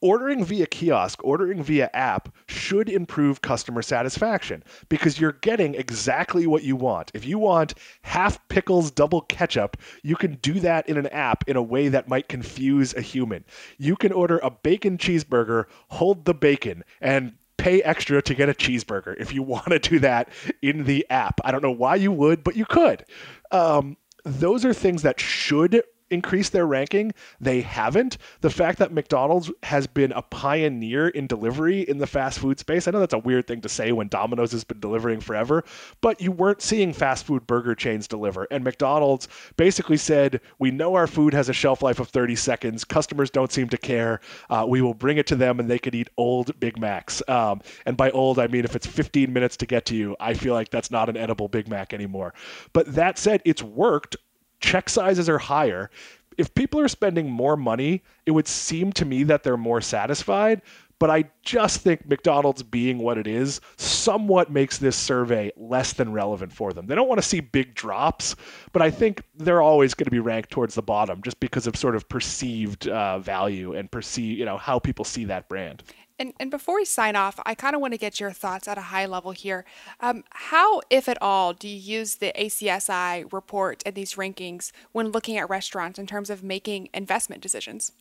ordering 0.00 0.44
via 0.44 0.66
kiosk, 0.66 1.22
ordering 1.22 1.62
via 1.62 1.90
app 1.92 2.34
should 2.46 2.88
improve 2.88 3.42
customer 3.42 3.82
satisfaction 3.82 4.62
because 4.88 5.20
you're 5.20 5.32
getting 5.32 5.74
exactly 5.74 6.46
what 6.46 6.62
you 6.62 6.76
want. 6.76 7.10
If 7.14 7.24
you 7.24 7.38
want 7.38 7.74
half 8.02 8.46
pickles, 8.48 8.90
double 8.90 9.22
ketchup, 9.22 9.76
you 10.02 10.16
can 10.16 10.36
do 10.36 10.54
that 10.60 10.88
in 10.88 10.96
an 10.96 11.06
app 11.08 11.44
in 11.48 11.56
a 11.56 11.62
way 11.62 11.88
that 11.88 12.08
might 12.08 12.28
confuse 12.28 12.94
a 12.94 13.00
human. 13.00 13.44
You 13.78 13.96
can 13.96 14.12
order 14.12 14.38
a 14.38 14.50
bacon 14.50 14.96
cheeseburger, 14.96 15.66
hold 15.88 16.24
the 16.24 16.34
bacon, 16.34 16.84
and 17.00 17.34
pay 17.58 17.82
extra 17.82 18.22
to 18.22 18.34
get 18.34 18.48
a 18.48 18.54
cheeseburger 18.54 19.14
if 19.20 19.34
you 19.34 19.42
want 19.44 19.66
to 19.66 19.78
do 19.78 19.98
that 19.98 20.30
in 20.62 20.84
the 20.84 21.06
app. 21.10 21.40
I 21.44 21.52
don't 21.52 21.62
know 21.62 21.70
why 21.70 21.96
you 21.96 22.12
would, 22.12 22.42
but 22.42 22.56
you 22.56 22.64
could. 22.64 23.04
Um, 23.50 23.96
those 24.24 24.64
are 24.64 24.74
things 24.74 25.02
that 25.02 25.20
should 25.20 25.82
increase 26.10 26.48
their 26.50 26.66
ranking. 26.66 27.12
They 27.40 27.60
haven't. 27.60 28.18
The 28.40 28.50
fact 28.50 28.78
that 28.78 28.92
McDonald's 28.92 29.50
has 29.62 29.86
been 29.86 30.12
a 30.12 30.22
pioneer 30.22 31.08
in 31.08 31.26
delivery 31.26 31.82
in 31.82 31.98
the 31.98 32.06
fast 32.06 32.38
food 32.38 32.58
space, 32.58 32.86
I 32.86 32.90
know 32.90 33.00
that's 33.00 33.14
a 33.14 33.18
weird 33.18 33.46
thing 33.46 33.60
to 33.62 33.68
say 33.68 33.92
when 33.92 34.08
Domino's 34.08 34.52
has 34.52 34.64
been 34.64 34.80
delivering 34.80 35.20
forever, 35.20 35.64
but 36.00 36.20
you 36.20 36.32
weren't 36.32 36.62
seeing 36.62 36.92
fast 36.92 37.24
food 37.26 37.46
burger 37.46 37.74
chains 37.74 38.08
deliver. 38.08 38.46
And 38.50 38.64
McDonald's 38.64 39.28
basically 39.56 39.96
said, 39.96 40.40
We 40.58 40.70
know 40.70 40.94
our 40.94 41.06
food 41.06 41.34
has 41.34 41.48
a 41.48 41.52
shelf 41.52 41.82
life 41.82 42.00
of 42.00 42.08
30 42.08 42.36
seconds. 42.36 42.84
Customers 42.84 43.30
don't 43.30 43.52
seem 43.52 43.68
to 43.68 43.78
care. 43.78 44.20
Uh, 44.48 44.66
we 44.68 44.82
will 44.82 44.94
bring 44.94 45.18
it 45.18 45.26
to 45.28 45.36
them 45.36 45.60
and 45.60 45.70
they 45.70 45.78
could 45.78 45.94
eat 45.94 46.08
old 46.16 46.58
Big 46.60 46.78
Macs. 46.78 47.22
Um, 47.28 47.60
and 47.86 47.96
by 47.96 48.10
old, 48.10 48.38
I 48.38 48.46
mean 48.46 48.64
if 48.64 48.76
it's 48.76 48.86
15 48.86 49.32
minutes 49.32 49.56
to 49.58 49.66
get 49.66 49.86
to 49.86 49.96
you, 49.96 50.16
I 50.20 50.34
feel 50.34 50.54
like 50.54 50.70
that's 50.70 50.90
not 50.90 51.08
an 51.08 51.16
edible 51.16 51.48
Big 51.48 51.68
Mac 51.68 51.92
anymore. 51.92 52.34
But 52.72 52.94
that 52.94 53.18
said, 53.18 53.42
it's 53.44 53.62
worked 53.62 54.16
check 54.60 54.88
sizes 54.88 55.28
are 55.28 55.38
higher. 55.38 55.90
If 56.38 56.54
people 56.54 56.80
are 56.80 56.88
spending 56.88 57.30
more 57.30 57.56
money, 57.56 58.02
it 58.24 58.30
would 58.30 58.48
seem 58.48 58.92
to 58.92 59.04
me 59.04 59.24
that 59.24 59.42
they're 59.42 59.56
more 59.56 59.80
satisfied. 59.80 60.62
But 61.00 61.08
I 61.10 61.24
just 61.42 61.80
think 61.80 62.06
McDonald's 62.06 62.62
being 62.62 62.98
what 62.98 63.16
it 63.16 63.26
is 63.26 63.62
somewhat 63.78 64.52
makes 64.52 64.76
this 64.76 64.96
survey 64.96 65.50
less 65.56 65.94
than 65.94 66.12
relevant 66.12 66.52
for 66.52 66.74
them. 66.74 66.86
They 66.86 66.94
don't 66.94 67.08
want 67.08 67.22
to 67.22 67.26
see 67.26 67.40
big 67.40 67.74
drops, 67.74 68.36
but 68.74 68.82
I 68.82 68.90
think 68.90 69.22
they're 69.34 69.62
always 69.62 69.94
going 69.94 70.04
to 70.04 70.10
be 70.10 70.18
ranked 70.18 70.50
towards 70.50 70.74
the 70.74 70.82
bottom 70.82 71.22
just 71.22 71.40
because 71.40 71.66
of 71.66 71.74
sort 71.74 71.96
of 71.96 72.06
perceived 72.10 72.86
uh, 72.86 73.18
value 73.18 73.74
and 73.74 73.90
perceive, 73.90 74.38
you 74.38 74.44
know, 74.44 74.58
how 74.58 74.78
people 74.78 75.06
see 75.06 75.24
that 75.24 75.48
brand. 75.48 75.82
And, 76.20 76.34
and 76.38 76.50
before 76.50 76.76
we 76.76 76.84
sign 76.84 77.16
off, 77.16 77.40
I 77.46 77.54
kind 77.54 77.74
of 77.74 77.80
want 77.80 77.94
to 77.94 77.98
get 77.98 78.20
your 78.20 78.30
thoughts 78.30 78.68
at 78.68 78.76
a 78.76 78.82
high 78.82 79.06
level 79.06 79.30
here. 79.30 79.64
Um, 80.00 80.22
how, 80.30 80.82
if 80.90 81.08
at 81.08 81.20
all, 81.22 81.54
do 81.54 81.66
you 81.66 81.76
use 81.76 82.16
the 82.16 82.30
ACSI 82.38 83.32
report 83.32 83.82
and 83.86 83.94
these 83.94 84.14
rankings 84.14 84.70
when 84.92 85.12
looking 85.12 85.38
at 85.38 85.48
restaurants 85.48 85.98
in 85.98 86.06
terms 86.06 86.28
of 86.28 86.42
making 86.42 86.90
investment 86.92 87.40
decisions? 87.40 87.92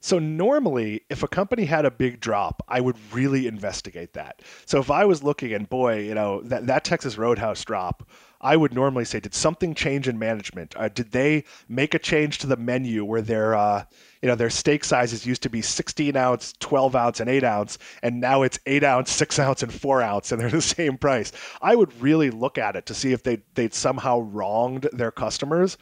So 0.00 0.18
normally, 0.18 1.02
if 1.10 1.22
a 1.22 1.28
company 1.28 1.66
had 1.66 1.84
a 1.84 1.90
big 1.90 2.20
drop, 2.20 2.62
I 2.66 2.80
would 2.80 2.96
really 3.12 3.46
investigate 3.46 4.14
that. 4.14 4.40
So 4.64 4.80
if 4.80 4.90
I 4.90 5.04
was 5.04 5.22
looking 5.22 5.52
and 5.52 5.68
boy, 5.68 6.00
you 6.00 6.14
know, 6.14 6.40
that, 6.42 6.66
that 6.66 6.84
Texas 6.84 7.18
Roadhouse 7.18 7.62
drop, 7.64 8.08
I 8.40 8.56
would 8.56 8.72
normally 8.72 9.04
say, 9.04 9.20
did 9.20 9.34
something 9.34 9.74
change 9.74 10.08
in 10.08 10.18
management? 10.18 10.74
Uh, 10.74 10.88
did 10.88 11.12
they 11.12 11.44
make 11.68 11.92
a 11.92 11.98
change 11.98 12.38
to 12.38 12.46
the 12.46 12.56
menu 12.56 13.04
where 13.04 13.20
their, 13.20 13.54
uh, 13.54 13.84
you 14.22 14.28
know, 14.28 14.34
their 14.34 14.48
steak 14.48 14.84
sizes 14.84 15.26
used 15.26 15.42
to 15.42 15.50
be 15.50 15.60
16 15.60 16.16
ounce, 16.16 16.54
12 16.60 16.96
ounce, 16.96 17.20
and 17.20 17.28
8 17.28 17.44
ounce, 17.44 17.76
and 18.02 18.20
now 18.20 18.42
it's 18.42 18.58
8 18.64 18.82
ounce, 18.82 19.12
6 19.12 19.38
ounce, 19.38 19.62
and 19.62 19.72
4 19.72 20.00
ounce, 20.00 20.32
and 20.32 20.40
they're 20.40 20.48
the 20.50 20.62
same 20.62 20.96
price? 20.96 21.32
I 21.60 21.74
would 21.74 22.00
really 22.00 22.30
look 22.30 22.56
at 22.56 22.76
it 22.76 22.86
to 22.86 22.94
see 22.94 23.12
if 23.12 23.22
they 23.22 23.42
they'd 23.54 23.74
somehow 23.74 24.20
wronged 24.20 24.88
their 24.94 25.10
customers. 25.10 25.76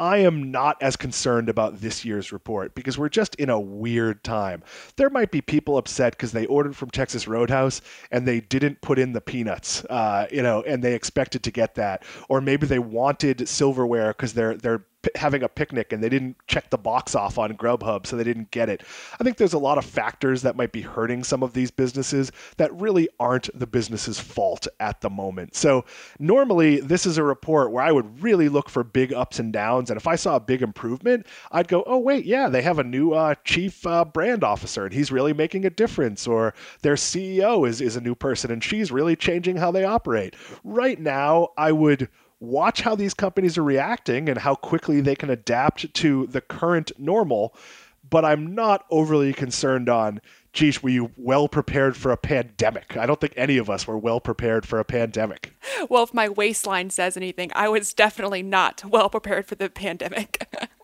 I 0.00 0.16
am 0.16 0.50
not 0.50 0.82
as 0.82 0.96
concerned 0.96 1.50
about 1.50 1.82
this 1.82 2.06
year's 2.06 2.32
report 2.32 2.74
because 2.74 2.96
we're 2.96 3.10
just 3.10 3.34
in 3.34 3.50
a 3.50 3.60
weird 3.60 4.24
time. 4.24 4.62
There 4.96 5.10
might 5.10 5.30
be 5.30 5.42
people 5.42 5.76
upset 5.76 6.14
because 6.14 6.32
they 6.32 6.46
ordered 6.46 6.74
from 6.74 6.90
Texas 6.90 7.28
Roadhouse 7.28 7.82
and 8.10 8.26
they 8.26 8.40
didn't 8.40 8.80
put 8.80 8.98
in 8.98 9.12
the 9.12 9.20
peanuts, 9.20 9.84
uh, 9.84 10.26
you 10.32 10.42
know, 10.42 10.62
and 10.62 10.82
they 10.82 10.94
expected 10.94 11.42
to 11.42 11.50
get 11.50 11.74
that, 11.74 12.02
or 12.30 12.40
maybe 12.40 12.66
they 12.66 12.78
wanted 12.78 13.46
silverware 13.46 14.14
because 14.14 14.32
they're, 14.32 14.56
they're 14.56 14.86
they're 15.02 15.10
having 15.14 15.42
a 15.42 15.48
picnic 15.48 15.92
and 15.92 16.02
they 16.02 16.08
didn't 16.08 16.36
check 16.46 16.70
the 16.70 16.78
box 16.78 17.14
off 17.14 17.38
on 17.38 17.56
Grubhub, 17.56 18.06
so 18.06 18.16
they 18.16 18.24
didn't 18.24 18.50
get 18.50 18.68
it. 18.68 18.82
I 19.18 19.24
think 19.24 19.36
there's 19.36 19.52
a 19.52 19.58
lot 19.58 19.78
of 19.78 19.84
factors 19.84 20.42
that 20.42 20.56
might 20.56 20.72
be 20.72 20.82
hurting 20.82 21.24
some 21.24 21.42
of 21.42 21.52
these 21.52 21.70
businesses 21.70 22.32
that 22.56 22.72
really 22.78 23.08
aren't 23.18 23.48
the 23.58 23.66
business's 23.66 24.20
fault 24.20 24.66
at 24.78 25.00
the 25.00 25.10
moment. 25.10 25.54
So 25.54 25.84
normally 26.18 26.80
this 26.80 27.06
is 27.06 27.18
a 27.18 27.22
report 27.22 27.72
where 27.72 27.82
I 27.82 27.92
would 27.92 28.22
really 28.22 28.48
look 28.48 28.68
for 28.68 28.84
big 28.84 29.12
ups 29.12 29.38
and 29.38 29.52
downs, 29.52 29.90
and 29.90 29.96
if 29.96 30.06
I 30.06 30.16
saw 30.16 30.36
a 30.36 30.40
big 30.40 30.62
improvement, 30.62 31.26
I'd 31.50 31.68
go, 31.68 31.82
oh 31.86 31.98
wait, 31.98 32.24
yeah, 32.24 32.48
they 32.48 32.62
have 32.62 32.78
a 32.78 32.84
new 32.84 33.12
uh, 33.12 33.34
chief 33.44 33.86
uh, 33.86 34.04
brand 34.04 34.44
officer 34.44 34.84
and 34.84 34.92
he's 34.92 35.12
really 35.12 35.32
making 35.32 35.64
a 35.64 35.70
difference, 35.70 36.26
or 36.26 36.54
their 36.82 36.94
CEO 36.94 37.68
is 37.68 37.80
is 37.80 37.96
a 37.96 38.00
new 38.00 38.14
person 38.14 38.50
and 38.50 38.62
she's 38.62 38.92
really 38.92 39.16
changing 39.16 39.56
how 39.56 39.70
they 39.70 39.84
operate. 39.84 40.34
Right 40.64 40.98
now, 40.98 41.48
I 41.56 41.72
would 41.72 42.08
watch 42.40 42.80
how 42.80 42.94
these 42.94 43.14
companies 43.14 43.56
are 43.58 43.62
reacting 43.62 44.28
and 44.28 44.38
how 44.38 44.54
quickly 44.54 45.00
they 45.00 45.14
can 45.14 45.30
adapt 45.30 45.92
to 45.94 46.26
the 46.26 46.40
current 46.40 46.90
normal. 46.98 47.54
But 48.08 48.24
I'm 48.24 48.54
not 48.54 48.86
overly 48.90 49.32
concerned 49.32 49.88
on, 49.88 50.20
geez, 50.52 50.82
were 50.82 50.88
you 50.88 51.12
well 51.16 51.48
prepared 51.48 51.96
for 51.96 52.10
a 52.10 52.16
pandemic? 52.16 52.96
I 52.96 53.06
don't 53.06 53.20
think 53.20 53.34
any 53.36 53.58
of 53.58 53.70
us 53.70 53.86
were 53.86 53.98
well 53.98 54.20
prepared 54.20 54.66
for 54.66 54.80
a 54.80 54.84
pandemic. 54.84 55.54
Well, 55.88 56.02
if 56.02 56.12
my 56.12 56.28
waistline 56.28 56.90
says 56.90 57.16
anything, 57.16 57.52
I 57.54 57.68
was 57.68 57.94
definitely 57.94 58.42
not 58.42 58.84
well 58.84 59.10
prepared 59.10 59.46
for 59.46 59.54
the 59.54 59.70
pandemic. 59.70 60.48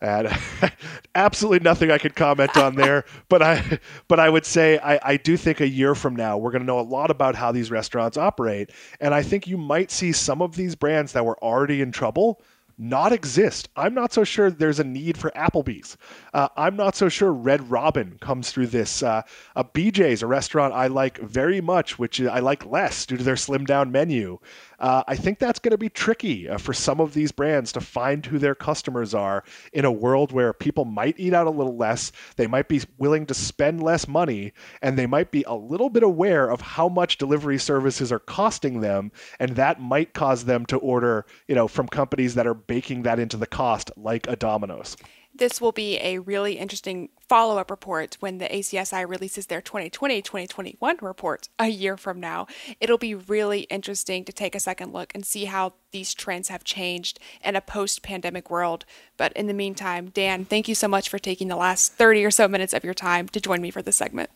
and 0.00 0.28
absolutely 1.14 1.60
nothing 1.60 1.90
I 1.90 1.98
could 1.98 2.14
comment 2.14 2.56
on 2.56 2.74
there. 2.74 3.04
but 3.28 3.42
I, 3.42 3.78
but 4.08 4.20
I 4.20 4.28
would 4.28 4.46
say 4.46 4.78
I, 4.78 4.98
I 5.02 5.16
do 5.16 5.36
think 5.36 5.60
a 5.60 5.68
year 5.68 5.94
from 5.94 6.16
now 6.16 6.38
we're 6.38 6.50
going 6.50 6.62
to 6.62 6.66
know 6.66 6.80
a 6.80 6.82
lot 6.82 7.10
about 7.10 7.34
how 7.34 7.52
these 7.52 7.70
restaurants 7.70 8.16
operate, 8.16 8.70
and 9.00 9.14
I 9.14 9.22
think 9.22 9.46
you 9.46 9.58
might 9.58 9.90
see 9.90 10.12
some 10.12 10.42
of 10.42 10.56
these 10.56 10.74
brands 10.74 11.12
that 11.12 11.24
were 11.24 11.38
already 11.42 11.80
in 11.80 11.92
trouble 11.92 12.40
not 12.78 13.12
exist. 13.12 13.68
I'm 13.76 13.94
not 13.94 14.12
so 14.12 14.24
sure 14.24 14.50
there's 14.50 14.80
a 14.80 14.84
need 14.84 15.16
for 15.16 15.30
Applebee's. 15.32 15.96
Uh, 16.32 16.48
I'm 16.56 16.76
not 16.76 16.96
so 16.96 17.08
sure 17.08 17.32
Red 17.32 17.70
Robin 17.70 18.18
comes 18.20 18.50
through 18.50 18.68
this. 18.68 19.02
Uh, 19.02 19.22
a 19.54 19.64
BJ's, 19.64 20.22
a 20.22 20.26
restaurant 20.26 20.74
I 20.74 20.88
like 20.88 21.18
very 21.18 21.60
much, 21.60 21.98
which 21.98 22.20
I 22.20 22.40
like 22.40 22.66
less 22.66 23.06
due 23.06 23.16
to 23.16 23.22
their 23.22 23.36
slim 23.36 23.64
down 23.64 23.92
menu. 23.92 24.38
Uh, 24.82 25.04
I 25.06 25.14
think 25.14 25.38
that's 25.38 25.60
going 25.60 25.70
to 25.70 25.78
be 25.78 25.88
tricky 25.88 26.48
uh, 26.48 26.58
for 26.58 26.72
some 26.72 27.00
of 27.00 27.14
these 27.14 27.30
brands 27.30 27.70
to 27.72 27.80
find 27.80 28.26
who 28.26 28.40
their 28.40 28.56
customers 28.56 29.14
are 29.14 29.44
in 29.72 29.84
a 29.84 29.92
world 29.92 30.32
where 30.32 30.52
people 30.52 30.84
might 30.84 31.14
eat 31.20 31.32
out 31.32 31.46
a 31.46 31.50
little 31.50 31.76
less, 31.76 32.10
they 32.34 32.48
might 32.48 32.66
be 32.66 32.82
willing 32.98 33.24
to 33.26 33.34
spend 33.34 33.80
less 33.80 34.08
money, 34.08 34.52
and 34.82 34.98
they 34.98 35.06
might 35.06 35.30
be 35.30 35.44
a 35.46 35.54
little 35.54 35.88
bit 35.88 36.02
aware 36.02 36.50
of 36.50 36.60
how 36.60 36.88
much 36.88 37.16
delivery 37.16 37.58
services 37.58 38.10
are 38.10 38.18
costing 38.18 38.80
them, 38.80 39.12
and 39.38 39.54
that 39.54 39.80
might 39.80 40.14
cause 40.14 40.46
them 40.46 40.66
to 40.66 40.76
order, 40.78 41.26
you 41.46 41.54
know, 41.54 41.68
from 41.68 41.86
companies 41.86 42.34
that 42.34 42.48
are 42.48 42.54
baking 42.54 43.02
that 43.02 43.20
into 43.20 43.36
the 43.36 43.46
cost, 43.46 43.92
like 43.96 44.26
a 44.26 44.34
Domino's. 44.34 44.96
This 45.34 45.60
will 45.60 45.72
be 45.72 45.98
a 45.98 46.18
really 46.18 46.58
interesting 46.58 47.08
follow 47.26 47.56
up 47.56 47.70
report 47.70 48.18
when 48.20 48.36
the 48.36 48.48
ACSI 48.48 49.08
releases 49.08 49.46
their 49.46 49.62
2020 49.62 50.20
2021 50.20 50.98
report 51.00 51.48
a 51.58 51.68
year 51.68 51.96
from 51.96 52.20
now. 52.20 52.46
It'll 52.78 52.98
be 52.98 53.14
really 53.14 53.60
interesting 53.62 54.24
to 54.26 54.32
take 54.32 54.54
a 54.54 54.60
second 54.60 54.92
look 54.92 55.14
and 55.14 55.24
see 55.24 55.46
how 55.46 55.72
these 55.90 56.12
trends 56.12 56.48
have 56.48 56.64
changed 56.64 57.18
in 57.42 57.56
a 57.56 57.62
post 57.62 58.02
pandemic 58.02 58.50
world. 58.50 58.84
But 59.16 59.32
in 59.32 59.46
the 59.46 59.54
meantime, 59.54 60.10
Dan, 60.10 60.44
thank 60.44 60.68
you 60.68 60.74
so 60.74 60.88
much 60.88 61.08
for 61.08 61.18
taking 61.18 61.48
the 61.48 61.56
last 61.56 61.94
30 61.94 62.24
or 62.24 62.30
so 62.30 62.46
minutes 62.46 62.74
of 62.74 62.84
your 62.84 62.94
time 62.94 63.28
to 63.28 63.40
join 63.40 63.62
me 63.62 63.70
for 63.70 63.80
this 63.80 63.96
segment. 63.96 64.28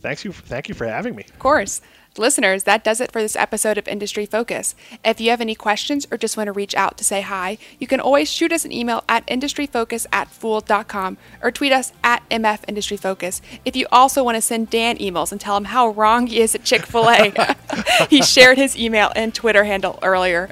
Thanks 0.00 0.24
you. 0.24 0.32
Thank 0.32 0.68
you 0.68 0.74
for 0.74 0.86
having 0.86 1.14
me. 1.14 1.24
Of 1.24 1.38
course. 1.38 1.80
Listeners, 2.18 2.64
that 2.64 2.82
does 2.82 3.00
it 3.00 3.12
for 3.12 3.22
this 3.22 3.36
episode 3.36 3.78
of 3.78 3.86
Industry 3.86 4.26
Focus. 4.26 4.74
If 5.04 5.20
you 5.20 5.30
have 5.30 5.40
any 5.40 5.54
questions 5.54 6.08
or 6.10 6.18
just 6.18 6.36
want 6.36 6.48
to 6.48 6.52
reach 6.52 6.74
out 6.74 6.98
to 6.98 7.04
say 7.04 7.20
hi, 7.20 7.56
you 7.78 7.86
can 7.86 8.00
always 8.00 8.28
shoot 8.28 8.52
us 8.52 8.64
an 8.64 8.72
email 8.72 9.04
at 9.08 9.24
industryfocus 9.28 10.06
at 10.10 10.28
fool.com 10.28 11.18
or 11.40 11.52
tweet 11.52 11.70
us 11.70 11.92
at 12.02 12.28
mfindustryfocus. 12.28 13.40
If 13.64 13.76
you 13.76 13.86
also 13.92 14.24
want 14.24 14.34
to 14.34 14.42
send 14.42 14.70
Dan 14.70 14.98
emails 14.98 15.30
and 15.30 15.40
tell 15.40 15.56
him 15.56 15.66
how 15.66 15.90
wrong 15.90 16.26
he 16.26 16.40
is 16.40 16.52
at 16.56 16.64
Chick 16.64 16.84
fil 16.84 17.08
A, 17.08 17.32
he 18.10 18.22
shared 18.22 18.58
his 18.58 18.76
email 18.76 19.12
and 19.14 19.32
Twitter 19.32 19.62
handle 19.62 20.00
earlier. 20.02 20.50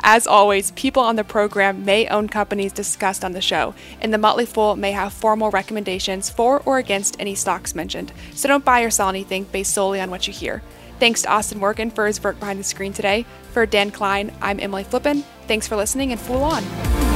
As 0.00 0.26
always, 0.26 0.72
people 0.72 1.02
on 1.02 1.16
the 1.16 1.24
program 1.24 1.86
may 1.86 2.06
own 2.08 2.28
companies 2.28 2.72
discussed 2.72 3.24
on 3.24 3.32
the 3.32 3.40
show, 3.40 3.74
and 4.02 4.12
the 4.12 4.18
Motley 4.18 4.44
Fool 4.44 4.76
may 4.76 4.92
have 4.92 5.14
formal 5.14 5.50
recommendations 5.50 6.28
for 6.28 6.60
or 6.66 6.76
against 6.76 7.16
any 7.18 7.34
stocks 7.34 7.74
mentioned, 7.74 8.12
so 8.34 8.46
don't 8.46 8.64
buy 8.64 8.82
or 8.82 8.90
sell 8.90 9.08
anything 9.08 9.44
based 9.44 9.72
solely 9.72 10.00
on 10.00 10.10
what 10.10 10.26
you 10.26 10.34
hear. 10.34 10.62
Thanks 10.98 11.22
to 11.22 11.28
Austin 11.30 11.58
Morgan 11.58 11.90
for 11.90 12.06
his 12.06 12.22
work 12.22 12.38
behind 12.40 12.58
the 12.58 12.64
screen 12.64 12.92
today. 12.92 13.24
For 13.52 13.66
Dan 13.66 13.90
Kline, 13.90 14.32
I'm 14.40 14.58
Emily 14.60 14.84
Flippen. 14.84 15.22
Thanks 15.46 15.68
for 15.68 15.76
listening 15.76 16.12
and 16.12 16.20
Fool 16.20 16.42
On. 16.42 17.07